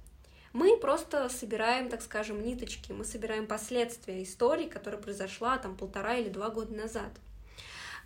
Мы 0.53 0.77
просто 0.77 1.29
собираем, 1.29 1.89
так 1.89 2.01
скажем, 2.01 2.43
ниточки, 2.43 2.93
мы 2.93 3.05
собираем 3.05 3.47
последствия 3.47 4.23
истории, 4.23 4.69
которая 4.69 5.01
произошла 5.01 5.59
там 5.59 5.77
полтора 5.77 6.15
или 6.17 6.29
два 6.29 6.49
года 6.49 6.73
назад. 6.73 7.11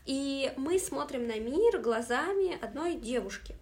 И 0.07 0.53
мы 0.57 0.79
смотрим 0.79 1.27
на 1.27 1.39
мир 1.39 1.79
глазами 1.81 2.59
одной 2.65 2.95
девушки. 2.95 3.55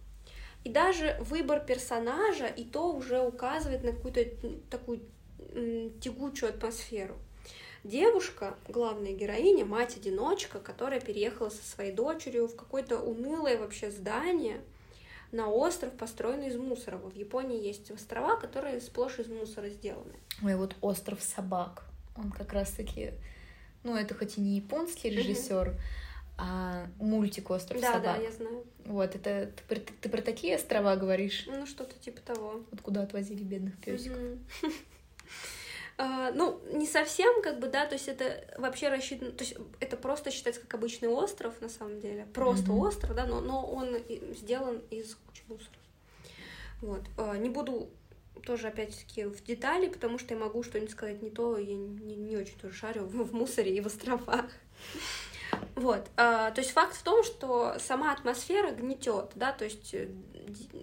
И 0.62 0.70
даже 0.70 1.16
выбор 1.20 1.60
персонажа 1.60 2.46
и 2.46 2.64
то 2.64 2.92
уже 2.92 3.20
указывает 3.20 3.82
на 3.82 3.92
какую-то 3.92 4.24
такую 4.70 5.00
тягучую 6.00 6.50
атмосферу. 6.50 7.16
Девушка, 7.86 8.56
главная 8.66 9.12
героиня, 9.12 9.64
мать-одиночка, 9.64 10.58
которая 10.58 11.00
переехала 11.00 11.50
со 11.50 11.62
своей 11.62 11.92
дочерью 11.92 12.48
в 12.48 12.56
какое-то 12.56 12.98
унылое 12.98 13.56
вообще 13.58 13.92
здание 13.92 14.60
на 15.30 15.48
остров, 15.48 15.92
построенный 15.92 16.48
из 16.48 16.56
мусора. 16.56 16.96
В 16.96 17.14
Японии 17.14 17.64
есть 17.64 17.92
острова, 17.92 18.34
которые 18.34 18.80
сплошь 18.80 19.20
из 19.20 19.28
мусора 19.28 19.68
сделаны. 19.68 20.14
Ой, 20.42 20.56
вот 20.56 20.74
остров 20.80 21.22
собак. 21.22 21.84
Он 22.16 22.32
как 22.32 22.52
раз-таки, 22.52 23.12
ну, 23.84 23.94
это 23.94 24.16
хоть 24.16 24.36
и 24.36 24.40
не 24.40 24.56
японский 24.56 25.08
режиссер, 25.10 25.68
mm-hmm. 25.68 26.38
а 26.38 26.88
мультик 26.98 27.50
Остров 27.50 27.80
да, 27.80 27.92
собак. 27.92 28.16
Да, 28.16 28.22
я 28.24 28.32
знаю. 28.32 28.64
Вот, 28.84 29.14
это 29.14 29.52
ты, 29.68 29.76
ты, 29.76 29.92
ты 30.00 30.08
про 30.08 30.22
такие 30.22 30.56
острова 30.56 30.96
говоришь? 30.96 31.44
Ну, 31.46 31.66
что-то 31.66 31.96
типа 32.00 32.20
того. 32.20 32.62
Вот 32.72 32.80
куда 32.80 33.02
отвозили 33.02 33.44
бедных 33.44 33.78
песиков. 33.78 34.18
Mm-hmm. 34.18 34.72
Uh, 35.98 36.30
ну, 36.34 36.60
не 36.72 36.86
совсем, 36.86 37.40
как 37.40 37.58
бы, 37.58 37.68
да, 37.68 37.86
то 37.86 37.94
есть 37.94 38.06
это 38.06 38.46
вообще 38.58 38.90
рассчитано, 38.90 39.30
то 39.32 39.44
есть 39.44 39.56
это 39.80 39.96
просто 39.96 40.30
считается 40.30 40.60
как 40.60 40.74
обычный 40.74 41.08
остров, 41.08 41.58
на 41.62 41.70
самом 41.70 42.00
деле, 42.00 42.26
просто 42.34 42.70
mm-hmm. 42.70 42.86
остров, 42.86 43.14
да, 43.14 43.24
но, 43.24 43.40
но 43.40 43.64
он 43.64 43.96
сделан 44.34 44.82
из 44.90 45.14
кучи 45.14 45.42
мусора. 45.48 45.78
Вот, 46.82 47.00
uh, 47.16 47.38
не 47.38 47.48
буду 47.48 47.88
тоже, 48.44 48.68
опять-таки, 48.68 49.24
в 49.24 49.42
детали, 49.42 49.88
потому 49.88 50.18
что 50.18 50.34
я 50.34 50.40
могу 50.40 50.62
что-нибудь 50.62 50.92
сказать 50.92 51.22
не 51.22 51.30
то, 51.30 51.56
я 51.56 51.74
не, 51.74 52.16
не 52.16 52.36
очень 52.36 52.58
тоже 52.58 52.74
шарю 52.74 53.04
в, 53.04 53.24
в 53.24 53.34
мусоре 53.34 53.74
и 53.74 53.80
в 53.80 53.86
островах. 53.86 54.44
Вот, 55.74 56.06
а, 56.16 56.50
то 56.50 56.60
есть 56.60 56.72
факт 56.72 56.94
в 56.94 57.02
том, 57.02 57.22
что 57.22 57.76
сама 57.78 58.12
атмосфера 58.12 58.72
гнетет, 58.72 59.32
да, 59.34 59.52
то 59.52 59.64
есть 59.64 59.94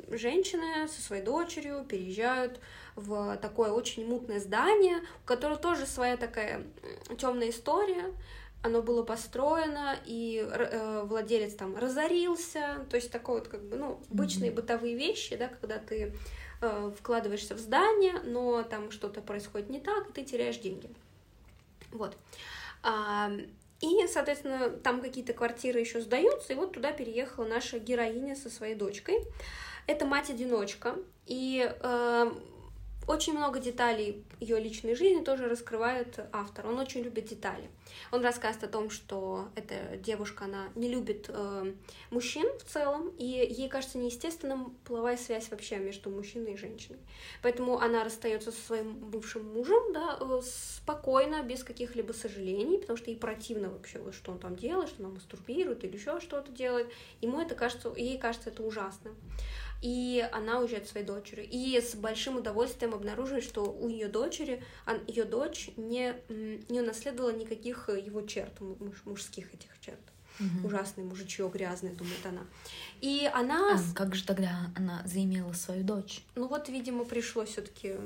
женщины 0.09 0.87
со 0.87 1.01
своей 1.01 1.23
дочерью 1.23 1.85
переезжают 1.87 2.59
в 2.95 3.37
такое 3.37 3.71
очень 3.71 4.07
мутное 4.07 4.39
здание, 4.39 4.99
у 5.23 5.27
которого 5.27 5.57
тоже 5.57 5.85
своя 5.85 6.17
такая 6.17 6.63
темная 7.17 7.49
история. 7.49 8.13
Оно 8.61 8.81
было 8.81 9.03
построено, 9.03 9.97
и 10.05 10.41
э, 10.41 11.03
владелец 11.03 11.53
там 11.53 11.75
разорился, 11.75 12.85
то 12.89 12.95
есть 12.95 13.11
такое 13.11 13.39
вот 13.39 13.49
как 13.49 13.61
бы, 13.61 13.75
ну, 13.75 13.99
обычные 14.09 14.51
mm-hmm. 14.51 14.55
бытовые 14.55 14.95
вещи, 14.95 15.35
да, 15.35 15.49
когда 15.49 15.79
ты 15.79 16.13
э, 16.61 16.91
вкладываешься 16.97 17.55
в 17.55 17.59
здание, 17.59 18.13
но 18.23 18.63
там 18.63 18.89
что-то 18.91 19.21
происходит 19.21 19.69
не 19.69 19.81
так, 19.81 20.09
и 20.09 20.13
ты 20.13 20.23
теряешь 20.23 20.59
деньги. 20.59 20.89
Вот. 21.91 22.15
И, 23.83 24.07
соответственно, 24.07 24.69
там 24.69 25.01
какие-то 25.01 25.33
квартиры 25.33 25.81
еще 25.81 25.99
сдаются, 25.99 26.53
и 26.53 26.55
вот 26.55 26.71
туда 26.71 26.93
переехала 26.93 27.45
наша 27.45 27.79
героиня 27.79 28.33
со 28.37 28.49
своей 28.49 28.75
дочкой. 28.75 29.19
Это 29.87 30.05
мать-одиночка, 30.05 30.95
и 31.25 31.69
э, 31.69 32.31
очень 33.07 33.33
много 33.33 33.59
деталей 33.59 34.23
ее 34.39 34.59
личной 34.59 34.95
жизни 34.95 35.23
тоже 35.23 35.47
раскрывает 35.47 36.19
автор. 36.31 36.67
Он 36.67 36.79
очень 36.79 37.01
любит 37.01 37.25
детали. 37.25 37.69
Он 38.11 38.23
рассказывает 38.23 38.63
о 38.63 38.67
том, 38.67 38.89
что 38.89 39.49
эта 39.55 39.97
девушка, 39.97 40.45
она 40.45 40.69
не 40.75 40.89
любит 40.89 41.25
э, 41.29 41.73
мужчин 42.11 42.47
в 42.59 42.63
целом, 42.63 43.09
и 43.17 43.25
ей 43.25 43.69
кажется 43.69 43.97
неестественным 43.97 44.75
половая 44.85 45.17
связь 45.17 45.49
вообще 45.51 45.77
между 45.77 46.09
мужчиной 46.09 46.53
и 46.53 46.57
женщиной. 46.57 46.99
Поэтому 47.41 47.79
она 47.79 48.03
расстается 48.03 48.51
со 48.51 48.61
своим 48.61 48.93
бывшим 48.93 49.45
мужем, 49.53 49.93
да, 49.93 50.17
э, 50.19 50.41
спокойно, 50.43 51.43
без 51.43 51.63
каких-либо 51.63 52.13
сожалений, 52.13 52.77
потому 52.77 52.97
что 52.97 53.11
ей 53.11 53.17
противно 53.17 53.69
вообще, 53.69 53.99
что 54.11 54.31
он 54.31 54.39
там 54.39 54.55
делает, 54.55 54.89
что 54.89 55.03
она 55.03 55.13
мастурбирует 55.13 55.83
или 55.83 55.95
еще 55.95 56.19
что-то 56.19 56.51
делает. 56.51 56.91
Ему 57.21 57.39
это 57.39 57.55
кажется, 57.55 57.93
ей 57.95 58.17
кажется 58.17 58.49
это 58.49 58.63
ужасно 58.63 59.11
и 59.83 60.25
она 60.31 60.59
уезжает 60.59 60.87
своей 60.87 61.05
дочерью. 61.05 61.45
И 61.51 61.79
с 61.79 61.93
большим 61.95 62.37
удовольствием 62.37 62.93
обнаруживает, 62.93 63.43
что 63.43 63.63
у 63.65 63.89
ее 63.89 64.07
дочери, 64.07 64.63
ее 65.07 65.25
дочь 65.25 65.71
не, 65.75 66.15
не 66.69 66.79
унаследовала 66.79 67.33
никаких 67.33 67.89
его 67.89 68.21
черт, 68.21 68.61
муж, 68.61 69.01
мужских 69.03 69.53
этих 69.53 69.77
черт. 69.81 69.99
Угу. 70.39 70.67
Ужасный 70.67 71.03
мужичье 71.03 71.49
грязный, 71.49 71.91
думает 71.91 72.25
она. 72.25 72.43
И 73.01 73.29
она... 73.33 73.75
А 73.75 73.93
как 73.93 74.15
же 74.15 74.23
тогда 74.25 74.71
она 74.73 75.03
заимела 75.05 75.51
свою 75.51 75.83
дочь? 75.83 76.23
Ну 76.35 76.47
вот, 76.47 76.69
видимо, 76.69 77.03
пришлось 77.03 77.49
все-таки 77.49 77.97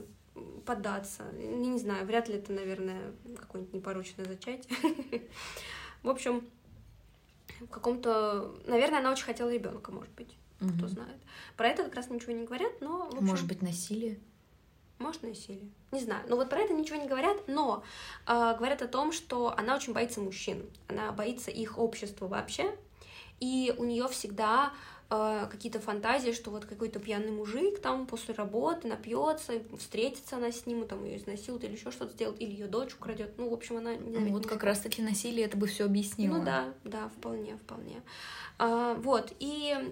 поддаться. 0.65 1.25
Не, 1.33 1.69
не 1.69 1.79
знаю, 1.79 2.07
вряд 2.07 2.27
ли 2.27 2.35
это, 2.35 2.53
наверное, 2.53 3.13
какое-нибудь 3.37 3.75
непорочное 3.75 4.25
зачатие. 4.25 5.29
В 6.01 6.09
общем, 6.09 6.43
в 7.59 7.67
каком-то... 7.67 8.55
Наверное, 8.65 8.99
она 8.99 9.11
очень 9.11 9.25
хотела 9.25 9.53
ребенка, 9.53 9.91
может 9.91 10.13
быть 10.15 10.36
угу. 10.61 10.71
кто 10.77 10.87
знает. 10.87 11.17
Про 11.55 11.69
это 11.69 11.83
как 11.83 11.95
раз 11.95 12.09
ничего 12.09 12.33
не 12.33 12.45
говорят, 12.45 12.71
но... 12.81 13.07
Общем, 13.07 13.25
Может 13.25 13.47
быть, 13.47 13.61
насилие? 13.61 14.19
Может, 14.99 15.23
насилие. 15.23 15.69
Не 15.91 16.01
знаю. 16.01 16.23
Но 16.27 16.35
вот 16.35 16.49
про 16.49 16.59
это 16.59 16.73
ничего 16.73 16.97
не 16.97 17.07
говорят, 17.07 17.37
но 17.47 17.83
э, 18.25 18.55
говорят 18.57 18.81
о 18.81 18.87
том, 18.87 19.11
что 19.11 19.53
она 19.55 19.75
очень 19.75 19.93
боится 19.93 20.21
мужчин. 20.21 20.65
Она 20.87 21.11
боится 21.11 21.51
их 21.51 21.77
общества 21.77 22.27
вообще. 22.27 22.75
И 23.39 23.73
у 23.77 23.83
нее 23.83 24.07
всегда 24.07 24.73
э, 25.11 25.47
какие-то 25.51 25.79
фантазии, 25.79 26.31
что 26.31 26.49
вот 26.49 26.65
какой-то 26.65 26.99
пьяный 26.99 27.31
мужик 27.31 27.79
там 27.79 28.07
после 28.07 28.33
работы 28.33 28.87
напьется, 28.87 29.53
встретится 29.77 30.37
она 30.37 30.51
с 30.51 30.65
ним, 30.65 30.83
и 30.83 30.87
там 30.87 31.05
ее 31.05 31.17
изнасилует 31.17 31.63
или 31.63 31.73
еще 31.73 31.91
что-то 31.91 32.13
сделает, 32.13 32.41
или 32.41 32.51
ее 32.51 32.67
дочь 32.67 32.95
украдет. 32.95 33.35
Ну, 33.37 33.49
в 33.49 33.53
общем, 33.53 33.77
она 33.77 33.95
не 33.95 34.31
Вот 34.31 34.47
как 34.47 34.63
раз-таки 34.63 35.03
насилие 35.03 35.45
это 35.45 35.57
бы 35.57 35.67
все 35.67 35.85
объяснило. 35.85 36.37
Ну 36.37 36.43
да, 36.43 36.73
да, 36.83 37.09
вполне, 37.09 37.55
вполне. 37.57 38.01
А, 38.57 38.95
вот, 38.95 39.31
и 39.39 39.75
а, 39.75 39.91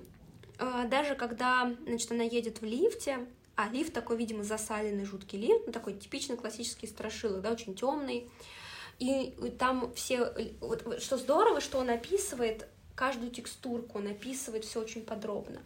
даже 0.57 1.15
когда, 1.15 1.75
значит, 1.85 2.11
она 2.11 2.23
едет 2.23 2.61
в 2.61 2.65
лифте, 2.65 3.25
а 3.55 3.69
лифт 3.69 3.93
такой, 3.93 4.17
видимо, 4.17 4.43
засаленный 4.43 5.05
жуткий 5.05 5.39
лифт, 5.39 5.63
ну, 5.67 5.71
такой 5.71 5.93
типичный 5.93 6.37
классический 6.37 6.87
страшилок, 6.87 7.41
да, 7.41 7.51
очень 7.51 7.75
темный. 7.75 8.29
И 8.99 9.33
там 9.59 9.93
все, 9.93 10.31
вот, 10.61 11.01
что 11.01 11.17
здорово, 11.17 11.61
что 11.61 11.79
он 11.79 11.89
описывает 11.89 12.67
каждую 12.95 13.31
текстурку, 13.31 13.97
он 13.99 14.07
описывает 14.07 14.63
все 14.63 14.81
очень 14.81 15.03
подробно. 15.03 15.61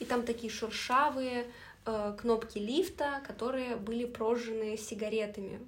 и 0.00 0.04
там 0.04 0.24
такие 0.24 0.52
шершавые 0.52 1.46
э, 1.84 2.16
кнопки 2.20 2.58
лифта, 2.58 3.22
которые 3.26 3.76
были 3.76 4.04
прожжены 4.04 4.76
сигаретами. 4.76 5.60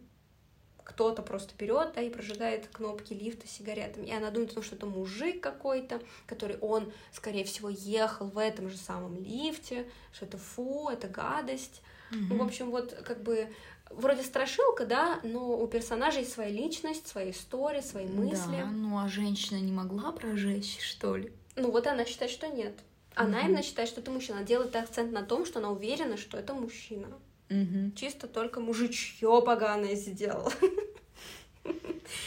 Кто-то 0.85 1.23
просто 1.23 1.55
берет, 1.59 1.93
да, 1.95 2.03
и 2.03 2.11
прожигает 2.11 2.69
кнопки 2.69 3.15
лифта 3.15 3.49
сигаретами. 3.49 4.07
И 4.07 4.13
она 4.13 4.31
думает, 4.31 4.53
ну, 4.55 4.63
что 4.63 4.77
это 4.77 4.87
мужик 4.87 5.43
какой-то, 5.43 6.01
который 6.27 6.59
он, 6.59 6.93
скорее 7.13 7.45
всего, 7.45 7.71
ехал 7.71 8.27
в 8.27 8.39
этом 8.39 8.69
же 8.69 8.77
самом 8.77 9.17
лифте, 9.17 9.87
что 10.13 10.27
это 10.27 10.37
фу, 10.37 10.91
это 10.91 11.09
гадость. 11.09 11.83
Mm-hmm. 12.11 12.27
Ну, 12.29 12.37
в 12.37 12.43
общем, 12.43 12.71
вот 12.71 12.93
как 13.05 13.23
бы 13.23 13.49
вроде 13.91 14.23
страшилка, 14.23 14.87
да, 14.87 15.21
но 15.23 15.59
у 15.59 15.67
персонажей 15.67 16.25
своя 16.25 16.51
личность, 16.51 17.07
своя 17.09 17.31
история, 17.31 17.83
свои 17.83 18.07
мысли. 18.07 18.59
Да, 18.61 18.67
ну 18.67 18.99
а 18.99 19.09
женщина 19.09 19.59
не 19.59 19.73
могла 19.73 20.13
прожечь, 20.13 20.79
что 20.81 21.17
ли? 21.17 21.33
Ну 21.57 21.71
вот 21.71 21.87
она 21.87 22.05
считает, 22.05 22.31
что 22.31 22.49
нет. 22.49 22.75
Она 23.15 23.39
угу. 23.39 23.47
именно 23.47 23.63
считает, 23.63 23.89
что 23.89 24.01
это 24.01 24.11
мужчина. 24.11 24.39
Она 24.39 24.47
делает 24.47 24.75
акцент 24.75 25.13
на 25.13 25.23
том, 25.23 25.47
что 25.47 25.61
она 25.61 25.71
уверена, 25.71 26.17
что 26.17 26.37
это 26.37 26.53
мужчина. 26.55 27.09
Угу. 27.51 27.93
Чисто 27.97 28.27
только 28.27 28.61
мужичье 28.61 29.43
поганое 29.45 29.95
сделал. 29.95 30.53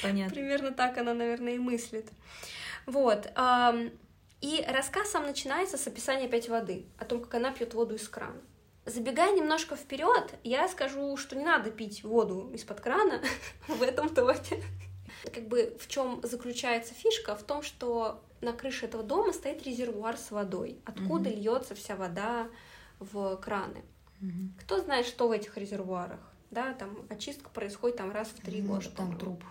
Понятно. 0.02 0.34
Примерно 0.34 0.72
так 0.72 0.98
она, 0.98 1.14
наверное, 1.14 1.56
и 1.56 1.60
мыслит. 1.60 2.08
Вот. 2.86 3.28
И 4.42 4.64
рассказ 4.68 5.12
сам 5.12 5.26
начинается 5.26 5.78
с 5.78 5.88
описания 5.88 6.26
опять 6.26 6.48
воды, 6.48 6.86
о 6.98 7.06
том, 7.06 7.22
как 7.22 7.34
она 7.36 7.52
пьет 7.52 7.74
воду 7.74 7.96
из 7.96 8.08
крана. 8.08 8.40
Забегая 8.86 9.36
немножко 9.36 9.76
вперед, 9.76 10.34
я 10.44 10.68
скажу, 10.70 11.18
что 11.18 11.36
не 11.36 11.44
надо 11.44 11.72
пить 11.72 12.04
воду 12.04 12.50
из-под 12.54 12.80
крана 12.80 13.22
в 13.68 13.82
этом 13.82 14.10
тоте. 14.10 14.64
Как 15.34 15.48
бы 15.48 15.76
в 15.80 15.88
чем 15.88 16.22
заключается 16.24 16.94
фишка? 16.94 17.36
В 17.36 17.44
том, 17.44 17.64
что 17.64 18.24
на 18.40 18.54
крыше 18.54 18.86
этого 18.86 19.04
дома 19.04 19.34
стоит 19.34 19.64
резервуар 19.64 20.16
с 20.16 20.32
водой, 20.32 20.80
откуда 20.86 21.30
mm-hmm. 21.30 21.36
льется 21.36 21.76
вся 21.76 21.96
вода 21.96 22.48
в 23.00 23.36
краны. 23.38 23.84
Кто 24.60 24.80
знает, 24.80 25.06
что 25.06 25.28
в 25.28 25.32
этих 25.32 25.58
резервуарах? 25.58 26.20
Да, 26.50 26.74
там 26.74 27.06
очистка 27.10 27.50
происходит 27.50 27.98
там 27.98 28.12
раз 28.12 28.30
в 28.30 28.42
три 28.42 28.62
года. 28.62 28.74
Может, 28.74 28.94
там 28.96 29.18
труп. 29.18 29.44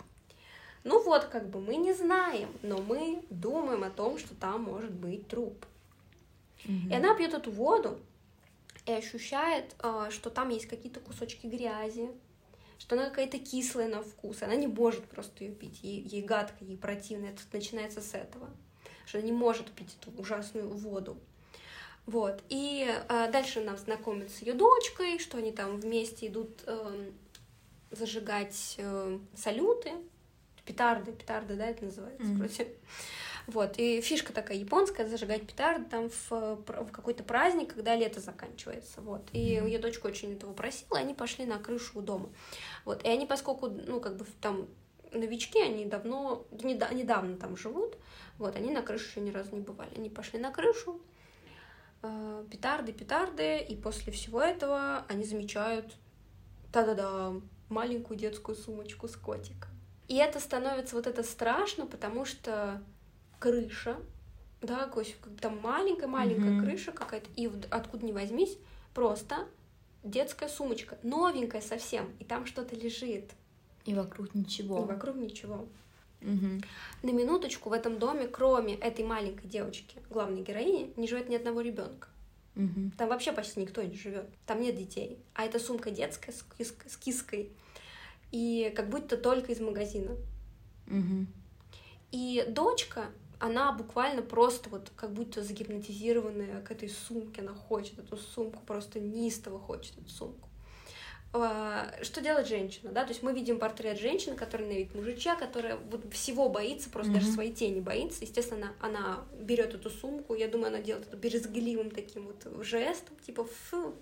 Ну 0.83 1.03
вот, 1.03 1.25
как 1.25 1.49
бы 1.49 1.59
мы 1.59 1.75
не 1.75 1.93
знаем, 1.93 2.49
но 2.63 2.77
мы 2.77 3.23
думаем 3.29 3.83
о 3.83 3.89
том, 3.89 4.17
что 4.17 4.33
там 4.35 4.63
может 4.63 4.91
быть 4.91 5.27
труп. 5.27 5.65
Mm-hmm. 6.65 6.89
И 6.91 6.95
она 6.95 7.13
пьет 7.13 7.33
эту 7.33 7.51
воду, 7.51 7.99
и 8.85 8.91
ощущает, 8.91 9.75
а, 9.79 10.09
что 10.11 10.29
там 10.29 10.49
есть 10.49 10.67
какие-то 10.67 11.01
кусочки 11.01 11.45
грязи, 11.45 12.09
что 12.79 12.95
она 12.95 13.09
какая-то 13.09 13.37
кислая 13.37 13.89
на 13.89 14.01
вкус, 14.01 14.41
она 14.43 14.55
не 14.55 14.67
может 14.67 15.03
просто 15.05 15.43
ее 15.43 15.53
пить, 15.53 15.83
ей, 15.83 16.01
ей 16.01 16.21
гадко, 16.23 16.63
ей 16.63 16.77
противно, 16.77 17.25
это 17.25 17.41
начинается 17.51 18.01
с 18.01 18.13
этого, 18.13 18.49
что 19.05 19.17
она 19.17 19.27
не 19.27 19.33
может 19.33 19.69
пить 19.71 19.97
эту 20.01 20.11
ужасную 20.19 20.69
воду. 20.69 21.17
Вот, 22.07 22.41
и 22.47 22.87
э, 22.87 23.31
дальше 23.31 23.59
нам 23.59 23.77
знакомят 23.77 24.31
с 24.31 24.39
ее 24.41 24.53
дочкой, 24.53 25.19
что 25.19 25.37
они 25.37 25.51
там 25.51 25.77
вместе 25.77 26.27
идут 26.27 26.63
э, 26.65 27.11
зажигать 27.91 28.75
э, 28.77 29.19
салюты, 29.35 29.91
петарды, 30.65 31.11
петарды, 31.11 31.55
да, 31.55 31.65
это 31.65 31.83
называется, 31.83 32.23
mm-hmm. 32.23 32.37
вроде. 32.37 32.67
Вот, 33.47 33.77
и 33.77 33.99
фишка 33.99 34.31
такая 34.31 34.57
японская, 34.57 35.05
зажигать 35.05 35.45
петарды 35.45 35.89
там 35.89 36.09
в, 36.09 36.31
в 36.31 36.91
какой-то 36.91 37.25
праздник, 37.25 37.73
когда 37.73 37.93
лето 37.93 38.21
заканчивается, 38.21 39.01
вот. 39.01 39.21
И 39.33 39.39
ее 39.39 39.77
дочка 39.77 40.07
очень 40.07 40.33
этого 40.33 40.53
просила, 40.53 40.97
и 40.97 41.01
они 41.01 41.13
пошли 41.13 41.45
на 41.45 41.59
крышу 41.59 41.99
у 41.99 42.01
дома. 42.01 42.29
Вот, 42.85 43.03
и 43.03 43.09
они, 43.09 43.25
поскольку, 43.25 43.67
ну, 43.67 43.99
как 43.99 44.15
бы 44.15 44.25
там 44.39 44.67
новички, 45.11 45.61
они 45.61 45.85
давно, 45.85 46.45
недавно 46.61 47.35
там 47.35 47.57
живут, 47.57 47.97
вот, 48.37 48.55
они 48.55 48.71
на 48.71 48.81
крышу 48.81 49.07
еще 49.09 49.19
ни 49.19 49.31
разу 49.31 49.55
не 49.55 49.61
бывали. 49.61 49.91
Они 49.95 50.09
пошли 50.09 50.39
на 50.39 50.51
крышу, 50.51 51.01
петарды, 52.49 52.93
петарды, 52.93 53.59
и 53.59 53.75
после 53.75 54.11
всего 54.13 54.41
этого 54.41 55.05
они 55.07 55.23
замечают, 55.23 55.95
та-да-да, 56.71 57.33
маленькую 57.69 58.17
детскую 58.17 58.55
сумочку 58.55 59.07
с 59.07 59.15
котиком. 59.15 59.71
И 60.07 60.15
это 60.15 60.39
становится 60.39 60.95
вот 60.95 61.07
это 61.07 61.23
страшно, 61.23 61.85
потому 61.85 62.25
что 62.25 62.81
крыша, 63.39 63.97
да, 64.61 64.89
там 65.41 65.59
маленькая-маленькая 65.61 66.59
mm-hmm. 66.59 66.63
крыша 66.63 66.91
какая-то, 66.91 67.29
и 67.35 67.51
откуда 67.69 68.05
ни 68.05 68.11
возьмись, 68.11 68.57
просто 68.93 69.47
детская 70.03 70.49
сумочка, 70.49 70.97
новенькая 71.03 71.61
совсем, 71.61 72.09
и 72.19 72.23
там 72.23 72.45
что-то 72.45 72.75
лежит. 72.75 73.31
И 73.85 73.93
вокруг 73.93 74.33
ничего. 74.33 74.83
И 74.83 74.87
вокруг 74.87 75.15
ничего. 75.15 75.67
Угу. 76.21 76.61
На 77.03 77.11
минуточку 77.11 77.69
в 77.69 77.73
этом 77.73 77.99
доме, 77.99 78.27
кроме 78.27 78.75
этой 78.75 79.05
маленькой 79.05 79.47
девочки, 79.47 79.97
главной 80.09 80.41
героини, 80.41 80.93
не 80.97 81.07
живет 81.07 81.29
ни 81.29 81.35
одного 81.35 81.61
ребенка. 81.61 82.07
Угу. 82.55 82.91
Там 82.97 83.09
вообще 83.09 83.31
почти 83.31 83.59
никто 83.59 83.83
не 83.83 83.95
живет. 83.95 84.27
Там 84.45 84.61
нет 84.61 84.75
детей. 84.75 85.19
А 85.35 85.45
эта 85.45 85.59
сумка 85.59 85.91
детская 85.91 86.31
с, 86.31 86.43
кис 86.57 86.73
с 86.87 86.97
киской. 86.97 87.51
И 88.31 88.73
как 88.75 88.89
будто 88.89 89.15
только 89.15 89.51
из 89.51 89.59
магазина. 89.59 90.13
Угу. 90.87 91.27
И 92.11 92.45
дочка 92.49 93.05
она 93.39 93.71
буквально 93.71 94.21
просто 94.21 94.69
вот 94.69 94.91
как 94.95 95.13
будто 95.13 95.43
загипнотизированная 95.43 96.61
к 96.61 96.71
этой 96.71 96.89
сумке, 96.89 97.41
она 97.41 97.53
хочет 97.53 97.99
эту 97.99 98.17
сумку, 98.17 98.63
просто 98.65 98.99
неистово 98.99 99.59
хочет 99.59 99.97
эту 99.97 100.09
сумку. 100.09 100.46
А, 101.33 101.93
что 102.03 102.21
делает 102.21 102.47
женщина, 102.47 102.91
да, 102.91 103.03
то 103.03 103.09
есть 103.09 103.21
мы 103.21 103.33
видим 103.33 103.59
портрет 103.59 103.99
женщины, 103.99 104.35
которая 104.35 104.67
на 104.67 104.73
вид 104.73 104.95
мужичья, 104.95 105.35
которая 105.35 105.75
вот 105.75 106.11
всего 106.13 106.49
боится, 106.49 106.89
просто 106.89 107.11
mm-hmm. 107.11 107.15
даже 107.15 107.31
своей 107.31 107.53
тени 107.53 107.81
боится, 107.81 108.23
естественно, 108.23 108.73
она, 108.79 108.89
она 108.89 109.25
берет 109.39 109.73
эту 109.73 109.89
сумку, 109.89 110.35
я 110.35 110.47
думаю, 110.47 110.69
она 110.69 110.79
делает 110.79 111.07
это 111.07 111.17
березгливым 111.17 111.91
таким 111.91 112.27
вот 112.27 112.65
жестом, 112.65 113.17
типа, 113.25 113.43
фу, 113.43 113.93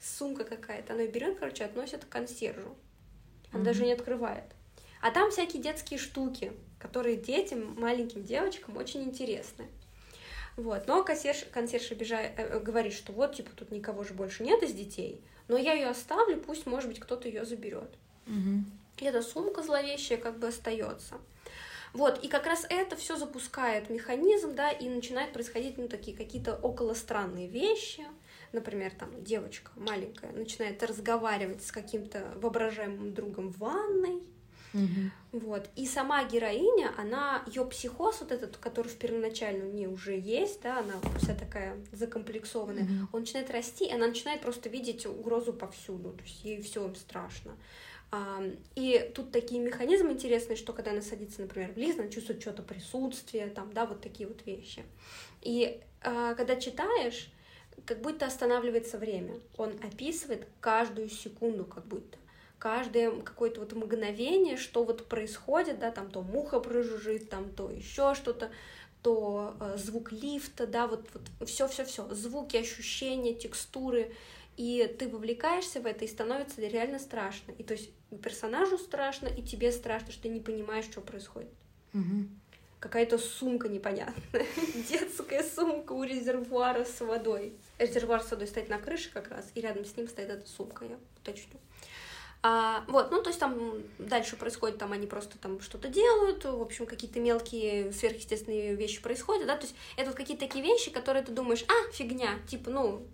сумка 0.00 0.44
какая-то, 0.44 0.92
она 0.92 1.02
ее 1.02 1.10
берет, 1.10 1.38
короче, 1.38 1.64
относит 1.64 2.04
к 2.04 2.08
консьержу, 2.08 2.76
она 3.52 3.60
mm-hmm. 3.60 3.64
даже 3.64 3.84
не 3.84 3.92
открывает, 3.92 4.44
а 5.02 5.10
там 5.10 5.32
всякие 5.32 5.60
детские 5.60 5.98
штуки, 5.98 6.52
которые 6.78 7.16
детям, 7.16 7.74
маленьким 7.80 8.22
девочкам 8.22 8.76
очень 8.76 9.02
интересны. 9.02 9.66
Вот. 10.56 10.86
Но 10.86 11.02
консьерж, 11.04 11.44
консьерж 11.52 11.90
обижает, 11.92 12.32
э, 12.36 12.58
говорит, 12.58 12.92
что 12.92 13.12
вот, 13.12 13.34
типа, 13.34 13.50
тут 13.54 13.70
никого 13.70 14.04
же 14.04 14.14
больше 14.14 14.42
нет 14.42 14.62
из 14.62 14.72
детей, 14.72 15.22
но 15.50 15.58
я 15.58 15.72
ее 15.72 15.88
оставлю, 15.88 16.38
пусть, 16.38 16.64
может 16.64 16.88
быть, 16.88 17.00
кто-то 17.00 17.26
ее 17.26 17.44
заберет. 17.44 17.90
Угу. 18.28 18.64
И 18.98 19.04
эта 19.04 19.20
сумка 19.20 19.64
зловещая 19.64 20.16
как 20.16 20.38
бы 20.38 20.46
остается. 20.46 21.16
Вот, 21.92 22.22
и 22.24 22.28
как 22.28 22.46
раз 22.46 22.64
это 22.70 22.94
все 22.94 23.16
запускает 23.16 23.90
механизм, 23.90 24.54
да, 24.54 24.70
и 24.70 24.88
начинают 24.88 25.32
происходить, 25.32 25.76
ну, 25.76 25.88
такие 25.88 26.16
какие-то 26.16 26.54
около 26.54 26.94
странные 26.94 27.48
вещи. 27.48 28.06
Например, 28.52 28.92
там 28.96 29.24
девочка 29.24 29.72
маленькая 29.74 30.30
начинает 30.30 30.80
разговаривать 30.84 31.64
с 31.64 31.72
каким-то 31.72 32.32
воображаемым 32.36 33.12
другом 33.12 33.52
в 33.52 33.58
ванной, 33.58 34.22
Угу. 34.74 35.40
Вот. 35.40 35.68
И 35.76 35.86
сама 35.86 36.24
героиня, 36.24 36.92
она, 36.96 37.42
ее 37.46 37.64
психоз 37.64 38.20
вот 38.20 38.32
этот, 38.32 38.56
который 38.56 38.88
в 38.88 38.96
первоначально 38.96 39.66
у 39.66 39.72
нее 39.72 39.88
уже 39.88 40.18
есть, 40.18 40.62
да, 40.62 40.78
она 40.78 40.94
вся 41.18 41.34
такая 41.34 41.76
закомплексованная, 41.92 42.84
угу. 42.84 43.08
он 43.12 43.20
начинает 43.20 43.50
расти, 43.50 43.86
и 43.86 43.92
она 43.92 44.08
начинает 44.08 44.40
просто 44.40 44.68
видеть 44.68 45.06
угрозу 45.06 45.52
повсюду, 45.52 46.12
то 46.12 46.22
есть 46.24 46.44
ей 46.44 46.62
все 46.62 46.92
страшно. 46.94 47.52
И 48.74 49.12
тут 49.14 49.30
такие 49.30 49.60
механизмы 49.60 50.12
интересные, 50.12 50.56
что 50.56 50.72
когда 50.72 50.90
она 50.90 51.00
садится, 51.00 51.42
например, 51.42 51.72
в 51.72 51.76
лист, 51.76 52.00
она 52.00 52.08
чувствует 52.08 52.42
что-то 52.42 52.62
присутствие, 52.62 53.46
там, 53.46 53.72
да, 53.72 53.86
вот 53.86 54.00
такие 54.00 54.28
вот 54.28 54.44
вещи. 54.46 54.82
И 55.42 55.80
а, 56.02 56.34
когда 56.34 56.56
читаешь, 56.56 57.30
как 57.84 58.00
будто 58.00 58.26
останавливается 58.26 58.98
время. 58.98 59.34
Он 59.56 59.70
описывает 59.82 60.46
каждую 60.60 61.08
секунду, 61.08 61.64
как 61.64 61.86
будто 61.86 62.18
каждое 62.60 63.10
какое-то 63.22 63.60
вот 63.60 63.72
мгновение, 63.72 64.56
что 64.56 64.84
вот 64.84 65.06
происходит, 65.08 65.80
да, 65.80 65.90
там 65.90 66.10
то 66.10 66.22
муха 66.22 66.60
прожужжит, 66.60 67.30
там 67.30 67.50
то 67.50 67.70
еще 67.70 68.14
что-то, 68.14 68.50
то 69.02 69.56
э, 69.58 69.78
звук 69.78 70.12
лифта, 70.12 70.66
да, 70.66 70.86
вот, 70.86 71.08
вот 71.38 71.48
все-все-все, 71.48 72.06
звуки, 72.14 72.58
ощущения, 72.58 73.34
текстуры, 73.34 74.12
и 74.58 74.94
ты 74.98 75.08
вовлекаешься 75.08 75.80
в 75.80 75.86
это, 75.86 76.04
и 76.04 76.08
становится 76.08 76.60
реально 76.60 76.98
страшно. 76.98 77.52
И 77.52 77.62
то 77.62 77.72
есть 77.72 77.90
персонажу 78.22 78.76
страшно, 78.76 79.26
и 79.26 79.42
тебе 79.42 79.72
страшно, 79.72 80.12
что 80.12 80.24
ты 80.24 80.28
не 80.28 80.40
понимаешь, 80.40 80.84
что 80.84 81.00
происходит. 81.00 81.50
Угу. 81.94 82.28
Какая-то 82.78 83.16
сумка 83.16 83.68
непонятная. 83.68 84.46
Детская 84.90 85.42
сумка 85.42 85.92
у 85.92 86.04
резервуара 86.04 86.84
с 86.84 87.00
водой. 87.00 87.54
Резервуар 87.78 88.22
с 88.22 88.30
водой 88.30 88.48
стоит 88.48 88.68
на 88.68 88.78
крыше 88.78 89.10
как 89.10 89.30
раз, 89.30 89.50
и 89.54 89.62
рядом 89.62 89.86
с 89.86 89.96
ним 89.96 90.08
стоит 90.08 90.28
эта 90.28 90.46
сумка, 90.46 90.84
я 90.84 90.98
уточню. 91.16 91.58
А, 92.42 92.84
вот, 92.88 93.10
ну, 93.10 93.22
то 93.22 93.28
есть 93.28 93.38
там 93.38 93.54
дальше 93.98 94.36
происходит, 94.36 94.78
там 94.78 94.92
они 94.92 95.06
просто 95.06 95.36
там 95.36 95.60
что-то 95.60 95.88
делают, 95.88 96.44
в 96.44 96.62
общем, 96.62 96.86
какие-то 96.86 97.20
мелкие 97.20 97.92
сверхъестественные 97.92 98.74
вещи 98.74 99.02
происходят, 99.02 99.46
да, 99.46 99.56
то 99.56 99.64
есть 99.64 99.76
это 99.96 100.06
вот 100.06 100.16
какие-то 100.16 100.46
такие 100.46 100.64
вещи, 100.64 100.90
которые 100.90 101.22
ты 101.22 101.32
думаешь, 101.32 101.64
а, 101.68 101.92
фигня, 101.92 102.38
типа, 102.48 102.70
ну, 102.70 103.06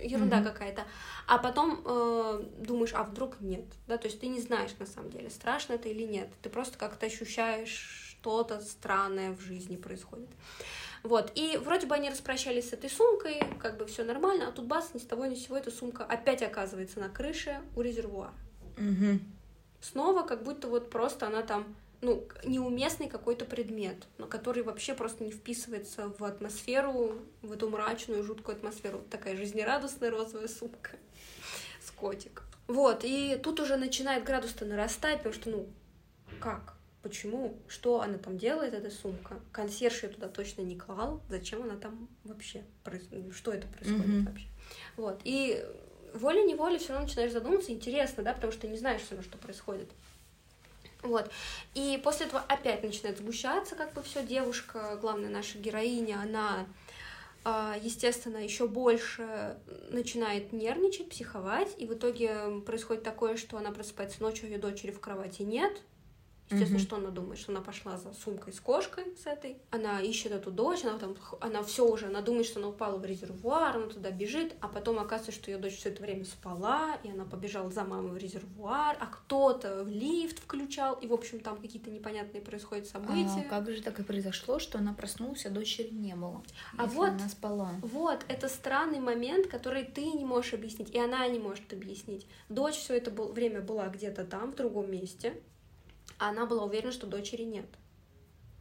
ерунда 0.00 0.38
mm-hmm. 0.38 0.44
какая-то, 0.44 0.84
а 1.26 1.38
потом 1.38 1.82
э, 1.84 2.44
думаешь, 2.58 2.92
а 2.94 3.02
вдруг 3.02 3.40
нет, 3.40 3.64
да, 3.88 3.98
то 3.98 4.06
есть 4.06 4.20
ты 4.20 4.28
не 4.28 4.40
знаешь 4.40 4.70
на 4.78 4.86
самом 4.86 5.10
деле, 5.10 5.28
страшно 5.28 5.74
это 5.74 5.88
или 5.88 6.04
нет, 6.04 6.28
ты 6.40 6.48
просто 6.48 6.78
как-то 6.78 7.06
ощущаешь 7.06 8.16
что-то 8.20 8.60
странное 8.60 9.32
в 9.32 9.40
жизни 9.40 9.76
происходит. 9.76 10.28
Вот, 11.02 11.32
и 11.34 11.56
вроде 11.56 11.88
бы 11.88 11.96
они 11.96 12.10
распрощались 12.10 12.70
с 12.70 12.72
этой 12.72 12.88
сумкой, 12.88 13.42
как 13.58 13.76
бы 13.76 13.86
все 13.86 14.04
нормально, 14.04 14.48
а 14.48 14.52
тут 14.52 14.66
бас, 14.66 14.94
ни 14.94 15.00
с 15.00 15.02
того 15.04 15.26
ни 15.26 15.34
с 15.34 15.46
сего 15.46 15.56
эта 15.56 15.72
сумка 15.72 16.04
опять 16.04 16.42
оказывается 16.42 17.00
на 17.00 17.08
крыше 17.08 17.60
у 17.74 17.80
резервуара. 17.80 18.32
Угу. 18.90 19.18
Снова 19.80 20.22
как 20.22 20.42
будто 20.42 20.68
вот 20.68 20.90
просто 20.90 21.26
она 21.26 21.42
там 21.42 21.74
ну, 22.02 22.26
неуместный 22.44 23.08
какой-то 23.08 23.44
предмет, 23.44 24.06
но 24.18 24.26
который 24.26 24.64
вообще 24.64 24.92
просто 24.92 25.24
не 25.24 25.30
вписывается 25.30 26.12
в 26.18 26.24
атмосферу, 26.24 27.18
в 27.42 27.52
эту 27.52 27.70
мрачную, 27.70 28.24
жуткую 28.24 28.56
атмосферу. 28.56 28.98
Вот 28.98 29.08
такая 29.08 29.36
жизнерадостная 29.36 30.10
розовая 30.10 30.48
сумка 30.48 30.90
с 31.80 31.90
котик. 31.92 32.42
Вот, 32.66 33.02
и 33.04 33.38
тут 33.42 33.60
уже 33.60 33.76
начинает 33.76 34.24
градус-то 34.24 34.64
нарастать, 34.64 35.18
потому 35.18 35.34
что, 35.34 35.50
ну, 35.50 35.68
как? 36.40 36.74
Почему? 37.02 37.56
Что 37.66 38.00
она 38.00 38.18
там 38.18 38.38
делает, 38.38 38.74
эта 38.74 38.90
сумка? 38.90 39.40
Консьерж 39.50 40.04
ее 40.04 40.08
туда 40.10 40.28
точно 40.28 40.62
не 40.62 40.78
клал. 40.78 41.20
Зачем 41.28 41.62
она 41.62 41.76
там 41.76 42.08
вообще? 42.22 42.64
Что 43.32 43.52
это 43.52 43.66
происходит 43.66 44.06
mm-hmm. 44.06 44.26
вообще? 44.26 44.46
Вот. 44.96 45.20
И 45.24 45.64
волей-неволей 46.14 46.78
все 46.78 46.92
равно 46.92 47.06
начинаешь 47.06 47.32
задуматься, 47.32 47.72
интересно, 47.72 48.22
да, 48.22 48.32
потому 48.32 48.52
что 48.52 48.66
не 48.68 48.76
знаешь 48.76 49.02
все 49.02 49.14
равно, 49.14 49.28
что 49.28 49.38
происходит. 49.38 49.88
Вот. 51.02 51.30
И 51.74 52.00
после 52.02 52.26
этого 52.26 52.44
опять 52.48 52.82
начинает 52.82 53.18
сгущаться 53.18 53.74
как 53.74 53.92
бы 53.92 54.02
все. 54.02 54.22
Девушка, 54.22 54.96
главная 55.00 55.30
наша 55.30 55.58
героиня, 55.58 56.20
она, 56.22 56.66
а, 57.44 57.76
естественно, 57.82 58.36
еще 58.36 58.68
больше 58.68 59.56
начинает 59.90 60.52
нервничать, 60.52 61.08
психовать. 61.08 61.74
И 61.78 61.86
в 61.86 61.94
итоге 61.94 62.60
происходит 62.64 63.02
такое, 63.02 63.36
что 63.36 63.56
она 63.56 63.72
просыпается 63.72 64.22
ночью, 64.22 64.48
ее 64.48 64.58
дочери 64.58 64.92
в 64.92 65.00
кровати 65.00 65.42
нет. 65.42 65.72
Естественно, 66.52 66.78
mm-hmm. 66.78 66.82
что 66.82 66.96
она 66.96 67.10
думает, 67.10 67.38
что 67.38 67.52
она 67.52 67.60
пошла 67.60 67.96
за 67.96 68.12
сумкой 68.12 68.52
с 68.52 68.60
кошкой 68.60 69.04
с 69.16 69.26
этой. 69.26 69.58
Она 69.70 70.00
ищет 70.00 70.32
эту 70.32 70.50
дочь, 70.50 70.84
она 70.84 70.98
там, 70.98 71.16
она 71.40 71.62
все 71.62 71.86
уже, 71.86 72.06
она 72.06 72.20
думает, 72.20 72.46
что 72.46 72.60
она 72.60 72.68
упала 72.68 72.98
в 72.98 73.04
резервуар, 73.04 73.76
она 73.76 73.86
туда 73.86 74.10
бежит, 74.10 74.54
а 74.60 74.68
потом 74.68 74.98
оказывается, 74.98 75.32
что 75.32 75.50
ее 75.50 75.58
дочь 75.58 75.76
все 75.76 75.90
это 75.90 76.02
время 76.02 76.24
спала, 76.24 76.96
и 77.02 77.10
она 77.10 77.24
побежала 77.24 77.70
за 77.70 77.84
мамой 77.84 78.12
в 78.12 78.16
резервуар, 78.16 78.96
а 79.00 79.06
кто-то 79.06 79.84
в 79.84 79.88
лифт 79.88 80.38
включал, 80.38 80.94
и, 80.94 81.06
в 81.06 81.12
общем, 81.12 81.40
там 81.40 81.58
какие-то 81.58 81.90
непонятные 81.90 82.42
происходят 82.42 82.86
события. 82.86 83.46
А 83.46 83.48
как 83.48 83.70
же 83.70 83.82
так 83.82 83.98
и 83.98 84.02
произошло, 84.02 84.58
что 84.58 84.78
она 84.78 84.92
проснулась, 84.92 85.46
а 85.46 85.50
дочери 85.50 85.88
не 85.90 86.14
было? 86.14 86.42
А 86.76 86.86
вот 86.86 87.08
она 87.08 87.28
спала. 87.28 87.70
Вот, 87.82 88.24
это 88.28 88.48
странный 88.48 89.00
момент, 89.00 89.46
который 89.46 89.84
ты 89.84 90.04
не 90.04 90.24
можешь 90.24 90.54
объяснить, 90.54 90.90
и 90.90 90.98
она 90.98 91.26
не 91.28 91.38
может 91.38 91.72
объяснить. 91.72 92.26
Дочь 92.48 92.76
все 92.76 92.96
это 92.96 93.10
время 93.10 93.60
была 93.60 93.88
где-то 93.88 94.24
там, 94.24 94.52
в 94.52 94.56
другом 94.56 94.90
месте, 94.90 95.40
а 96.22 96.28
она 96.28 96.46
была 96.46 96.62
уверена, 96.62 96.92
что 96.92 97.08
дочери 97.08 97.42
нет. 97.42 97.66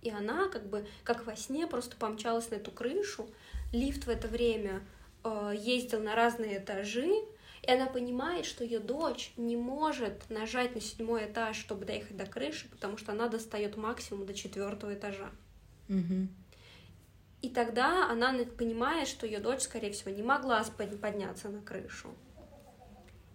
И 0.01 0.09
она 0.09 0.47
как 0.47 0.68
бы, 0.68 0.88
как 1.03 1.28
во 1.28 1.36
сне, 1.36 1.68
просто 1.68 1.95
помчалась 1.95 2.49
на 2.49 2.55
эту 2.55 2.72
крышу. 2.72 3.30
Лифт 3.72 4.05
в 4.05 4.09
это 4.09 4.28
время 4.28 4.82
э, 5.24 5.53
ездил 5.55 6.01
на 6.01 6.16
разные 6.16 6.57
этажи, 6.57 7.14
и 7.62 7.72
она 7.72 7.86
понимает, 7.86 8.45
что 8.47 8.64
ее 8.64 8.80
дочь 8.80 9.32
не 9.38 9.55
может 9.55 10.28
нажать 10.32 10.74
на 10.74 10.82
седьмой 10.82 11.28
этаж, 11.28 11.55
чтобы 11.55 11.86
доехать 11.86 12.18
до 12.18 12.26
крыши, 12.26 12.68
потому 12.68 12.97
что 12.97 13.12
она 13.12 13.28
достает 13.28 13.78
максимум 13.78 14.26
до 14.26 14.34
четвертого 14.34 14.95
этажа. 14.95 15.30
Угу. 15.88 16.30
И 17.43 17.49
тогда 17.49 18.09
она 18.09 18.34
понимает, 18.57 19.07
что 19.07 19.28
ее 19.28 19.38
дочь, 19.38 19.62
скорее 19.62 19.91
всего, 19.91 20.09
не 20.09 20.24
могла 20.24 20.64
подняться 20.99 21.49
на 21.49 21.62
крышу. 21.62 22.09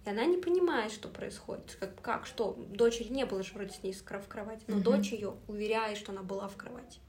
И 0.07 0.09
она 0.09 0.25
не 0.25 0.37
понимает, 0.37 0.93
что 0.93 1.09
происходит. 1.09 1.77
Как, 1.81 2.01
как 2.01 2.27
что? 2.27 2.57
Дочери 2.71 3.09
не 3.09 3.27
было 3.27 3.43
же 3.43 3.53
вроде 3.53 3.73
с 3.73 3.83
ней 3.83 3.93
в 3.93 4.05
кровати, 4.05 4.63
но 4.69 4.77
угу. 4.77 4.85
дочь 4.85 5.13
ее 5.13 5.35
уверяет, 5.49 5.99
что 5.99 6.13
она 6.13 6.23
была 6.23 6.47
в 6.47 6.57
кровати. 6.57 7.01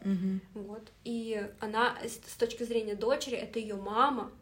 Угу. 0.00 0.62
Вот. 0.62 0.90
И 1.04 1.46
она, 1.60 1.96
с 2.02 2.36
точки 2.36 2.62
зрения 2.62 2.94
дочери, 2.94 3.36
это 3.36 3.58
ее 3.58 3.76
мама, 3.76 4.32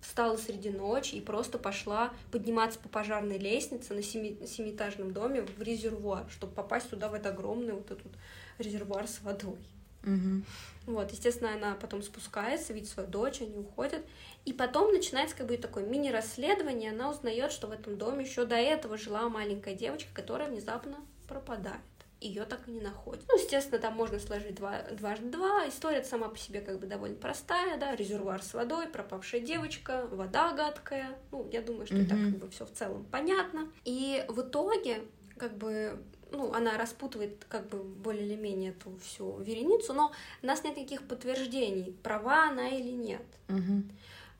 встала 0.00 0.36
среди 0.36 0.70
ночи 0.70 1.16
и 1.16 1.20
просто 1.20 1.58
пошла 1.58 2.12
подниматься 2.30 2.78
по 2.78 2.88
пожарной 2.88 3.38
лестнице 3.38 3.94
на 3.94 4.02
семи, 4.02 4.38
семиэтажном 4.46 5.12
доме 5.12 5.42
в 5.42 5.60
резервуар, 5.60 6.26
чтобы 6.30 6.52
попасть 6.52 6.90
туда, 6.90 7.08
в 7.08 7.14
этот 7.14 7.32
огромный 7.32 7.72
вот 7.72 7.90
этот 7.90 8.12
резервуар 8.58 9.08
с 9.08 9.20
водой. 9.22 9.58
Угу. 10.04 10.42
Вот, 10.86 11.10
естественно, 11.12 11.54
она 11.54 11.74
потом 11.74 12.02
спускается, 12.02 12.72
видит 12.72 12.90
свою 12.90 13.08
дочь, 13.08 13.40
они 13.40 13.56
уходят. 13.56 14.02
И 14.44 14.52
потом 14.52 14.92
начинается 14.92 15.36
как 15.36 15.46
бы 15.46 15.56
такое 15.56 15.84
мини-расследование, 15.84 16.90
она 16.90 17.10
узнает, 17.10 17.52
что 17.52 17.66
в 17.66 17.72
этом 17.72 17.96
доме 17.96 18.24
еще 18.24 18.44
до 18.44 18.56
этого 18.56 18.98
жила 18.98 19.28
маленькая 19.28 19.74
девочка, 19.74 20.10
которая 20.12 20.50
внезапно 20.50 20.98
пропадает. 21.26 21.80
Ее 22.20 22.44
так 22.44 22.68
и 22.68 22.70
не 22.70 22.80
находят. 22.80 23.22
Ну, 23.28 23.36
естественно, 23.38 23.78
там 23.78 23.94
можно 23.94 24.18
сложить 24.18 24.54
два, 24.54 24.82
дважды 24.92 25.28
два. 25.28 25.68
История 25.68 26.02
сама 26.02 26.28
по 26.28 26.38
себе 26.38 26.60
как 26.60 26.78
бы 26.80 26.86
довольно 26.86 27.16
простая, 27.16 27.76
да, 27.76 27.94
резервуар 27.94 28.42
с 28.42 28.54
водой, 28.54 28.86
пропавшая 28.86 29.42
девочка, 29.42 30.06
вода 30.10 30.52
гадкая. 30.52 31.18
Ну, 31.32 31.48
я 31.52 31.60
думаю, 31.60 31.86
что 31.86 31.96
mm-hmm. 31.96 32.08
так 32.08 32.18
как 32.18 32.38
бы 32.38 32.50
все 32.50 32.64
в 32.64 32.72
целом 32.72 33.04
понятно. 33.10 33.70
И 33.84 34.24
в 34.28 34.40
итоге 34.40 35.02
как 35.38 35.56
бы 35.56 35.98
ну, 36.34 36.52
она 36.52 36.76
распутывает 36.76 37.44
как 37.48 37.68
бы 37.68 37.82
более 37.82 38.26
или 38.26 38.34
менее 38.34 38.70
эту 38.70 38.96
всю 38.98 39.38
вереницу, 39.38 39.92
но 39.92 40.12
у 40.42 40.46
нас 40.46 40.64
нет 40.64 40.76
никаких 40.76 41.06
подтверждений, 41.06 41.96
права 42.02 42.48
она 42.48 42.68
или 42.68 42.90
нет. 42.90 43.24
Угу. 43.48 43.82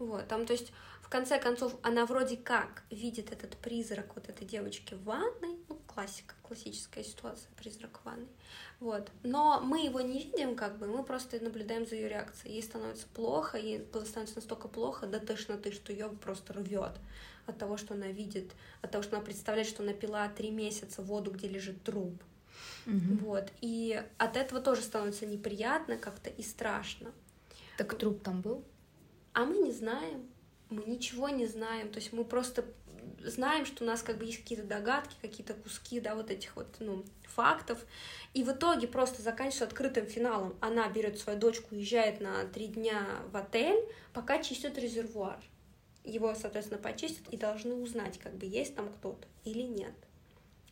Вот, 0.01 0.29
там, 0.29 0.45
то 0.45 0.53
есть, 0.53 0.73
в 1.03 1.09
конце 1.09 1.39
концов, 1.39 1.77
она 1.83 2.05
вроде 2.07 2.37
как 2.37 2.83
видит 2.91 3.33
этот 3.33 3.57
призрак 3.57 4.17
вот 4.17 4.29
этой 4.29 4.45
девочки 4.45 4.95
в 4.95 5.05
ванной, 5.05 5.57
ну, 5.69 5.79
классика, 5.87 6.35
классическая 6.43 7.05
ситуация, 7.05 7.49
призрак 7.57 8.01
в 8.01 8.05
ванной, 8.05 8.29
вот, 8.81 9.09
но 9.23 9.61
мы 9.61 9.85
его 9.85 10.01
не 10.01 10.25
видим, 10.25 10.57
как 10.57 10.79
бы, 10.79 10.87
мы 10.87 11.05
просто 11.05 11.39
наблюдаем 11.43 11.87
за 11.87 11.95
ее 11.95 12.09
реакцией, 12.09 12.55
ей 12.55 12.63
становится 12.63 13.07
плохо, 13.15 13.57
ей 13.57 13.87
становится 14.05 14.37
настолько 14.37 14.67
плохо 14.67 15.07
до 15.07 15.21
тошноты, 15.21 15.71
что 15.71 15.93
ее 15.93 16.09
просто 16.09 16.53
рвет 16.55 16.99
от 17.47 17.59
того, 17.59 17.77
что 17.77 17.95
она 17.95 18.09
видит, 18.09 18.53
от 18.83 18.91
того, 18.91 19.03
что 19.03 19.17
она 19.17 19.25
представляет, 19.25 19.69
что 19.69 19.83
она 19.83 19.93
пила 19.93 20.29
три 20.29 20.51
месяца 20.51 21.03
воду, 21.03 21.31
где 21.31 21.49
лежит 21.49 21.83
труп, 21.83 22.23
угу. 22.87 23.17
вот, 23.21 23.53
и 23.61 24.03
от 24.19 24.37
этого 24.37 24.61
тоже 24.61 24.83
становится 24.83 25.27
неприятно 25.27 25.97
как-то 25.97 26.31
и 26.31 26.43
страшно. 26.43 27.13
Так 27.77 27.97
труп 27.99 28.23
там 28.23 28.41
был? 28.41 28.65
А 29.33 29.45
мы 29.45 29.59
не 29.59 29.73
знаем, 29.73 30.29
мы 30.71 30.85
ничего 30.85 31.29
не 31.29 31.47
знаем, 31.47 31.91
то 31.91 31.99
есть 31.99 32.13
мы 32.13 32.25
просто 32.25 32.65
знаем, 33.25 33.67
что 33.67 33.85
у 33.85 33.87
нас 33.87 34.03
как 34.03 34.19
бы 34.19 34.25
есть 34.25 34.39
какие-то 34.39 34.65
догадки, 34.65 35.15
какие-то 35.21 35.55
куски, 35.55 36.01
да, 36.01 36.15
вот 36.15 36.31
этих 36.31 36.57
вот, 36.57 36.77
ну, 36.79 37.05
фактов, 37.23 37.85
и 38.33 38.43
в 38.45 38.53
итоге 38.53 38.87
просто 38.87 39.23
заканчивается 39.23 39.65
открытым 39.65 40.07
финалом. 40.07 40.57
Она 40.61 40.89
берет 40.89 41.19
свою 41.19 41.39
дочку, 41.39 41.75
уезжает 41.75 42.21
на 42.21 42.45
три 42.47 42.69
дня 42.69 43.07
в 43.31 43.37
отель, 43.37 43.89
пока 44.13 44.43
чистят 44.43 44.79
резервуар. 44.79 45.39
Его, 46.05 46.35
соответственно, 46.35 46.81
почистят 46.81 47.27
и 47.31 47.37
должны 47.37 47.75
узнать, 47.75 48.19
как 48.19 48.35
бы 48.35 48.47
есть 48.47 48.77
там 48.77 48.89
кто-то 48.89 49.27
или 49.45 49.63
нет. 49.63 49.95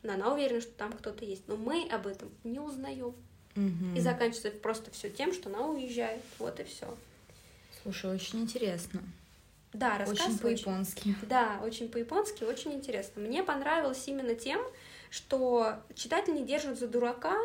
Но 0.02 0.12
она 0.12 0.32
уверена, 0.32 0.60
что 0.60 0.72
там 0.72 0.92
кто-то 0.92 1.24
есть, 1.24 1.48
но 1.48 1.56
мы 1.56 1.88
об 1.88 2.06
этом 2.06 2.30
не 2.44 2.60
узнаем. 2.60 3.14
Угу. 3.56 3.96
И 3.96 4.00
заканчивается 4.00 4.50
просто 4.60 4.90
все 4.90 5.10
тем, 5.10 5.32
что 5.32 5.48
она 5.48 5.66
уезжает. 5.66 6.22
Вот 6.38 6.58
и 6.60 6.64
все. 6.64 6.96
Слушай, 7.82 8.14
очень 8.14 8.40
интересно. 8.40 9.02
Да, 9.72 9.98
рассказ 9.98 10.20
очень 10.20 10.38
по-японски. 10.38 11.08
Очень, 11.08 11.28
да, 11.28 11.60
очень 11.62 11.88
по-японски, 11.88 12.44
очень 12.44 12.74
интересно. 12.74 13.22
Мне 13.22 13.42
понравилось 13.42 14.06
именно 14.06 14.34
тем, 14.34 14.60
что 15.10 15.76
читатель 15.94 16.34
не 16.34 16.44
держит 16.44 16.78
за 16.78 16.88
дурака, 16.88 17.36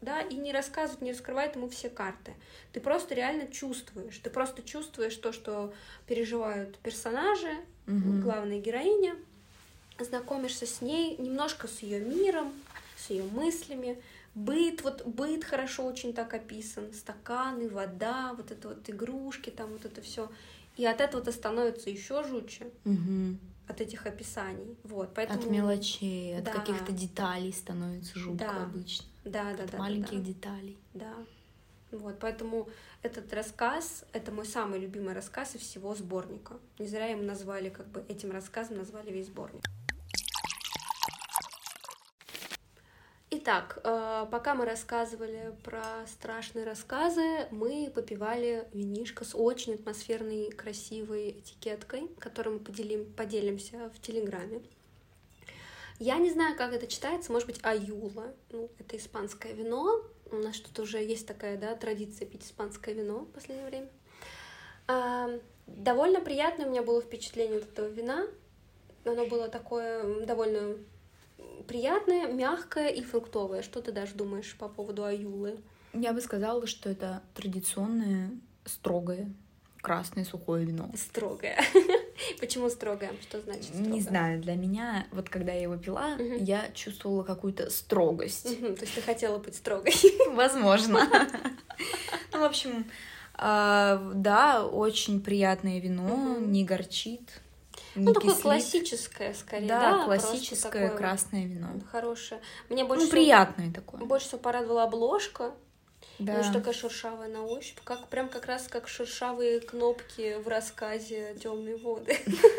да, 0.00 0.20
и 0.20 0.34
не 0.34 0.52
рассказывает, 0.52 1.02
не 1.02 1.12
раскрывает 1.12 1.56
ему 1.56 1.68
все 1.68 1.88
карты. 1.88 2.34
Ты 2.72 2.80
просто 2.80 3.14
реально 3.14 3.48
чувствуешь, 3.48 4.18
ты 4.18 4.30
просто 4.30 4.62
чувствуешь 4.62 5.16
то, 5.16 5.32
что 5.32 5.72
переживают 6.06 6.78
персонажи, 6.78 7.54
угу. 7.86 8.20
главная 8.22 8.60
героиня, 8.60 9.16
знакомишься 9.98 10.66
с 10.66 10.80
ней, 10.80 11.16
немножко 11.16 11.68
с 11.68 11.80
ее 11.80 12.00
миром, 12.00 12.52
с 12.96 13.10
ее 13.10 13.24
мыслями, 13.24 13.98
Быт, 14.36 14.82
вот 14.84 15.02
быт 15.06 15.44
хорошо 15.44 15.86
очень 15.86 16.12
так 16.12 16.34
описан, 16.34 16.92
стаканы, 16.92 17.70
вода, 17.70 18.34
вот 18.36 18.50
это 18.50 18.68
вот 18.68 18.90
игрушки, 18.90 19.48
там 19.48 19.70
вот 19.70 19.86
это 19.86 20.02
все. 20.02 20.30
И 20.76 20.84
от 20.84 21.00
этого-то 21.00 21.32
становится 21.32 21.88
еще 21.88 22.22
жутче. 22.22 22.66
Угу. 22.84 23.38
От 23.68 23.80
этих 23.80 24.04
описаний. 24.04 24.76
Вот, 24.84 25.14
поэтому... 25.14 25.40
От 25.40 25.50
мелочей, 25.50 26.36
от 26.36 26.44
да. 26.44 26.52
каких-то 26.52 26.92
деталей 26.92 27.50
становится 27.50 28.18
жутко 28.18 28.44
да. 28.44 28.64
обычно. 28.64 29.06
Да, 29.26 29.52
да, 29.54 29.66
да. 29.70 29.78
Маленьких 29.78 30.18
да, 30.18 30.24
деталей. 30.24 30.78
Да. 30.94 31.12
Вот, 31.90 32.18
поэтому 32.20 32.68
этот 33.02 33.32
рассказ, 33.32 34.04
это 34.12 34.30
мой 34.30 34.46
самый 34.46 34.78
любимый 34.78 35.14
рассказ 35.14 35.56
из 35.56 35.62
всего 35.62 35.94
сборника. 35.94 36.54
Не 36.78 36.86
зря 36.86 37.06
ему 37.06 37.22
назвали, 37.22 37.68
как 37.68 37.86
бы, 37.88 38.04
этим 38.08 38.30
рассказом 38.30 38.78
назвали 38.78 39.10
весь 39.10 39.26
сборник. 39.26 39.64
Итак, 43.30 43.80
э, 43.82 44.26
пока 44.30 44.54
мы 44.54 44.64
рассказывали 44.64 45.52
про 45.64 46.06
страшные 46.06 46.64
рассказы, 46.64 47.48
мы 47.50 47.90
попивали 47.92 48.68
винишко 48.72 49.24
с 49.24 49.34
очень 49.34 49.74
атмосферной, 49.74 50.50
красивой 50.52 51.30
этикеткой, 51.30 52.08
которую 52.20 52.58
мы 52.58 52.64
поделим, 52.64 53.12
поделимся 53.12 53.90
в 53.94 54.00
Телеграме. 54.00 54.62
Я 55.98 56.18
не 56.18 56.30
знаю, 56.30 56.56
как 56.56 56.72
это 56.72 56.86
читается, 56.86 57.32
может 57.32 57.46
быть, 57.46 57.60
аюла. 57.62 58.34
Ну, 58.50 58.70
это 58.78 58.96
испанское 58.96 59.52
вино. 59.52 60.02
У 60.30 60.36
нас 60.36 60.56
что-то 60.56 60.82
уже 60.82 60.98
есть 60.98 61.26
такая, 61.26 61.56
да, 61.56 61.74
традиция 61.74 62.26
пить 62.26 62.44
испанское 62.44 62.94
вино 62.94 63.20
в 63.20 63.32
последнее 63.32 63.66
время. 63.66 63.88
А, 64.88 65.30
довольно 65.66 66.20
приятное 66.20 66.66
у 66.66 66.70
меня 66.70 66.82
было 66.82 67.00
впечатление 67.00 67.58
от 67.58 67.64
этого 67.64 67.86
вина. 67.86 68.26
Оно 69.04 69.26
было 69.26 69.48
такое 69.48 70.26
довольно 70.26 70.76
приятное, 71.66 72.26
мягкое 72.26 72.88
и 72.88 73.02
фруктовое. 73.02 73.62
Что 73.62 73.80
ты 73.80 73.92
даже 73.92 74.14
думаешь 74.14 74.56
по 74.58 74.68
поводу 74.68 75.04
аюлы? 75.04 75.58
Я 75.92 76.12
бы 76.12 76.20
сказала, 76.20 76.66
что 76.66 76.90
это 76.90 77.22
традиционное, 77.34 78.32
строгое, 78.64 79.32
красное 79.80 80.24
сухое 80.24 80.64
вино. 80.64 80.90
Строгое. 80.94 81.58
Почему 82.40 82.68
строгое? 82.70 83.12
Что 83.22 83.40
значит 83.40 83.66
строгое? 83.66 83.92
Не 83.92 84.00
знаю, 84.00 84.40
для 84.40 84.54
меня, 84.54 85.06
вот 85.12 85.28
когда 85.28 85.52
я 85.52 85.62
его 85.62 85.76
пила, 85.76 86.14
угу. 86.14 86.36
я 86.40 86.70
чувствовала 86.74 87.22
какую-то 87.22 87.70
строгость. 87.70 88.50
Угу, 88.50 88.74
то 88.76 88.82
есть 88.82 88.94
ты 88.94 89.02
хотела 89.02 89.38
быть 89.38 89.56
строгой? 89.56 89.94
Возможно. 90.32 91.08
Ну, 92.32 92.40
в 92.40 92.44
общем, 92.44 92.86
а, 93.34 94.12
да, 94.14 94.66
очень 94.66 95.22
приятное 95.22 95.78
вино, 95.78 96.36
не 96.38 96.64
горчит. 96.64 97.40
Ну, 97.94 98.12
такое 98.12 98.34
классическое, 98.34 99.32
скорее, 99.34 99.68
да? 99.68 99.80
Да, 99.80 100.04
классическое 100.04 100.90
красное 100.90 101.46
вино. 101.46 101.68
Хорошее. 101.90 102.40
Мне 102.68 102.84
больше 102.84 103.06
ну, 103.06 103.10
приятное 103.10 103.72
такое. 103.72 104.00
Больше 104.00 104.26
всего 104.26 104.40
порадовала 104.40 104.84
обложка. 104.84 105.54
Да. 106.18 106.40
Очень 106.40 106.52
такая 106.52 106.72
шершавая 106.72 107.28
на 107.28 107.44
ощупь, 107.44 107.78
как 107.84 108.08
прям 108.08 108.28
как 108.28 108.46
раз 108.46 108.68
как 108.68 108.88
шершавые 108.88 109.60
кнопки 109.60 110.40
в 110.42 110.48
рассказе 110.48 111.36
Темные 111.42 111.76
воды. 111.76 112.16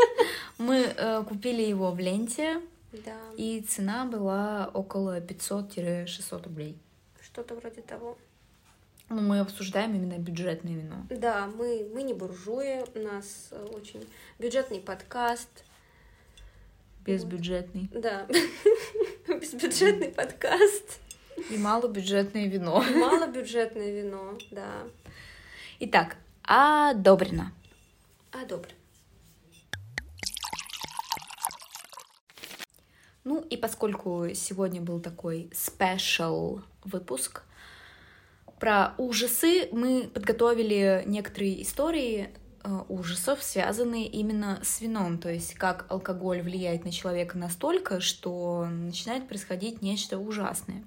Мы 0.57 0.93
э, 0.95 1.23
купили 1.23 1.63
его 1.63 1.91
в 1.91 1.99
ленте, 1.99 2.61
да. 2.91 3.17
и 3.35 3.61
цена 3.61 4.05
была 4.05 4.69
около 4.73 5.19
500-600 5.19 6.43
рублей. 6.43 6.77
Что-то 7.21 7.55
вроде 7.55 7.81
того. 7.81 8.17
Ну, 9.09 9.21
мы 9.21 9.39
обсуждаем 9.39 9.95
именно 9.95 10.17
бюджетное 10.17 10.73
вино. 10.73 11.05
Да, 11.09 11.47
мы, 11.47 11.89
мы 11.93 12.03
не 12.03 12.13
буржуи, 12.13 12.83
у 12.93 12.99
нас 12.99 13.47
э, 13.51 13.67
очень 13.73 14.05
бюджетный 14.37 14.81
подкаст. 14.81 15.49
Безбюджетный. 17.05 17.89
Вот. 17.93 18.01
Да, 18.01 18.27
безбюджетный 19.27 20.09
подкаст. 20.09 20.99
И 21.49 21.57
малобюджетное 21.57 22.47
вино. 22.47 22.83
И 22.89 22.95
малобюджетное 22.95 23.91
вино, 23.91 24.37
да. 24.51 24.83
Итак, 25.79 26.17
одобрено. 26.43 27.51
Одобрено. 28.31 28.73
Ну 33.23 33.41
и 33.41 33.57
поскольку 33.57 34.27
сегодня 34.33 34.81
был 34.81 35.01
такой 35.01 35.49
спешл 35.53 36.61
выпуск 36.85 37.43
про 38.57 38.93
ужасы, 38.97 39.67
мы 39.71 40.09
подготовили 40.13 41.03
некоторые 41.05 41.61
истории 41.61 42.29
ужасов, 42.89 43.41
связанные 43.41 44.07
именно 44.07 44.59
с 44.63 44.81
вином, 44.81 45.17
то 45.17 45.31
есть 45.31 45.53
как 45.55 45.85
алкоголь 45.89 46.41
влияет 46.41 46.85
на 46.85 46.91
человека 46.91 47.37
настолько, 47.37 47.99
что 48.01 48.65
начинает 48.65 49.27
происходить 49.27 49.81
нечто 49.81 50.17
ужасное 50.17 50.83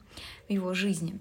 в 0.49 0.53
его 0.53 0.75
жизни. 0.75 1.21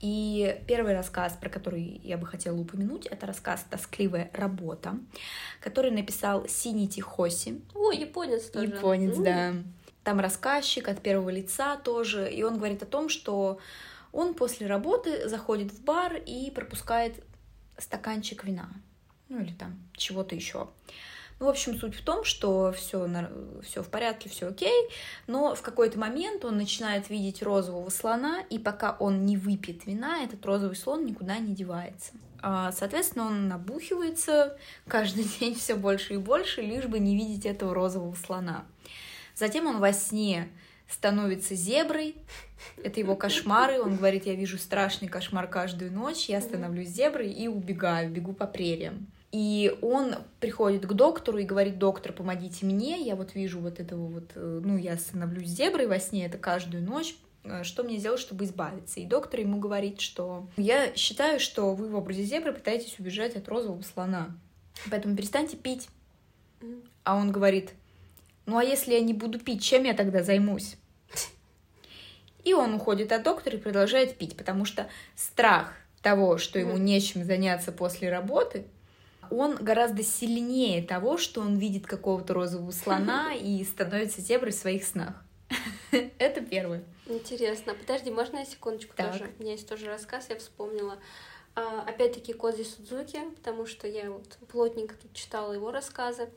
И 0.00 0.60
первый 0.66 0.94
рассказ, 0.94 1.32
про 1.40 1.48
который 1.48 2.00
я 2.04 2.18
бы 2.18 2.26
хотела 2.26 2.58
упомянуть, 2.58 3.06
это 3.06 3.26
рассказ 3.26 3.64
«Тоскливая 3.70 4.30
работа», 4.34 4.98
который 5.60 5.90
написал 5.90 6.46
Синити 6.48 7.00
Хоси. 7.00 7.62
О, 7.74 7.92
японец 7.92 8.50
тоже. 8.50 8.66
Японец, 8.66 9.16
да. 9.16 9.54
Там 10.04 10.20
рассказчик 10.20 10.88
от 10.88 11.00
первого 11.00 11.30
лица 11.30 11.76
тоже, 11.76 12.30
и 12.30 12.42
он 12.42 12.58
говорит 12.58 12.82
о 12.82 12.86
том, 12.86 13.08
что 13.08 13.58
он 14.12 14.34
после 14.34 14.66
работы 14.66 15.28
заходит 15.28 15.72
в 15.72 15.82
бар 15.82 16.14
и 16.14 16.50
пропускает 16.50 17.24
стаканчик 17.78 18.44
вина 18.44 18.68
ну 19.28 19.40
или 19.40 19.52
там 19.52 19.78
чего-то 19.96 20.34
еще. 20.34 20.68
Ну, 21.38 21.46
в 21.46 21.48
общем, 21.50 21.78
суть 21.78 21.94
в 21.94 22.02
том, 22.02 22.24
что 22.24 22.72
все, 22.72 23.06
все 23.62 23.82
в 23.82 23.88
порядке, 23.88 24.30
все 24.30 24.48
окей, 24.48 24.88
но 25.26 25.54
в 25.54 25.60
какой-то 25.60 25.98
момент 25.98 26.46
он 26.46 26.56
начинает 26.56 27.10
видеть 27.10 27.42
розового 27.42 27.90
слона, 27.90 28.42
и 28.48 28.58
пока 28.58 28.96
он 28.98 29.26
не 29.26 29.36
выпьет 29.36 29.86
вина, 29.86 30.22
этот 30.22 30.44
розовый 30.46 30.76
слон 30.76 31.04
никуда 31.04 31.38
не 31.38 31.54
девается. 31.54 32.12
А, 32.40 32.72
соответственно, 32.72 33.26
он 33.26 33.48
набухивается 33.48 34.56
каждый 34.88 35.24
день 35.40 35.54
все 35.54 35.74
больше 35.74 36.14
и 36.14 36.18
больше, 36.18 36.62
лишь 36.62 36.86
бы 36.86 36.98
не 36.98 37.14
видеть 37.14 37.44
этого 37.44 37.74
розового 37.74 38.14
слона. 38.14 38.64
Затем 39.34 39.66
он 39.66 39.78
во 39.78 39.92
сне 39.92 40.48
становится 40.88 41.54
зеброй, 41.54 42.16
это 42.82 43.00
его 43.00 43.14
кошмары, 43.14 43.80
он 43.80 43.96
говорит, 43.96 44.24
я 44.24 44.34
вижу 44.34 44.56
страшный 44.56 45.08
кошмар 45.08 45.48
каждую 45.48 45.92
ночь, 45.92 46.30
я 46.30 46.40
становлюсь 46.40 46.88
зеброй 46.88 47.30
и 47.30 47.48
убегаю, 47.48 48.10
бегу 48.10 48.32
по 48.32 48.46
прериям. 48.46 49.08
И 49.36 49.76
он 49.82 50.14
приходит 50.40 50.86
к 50.86 50.92
доктору 50.94 51.36
и 51.36 51.44
говорит, 51.44 51.76
доктор, 51.76 52.14
помогите 52.14 52.64
мне, 52.64 53.02
я 53.02 53.14
вот 53.16 53.34
вижу 53.34 53.60
вот 53.60 53.80
этого 53.80 54.06
вот, 54.06 54.30
э, 54.34 54.60
ну, 54.64 54.78
я 54.78 54.96
становлюсь 54.96 55.48
зеброй 55.48 55.86
во 55.86 56.00
сне, 56.00 56.24
это 56.24 56.38
каждую 56.38 56.82
ночь, 56.82 57.14
э, 57.44 57.62
что 57.62 57.82
мне 57.82 57.98
сделать, 57.98 58.18
чтобы 58.18 58.46
избавиться? 58.46 58.98
И 58.98 59.04
доктор 59.04 59.40
ему 59.40 59.58
говорит, 59.58 60.00
что 60.00 60.48
я 60.56 60.94
считаю, 60.94 61.38
что 61.38 61.74
вы 61.74 61.88
в 61.88 61.96
образе 61.96 62.22
зебры 62.22 62.54
пытаетесь 62.54 62.98
убежать 62.98 63.36
от 63.36 63.46
розового 63.46 63.82
слона, 63.82 64.34
поэтому 64.90 65.14
перестаньте 65.14 65.58
пить. 65.58 65.90
А 67.04 67.14
он 67.14 67.30
говорит, 67.30 67.74
ну 68.46 68.56
а 68.56 68.64
если 68.64 68.94
я 68.94 69.00
не 69.00 69.12
буду 69.12 69.38
пить, 69.38 69.62
чем 69.62 69.84
я 69.84 69.92
тогда 69.92 70.22
займусь? 70.22 70.78
И 72.42 72.54
он 72.54 72.72
уходит 72.72 73.12
от 73.12 73.22
доктора 73.22 73.58
и 73.58 73.60
продолжает 73.60 74.16
пить, 74.16 74.34
потому 74.34 74.64
что 74.64 74.88
страх 75.14 75.74
того, 76.00 76.38
что 76.38 76.58
ему 76.58 76.78
нечем 76.78 77.22
заняться 77.22 77.70
после 77.70 78.08
работы, 78.08 78.64
он 79.30 79.56
гораздо 79.56 80.02
сильнее 80.02 80.82
того, 80.82 81.18
что 81.18 81.40
он 81.40 81.56
видит 81.56 81.86
какого-то 81.86 82.34
розового 82.34 82.70
слона 82.70 83.34
и 83.40 83.62
становится 83.64 84.20
зеброй 84.20 84.52
в 84.52 84.56
своих 84.56 84.84
снах. 84.84 85.14
Это 86.18 86.40
первое. 86.40 86.84
Интересно. 87.06 87.74
Подожди, 87.74 88.10
можно 88.10 88.38
я 88.38 88.44
секундочку 88.44 88.94
так. 88.96 89.12
тоже? 89.12 89.30
У 89.38 89.42
меня 89.42 89.52
есть 89.52 89.68
тоже 89.68 89.86
рассказ, 89.86 90.28
я 90.28 90.36
вспомнила. 90.36 90.98
А, 91.54 91.82
опять-таки 91.82 92.34
Кози 92.34 92.64
Судзуки, 92.64 93.18
потому 93.36 93.64
что 93.64 93.88
я 93.88 94.10
вот 94.10 94.36
плотненько 94.48 94.94
тут 94.94 95.12
читала 95.14 95.52
его 95.52 95.70
рассказы. 95.70 96.28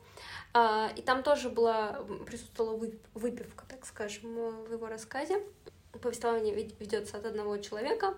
А, 0.54 0.92
и 0.96 1.02
там 1.02 1.24
тоже 1.24 1.50
была, 1.50 2.06
присутствовала 2.26 2.80
выпивка, 3.14 3.66
так 3.68 3.86
скажем, 3.86 4.64
в 4.64 4.72
его 4.72 4.88
рассказе. 4.88 5.44
Повествование 6.02 6.54
ведется 6.54 7.18
от 7.18 7.26
одного 7.26 7.58
человека, 7.58 8.16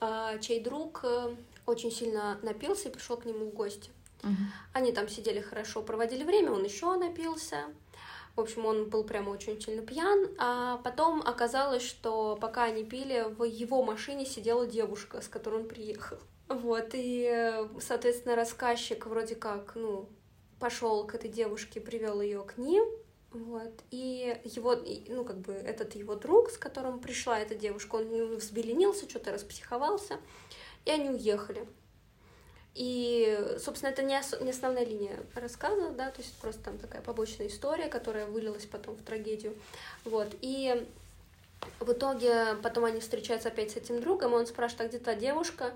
а, 0.00 0.38
чей 0.38 0.60
друг 0.60 1.00
э, 1.04 1.36
очень 1.66 1.90
сильно 1.90 2.38
напился 2.42 2.88
и 2.88 2.92
пришел 2.92 3.16
к 3.16 3.24
нему 3.24 3.46
в 3.46 3.54
гости. 3.54 3.90
Угу. 4.22 4.32
Они 4.72 4.92
там 4.92 5.08
сидели 5.08 5.40
хорошо, 5.40 5.82
проводили 5.82 6.24
время, 6.24 6.52
он 6.52 6.64
еще 6.64 6.94
напился. 6.96 7.64
В 8.34 8.40
общем, 8.40 8.66
он 8.66 8.90
был 8.90 9.04
прямо 9.04 9.30
очень 9.30 9.60
сильно 9.60 9.82
пьян. 9.82 10.28
А 10.38 10.78
потом 10.78 11.22
оказалось, 11.22 11.82
что 11.82 12.36
пока 12.40 12.64
они 12.64 12.84
пили, 12.84 13.26
в 13.28 13.44
его 13.44 13.82
машине 13.82 14.26
сидела 14.26 14.66
девушка, 14.66 15.22
с 15.22 15.28
которой 15.28 15.62
он 15.62 15.68
приехал. 15.68 16.18
Вот, 16.48 16.90
и, 16.92 17.66
соответственно, 17.80 18.36
рассказчик 18.36 19.06
вроде 19.06 19.34
как, 19.34 19.72
ну, 19.74 20.08
пошел 20.60 21.04
к 21.04 21.14
этой 21.14 21.28
девушке, 21.28 21.80
привел 21.80 22.20
ее 22.20 22.44
к 22.44 22.56
ним, 22.56 22.84
вот, 23.32 23.72
и 23.90 24.40
его, 24.44 24.76
ну, 25.08 25.24
как 25.24 25.38
бы, 25.38 25.52
этот 25.52 25.96
его 25.96 26.14
друг, 26.14 26.50
с 26.50 26.56
которым 26.56 27.00
пришла 27.00 27.40
эта 27.40 27.56
девушка, 27.56 27.96
он 27.96 28.36
взбеленился, 28.36 29.10
что-то 29.10 29.32
распсиховался, 29.32 30.18
и 30.86 30.90
они 30.90 31.10
уехали. 31.10 31.68
И, 32.74 33.56
собственно, 33.58 33.90
это 33.90 34.02
не, 34.02 34.18
ос- 34.18 34.40
не 34.40 34.50
основная 34.50 34.84
линия 34.84 35.18
рассказа, 35.34 35.90
да, 35.90 36.10
то 36.10 36.20
есть 36.20 36.34
просто 36.40 36.62
там 36.62 36.78
такая 36.78 37.02
побочная 37.02 37.46
история, 37.46 37.88
которая 37.88 38.26
вылилась 38.26 38.66
потом 38.66 38.96
в 38.96 39.02
трагедию. 39.02 39.54
Вот. 40.04 40.28
И 40.42 40.86
в 41.80 41.92
итоге 41.92 42.54
потом 42.62 42.84
они 42.84 43.00
встречаются 43.00 43.48
опять 43.48 43.72
с 43.72 43.76
этим 43.76 44.00
другом, 44.00 44.32
и 44.32 44.36
он 44.36 44.46
спрашивает, 44.46 44.82
а 44.82 44.88
где 44.88 44.98
та 44.98 45.14
девушка? 45.14 45.72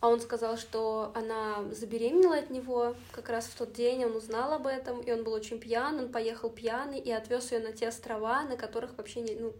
А 0.00 0.08
он 0.08 0.20
сказал, 0.20 0.56
что 0.56 1.10
она 1.14 1.64
забеременела 1.72 2.36
от 2.36 2.50
него 2.50 2.94
как 3.12 3.28
раз 3.28 3.46
в 3.46 3.56
тот 3.56 3.72
день, 3.72 4.04
он 4.04 4.14
узнал 4.14 4.52
об 4.52 4.66
этом, 4.66 5.00
и 5.00 5.10
он 5.10 5.24
был 5.24 5.32
очень 5.32 5.58
пьян, 5.58 5.98
он 5.98 6.12
поехал 6.12 6.48
пьяный 6.50 7.00
и 7.00 7.10
отвез 7.10 7.50
ее 7.50 7.58
на 7.58 7.72
те 7.72 7.88
острова, 7.88 8.42
на 8.42 8.56
которых 8.56 8.96
вообще 8.98 9.22
не, 9.22 9.34
ну, 9.34 9.52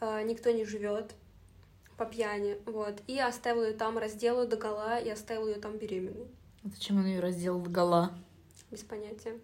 э, 0.00 0.22
никто 0.22 0.50
не 0.50 0.64
живет 0.64 1.12
по 1.96 2.04
пьяни, 2.04 2.56
вот, 2.66 3.00
и 3.06 3.18
оставил 3.18 3.64
ее 3.64 3.72
там, 3.72 3.98
раздел 3.98 4.42
ее 4.42 4.48
догола 4.48 4.98
и 4.98 5.08
оставил 5.08 5.48
ее 5.48 5.56
там 5.56 5.78
беременной. 5.78 6.26
А 6.64 6.68
зачем 6.68 6.98
он 6.98 7.06
ее 7.06 7.20
раздел 7.20 7.60
догола? 7.60 8.12
Без 8.70 8.80
понятия. 8.80 9.38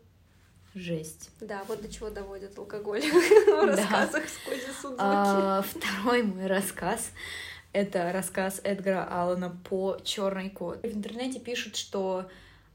Жесть. 0.74 1.30
Да, 1.40 1.64
вот 1.66 1.82
до 1.82 1.88
чего 1.88 2.10
доводит 2.10 2.56
алкоголь 2.56 3.00
в 3.02 3.66
рассказах 3.66 4.28
с 4.28 4.38
Кози 4.44 4.72
Судзуки. 4.80 4.96
А, 4.98 5.62
второй 5.62 6.22
мой 6.22 6.46
рассказ— 6.46 7.10
это 7.72 8.12
рассказ 8.12 8.60
Эдгара 8.62 9.04
Аллана 9.04 9.50
по 9.68 9.98
Черный 10.04 10.48
кот. 10.48 10.82
В 10.82 10.86
интернете 10.86 11.40
пишут, 11.40 11.76
что 11.76 12.28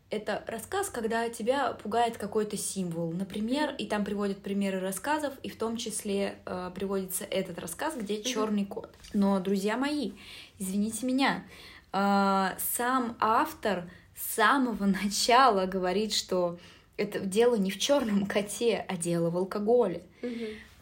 это 0.10 0.44
рассказ, 0.48 0.90
когда 0.90 1.30
тебя 1.30 1.74
пугает 1.74 2.18
какой-то 2.18 2.58
символ, 2.58 3.12
например, 3.12 3.74
и 3.78 3.86
там 3.86 4.06
приводят 4.06 4.38
примеры 4.42 4.80
рассказов, 4.80 5.34
и 5.44 5.50
в 5.50 5.58
том 5.58 5.78
числе 5.78 6.36
э, 6.46 6.72
приводится 6.76 7.24
этот 7.26 7.60
рассказ, 7.60 7.96
где 7.96 8.22
черный 8.22 8.66
кот. 8.66 8.94
Но, 9.14 9.40
друзья 9.40 9.78
мои, 9.78 10.12
извините 10.60 11.06
меня, 11.06 11.44
э, 11.92 12.50
сам 12.76 13.18
автор 13.20 13.90
с 14.16 14.36
самого 14.36 14.86
начала 15.04 15.66
говорит, 15.66 16.14
что 16.14 16.60
это 16.98 17.20
дело 17.20 17.56
не 17.56 17.72
в 17.72 17.80
черном 17.80 18.26
коте, 18.26 18.86
а 18.88 18.96
дело 18.98 19.30
в 19.30 19.38
алкоголе. 19.38 20.04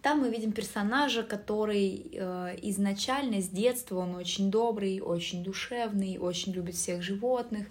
Там 0.04 0.20
мы 0.20 0.30
видим 0.30 0.52
персонажа, 0.52 1.24
который 1.24 2.12
э, 2.12 2.58
изначально 2.64 3.42
с 3.42 3.48
детства 3.48 4.00
он 4.00 4.16
очень 4.16 4.52
добрый, 4.52 5.00
очень 5.00 5.46
душевный, 5.46 6.18
очень 6.18 6.52
любит 6.52 6.76
всех 6.76 7.02
животных. 7.02 7.68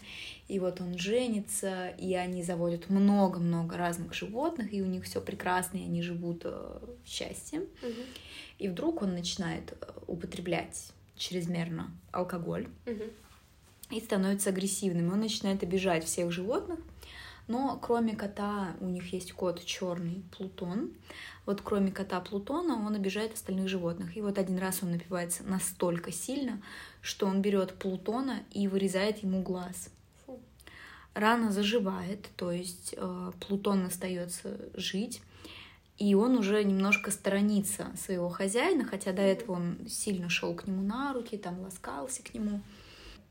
И 0.49 0.59
вот 0.59 0.81
он 0.81 0.99
женится, 0.99 1.89
и 1.89 2.15
они 2.15 2.43
заводят 2.43 2.91
много-много 2.91 3.77
разных 3.77 4.13
животных, 4.13 4.73
и 4.75 4.83
у 4.83 4.87
них 4.87 5.05
все 5.05 5.21
прекрасно, 5.21 5.79
и 5.79 5.85
они 5.85 6.03
живут 6.03 6.43
э, 6.45 6.51
в 6.51 7.09
счастье. 7.09 7.61
Мгм. 7.83 8.03
И 8.59 8.69
вдруг 8.69 9.03
он 9.03 9.15
начинает 9.15 9.73
э, 9.73 9.87
употреблять 10.07 10.91
чрезмерно 11.17 11.91
алкоголь 12.11 12.69
Мгм. 12.87 13.05
и 13.91 14.01
становится 14.01 14.51
агрессивным. 14.51 15.13
Он 15.13 15.21
начинает 15.21 15.63
обижать 15.63 16.05
всех 16.05 16.31
животных. 16.33 16.81
Но 17.49 17.79
кроме 17.83 18.15
кота, 18.15 18.77
у 18.81 18.87
них 18.87 19.13
есть 19.13 19.33
кот 19.33 19.65
черный 19.65 20.23
Плутон. 20.37 20.93
Вот 21.45 21.61
кроме 21.61 21.91
кота 21.91 22.21
Плутона 22.21 22.75
он 22.87 22.95
обижает 22.95 23.35
остальных 23.35 23.69
животных. 23.69 24.17
И 24.17 24.21
вот 24.21 24.39
один 24.39 24.59
раз 24.59 24.83
он 24.83 24.93
напивается 24.93 25.43
настолько 25.45 26.13
сильно, 26.13 26.63
что 27.01 27.27
он 27.27 27.43
берет 27.43 27.75
Плутона 27.75 28.41
и 28.53 28.69
вырезает 28.69 29.23
ему 29.25 29.43
глаз. 29.43 29.91
Рана 31.15 31.53
заживает, 31.53 32.29
то 32.37 32.51
есть 32.51 32.95
э, 32.97 33.33
Плутон 33.41 33.87
остается 33.87 34.59
жить. 34.75 35.23
И 35.99 36.15
он 36.15 36.37
уже 36.37 36.65
немножко 36.65 37.11
сторонится 37.11 37.93
своего 37.97 38.29
хозяина, 38.29 38.85
хотя 38.85 39.13
до 39.13 39.23
этого 39.23 39.53
он 39.53 39.79
сильно 39.89 40.29
шел 40.29 40.55
к 40.55 40.67
нему 40.67 40.83
на 40.83 41.13
руки, 41.13 41.37
там 41.37 41.61
ласкался 41.61 42.23
к 42.23 42.35
нему. 42.35 42.61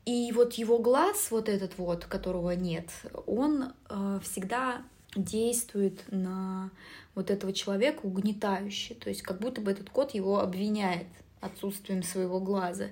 И 0.04 0.32
вот 0.32 0.54
его 0.54 0.78
глаз, 0.78 1.30
вот 1.30 1.48
этот 1.48 1.76
вот, 1.76 2.06
которого 2.06 2.52
нет, 2.52 2.88
он 3.26 3.72
э, 3.88 4.20
всегда 4.22 4.82
действует 5.14 6.02
на 6.10 6.70
вот 7.14 7.30
этого 7.30 7.52
человека 7.52 8.00
угнетающе. 8.04 8.94
То 8.94 9.10
есть 9.10 9.22
как 9.22 9.38
будто 9.38 9.60
бы 9.60 9.70
этот 9.70 9.90
кот 9.90 10.14
его 10.14 10.40
обвиняет 10.40 11.06
отсутствием 11.40 12.02
своего 12.02 12.40
глаза. 12.40 12.86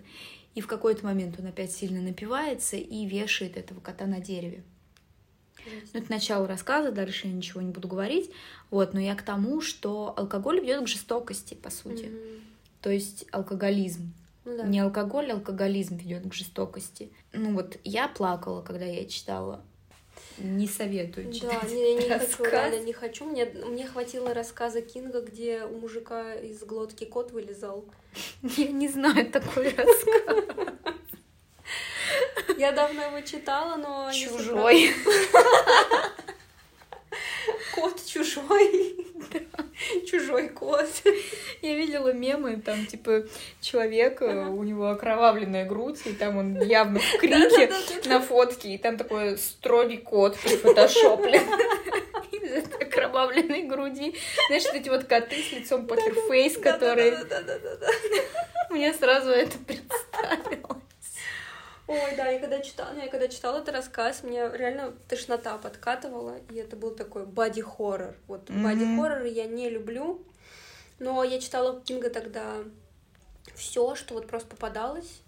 И 0.54 0.60
в 0.60 0.66
какой-то 0.66 1.04
момент 1.04 1.38
он 1.38 1.46
опять 1.46 1.72
сильно 1.72 2.00
напивается 2.00 2.76
и 2.76 3.06
вешает 3.06 3.56
этого 3.56 3.80
кота 3.80 4.06
на 4.06 4.20
дереве. 4.20 4.62
Ну, 5.92 6.00
это 6.00 6.10
начало 6.10 6.46
рассказа, 6.46 6.92
дальше 6.92 7.26
я 7.26 7.32
ничего 7.32 7.60
не 7.60 7.70
буду 7.70 7.88
говорить. 7.88 8.30
Вот, 8.70 8.94
но 8.94 9.00
я 9.00 9.14
к 9.14 9.22
тому, 9.22 9.60
что 9.60 10.14
алкоголь 10.16 10.60
ведет 10.60 10.84
к 10.84 10.88
жестокости, 10.88 11.54
по 11.54 11.70
сути. 11.70 12.04
Мгм. 12.06 12.40
То 12.80 12.90
есть 12.90 13.26
алкоголизм. 13.32 14.12
Ну 14.44 14.56
да. 14.56 14.62
Не 14.66 14.80
алкоголь, 14.80 15.30
алкоголизм 15.32 15.96
ведет 15.96 16.28
к 16.28 16.32
жестокости. 16.32 17.10
Ну 17.32 17.54
вот 17.54 17.76
я 17.84 18.08
плакала, 18.08 18.62
когда 18.62 18.84
я 18.86 19.04
читала. 19.06 19.62
Не 20.38 20.66
советую 20.66 21.26
Да, 21.26 21.32
читать 21.32 21.70
не, 21.70 21.94
не 21.94 22.00
этот 22.04 22.20
хочу, 22.30 22.42
рассказ. 22.44 22.52
реально 22.52 22.84
не 22.84 22.92
хочу. 22.92 23.24
Мне, 23.26 23.44
мне 23.44 23.86
хватило 23.86 24.32
рассказа 24.32 24.80
Кинга, 24.80 25.20
где 25.20 25.64
у 25.64 25.78
мужика 25.78 26.34
из 26.34 26.62
глотки 26.64 27.04
кот 27.04 27.32
вылезал. 27.32 27.84
Я 28.56 28.68
не 28.68 28.88
знаю 28.88 29.30
такой 29.30 29.68
рассказ. 29.76 30.74
Я 32.56 32.72
давно 32.72 33.04
его 33.04 33.20
читала, 33.20 33.76
но... 33.76 34.10
Чужой. 34.12 34.92
Кот 37.74 38.04
чужой. 38.06 39.06
Чужой 40.06 40.48
кот. 40.48 40.88
Я 41.62 41.74
видела 41.74 42.12
мемы, 42.12 42.60
там, 42.60 42.86
типа, 42.86 43.24
человек, 43.60 44.20
э, 44.22 44.46
у 44.46 44.62
него 44.62 44.90
окровавленная 44.90 45.64
грудь, 45.66 46.00
и 46.04 46.12
там 46.12 46.36
он 46.36 46.60
явно 46.60 46.98
в 46.98 47.18
крике 47.18 47.72
на 48.06 48.20
фотке, 48.20 48.74
и 48.74 48.78
там 48.78 48.96
такой 48.96 49.38
строгий 49.38 49.98
кот 49.98 50.36
прифотошоплен. 50.38 51.42
Из 52.32 52.64
окровавленной 52.80 53.62
груди. 53.62 54.14
Знаешь, 54.48 54.64
вот 54.64 54.74
эти 54.74 54.88
вот 54.88 55.04
коты 55.04 55.42
с 55.42 55.52
лицом 55.52 55.86
покерфейс, 55.86 56.56
которые... 56.58 57.18
Мне 58.70 58.92
сразу 58.94 59.30
это 59.30 59.58
представилось. 59.58 60.82
Ой, 61.90 62.14
да, 62.16 62.28
я 62.28 62.38
когда 62.38 62.60
читала, 62.60 62.94
я 62.96 63.08
когда 63.08 63.26
читала 63.26 63.58
этот 63.58 63.74
рассказ, 63.74 64.22
мне 64.22 64.48
реально 64.54 64.92
тошнота 65.08 65.58
подкатывала, 65.58 66.38
и 66.48 66.54
это 66.54 66.76
был 66.76 66.92
такой 66.94 67.26
боди-хоррор. 67.26 68.14
Вот 68.28 68.48
боди-хоррор 68.48 69.24
я 69.24 69.46
не 69.48 69.68
люблю, 69.68 70.24
но 71.00 71.24
я 71.24 71.40
читала 71.40 71.80
Кинга 71.80 72.08
тогда 72.08 72.58
все, 73.56 73.96
что 73.96 74.14
вот 74.14 74.28
просто 74.28 74.48
попадалось. 74.50 75.22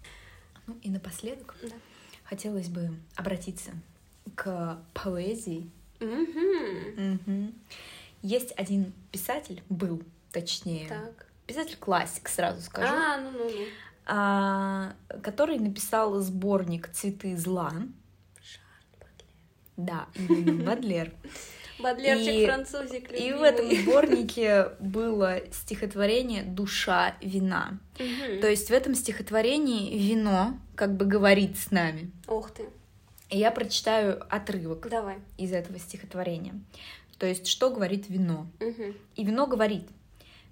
Ну 0.65 0.77
и 0.81 0.89
напоследок 0.89 1.53
Да. 1.61 1.75
хотелось 2.23 2.69
бы 2.69 2.91
обратиться 3.17 3.71
к 4.35 4.77
поэзии. 4.93 5.69
Мгм. 5.99 7.19
Мгм. 7.25 7.53
Есть 8.21 8.53
один 8.55 8.93
писатель, 9.11 9.61
был, 9.67 10.01
точнее, 10.31 10.87
Так. 10.87 11.27
писатель-классик, 11.45 12.29
сразу 12.29 12.61
скажу, 12.61 12.87
А, 12.93 13.17
ну-ну-ну. 13.19 13.49
а, 13.49 13.92
который 14.05 15.57
написал 15.59 16.19
сборник 16.19 16.89
«Цветы 16.89 17.37
зла». 17.37 17.71
Да, 19.77 20.07
именно 20.15 20.63
Бадлер. 20.63 21.13
Бадлерчик 21.79 22.33
И- 22.33 22.45
французик 22.45 23.11
И 23.11 23.33
в 23.33 23.41
этом 23.41 23.69
сборнике 23.75 24.69
было 24.79 25.41
стихотворение 25.51 26.43
«Душа 26.43 27.15
вина». 27.21 27.79
То 27.97 28.47
есть 28.47 28.69
в 28.69 28.71
этом 28.71 28.93
стихотворении 28.95 29.97
вино 29.97 30.57
как 30.75 30.95
бы 30.95 31.05
говорит 31.05 31.57
с 31.57 31.71
нами. 31.71 32.11
Ух 32.27 32.51
ты, 32.51 32.65
И 33.29 33.37
я 33.39 33.51
прочитаю 33.51 34.23
отрывок 34.33 34.87
давай. 34.89 35.17
из 35.37 35.51
этого 35.51 35.79
стихотворения. 35.79 36.53
То 37.17 37.25
есть 37.25 37.47
что 37.47 37.69
говорит 37.71 38.07
вино? 38.09 38.47
Мгм. 38.59 38.95
И 39.15 39.23
вино 39.23 39.47
говорит, 39.47 39.87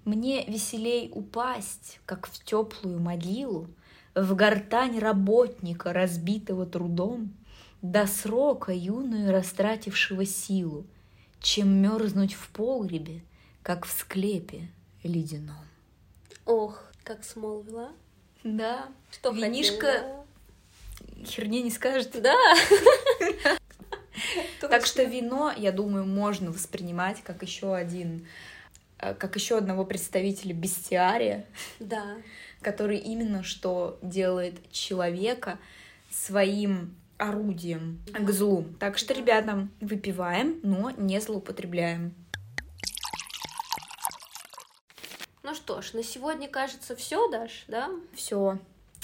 мне 0.04 0.44
веселей 0.44 1.10
упасть, 1.12 2.00
как 2.06 2.26
в 2.26 2.44
теплую 2.44 2.98
могилу, 3.00 3.68
в 4.14 4.34
гортань 4.34 4.98
работника, 4.98 5.92
разбитого 5.92 6.66
трудом, 6.66 7.32
до 7.82 8.06
срока 8.06 8.72
юную 8.72 9.32
растратившего 9.32 10.24
силу, 10.24 10.86
чем 11.40 11.68
мерзнуть 11.68 12.34
в 12.34 12.48
погребе, 12.50 13.22
как 13.62 13.86
в 13.86 13.90
склепе 13.90 14.68
ледяном. 15.02 15.56
Ох, 16.46 16.82
как 17.04 17.24
смолвила. 17.24 17.90
Да, 18.44 18.88
Что 19.10 19.30
Винишко 19.30 19.86
хотела? 19.86 20.26
херни 21.24 21.62
не 21.62 21.70
скажет. 21.70 22.20
Да. 22.20 22.36
Так 24.60 24.86
что 24.86 25.02
вино, 25.02 25.52
я 25.56 25.72
думаю, 25.72 26.06
можно 26.06 26.50
воспринимать 26.50 27.22
как 27.22 27.42
еще 27.42 27.74
один, 27.74 28.26
как 29.18 29.34
еще 29.36 29.58
одного 29.58 29.84
представителя 29.84 30.54
бестиария, 30.54 31.46
Да. 31.80 32.16
который 32.60 32.98
именно 32.98 33.42
что 33.42 33.98
делает 34.02 34.70
человека 34.70 35.58
своим 36.10 36.94
орудием 37.18 38.00
к 38.12 38.30
злу. 38.30 38.64
Так 38.78 38.98
что, 38.98 39.12
Да. 39.14 39.20
ребята, 39.20 39.68
выпиваем, 39.80 40.60
но 40.62 40.90
не 40.90 41.20
злоупотребляем. 41.20 42.14
Ну 45.42 45.54
что 45.54 45.82
ж, 45.82 45.92
на 45.92 46.02
сегодня, 46.04 46.48
кажется, 46.48 46.94
все, 46.94 47.28
Даш, 47.28 47.64
да? 47.68 47.90
Все. 48.14 48.58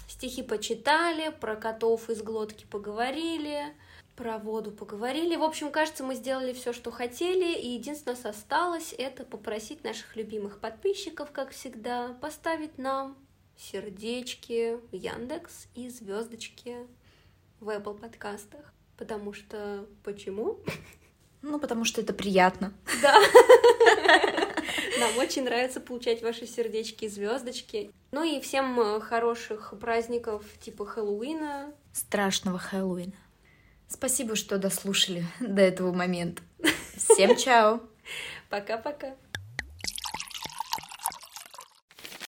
Стихи 0.08 0.42
почитали, 0.42 1.30
про 1.40 1.56
котов 1.56 2.08
из 2.10 2.22
глотки 2.22 2.64
поговорили, 2.70 3.74
про 4.18 4.38
воду 4.38 4.72
поговорили. 4.72 5.36
В 5.36 5.44
общем, 5.44 5.70
кажется, 5.70 6.02
мы 6.02 6.16
сделали 6.16 6.52
все, 6.52 6.72
что 6.72 6.90
хотели, 6.90 7.56
и 7.56 7.68
единственное, 7.68 8.16
что 8.16 8.30
осталось, 8.30 8.92
это 8.98 9.24
попросить 9.24 9.84
наших 9.84 10.16
любимых 10.16 10.58
подписчиков, 10.58 11.30
как 11.30 11.52
всегда, 11.52 12.16
поставить 12.20 12.78
нам 12.78 13.16
сердечки 13.56 14.78
в 14.90 14.94
Яндекс 14.94 15.68
и 15.76 15.88
звездочки 15.88 16.78
в 17.60 17.68
Apple 17.68 17.96
подкастах. 17.96 18.74
Потому 18.96 19.32
что... 19.32 19.86
Почему? 20.02 20.58
Ну, 21.40 21.60
потому 21.60 21.84
что 21.84 22.00
это 22.00 22.12
приятно. 22.12 22.72
Да. 23.00 23.14
Нам 24.98 25.16
очень 25.18 25.44
нравится 25.44 25.80
получать 25.80 26.22
ваши 26.24 26.48
сердечки 26.48 27.04
и 27.04 27.08
звездочки. 27.08 27.92
Ну 28.10 28.24
и 28.24 28.40
всем 28.40 28.80
э, 28.80 29.00
хороших 29.00 29.74
праздников 29.80 30.44
типа 30.60 30.84
Хэллоуина. 30.84 31.72
Страшного 31.92 32.58
Хэллоуина. 32.58 33.12
Спасибо, 33.88 34.36
что 34.36 34.58
дослушали 34.58 35.24
до 35.40 35.62
этого 35.62 35.92
момента. 35.92 36.42
Всем 36.96 37.36
чао! 37.36 37.80
Пока-пока. 38.50 39.14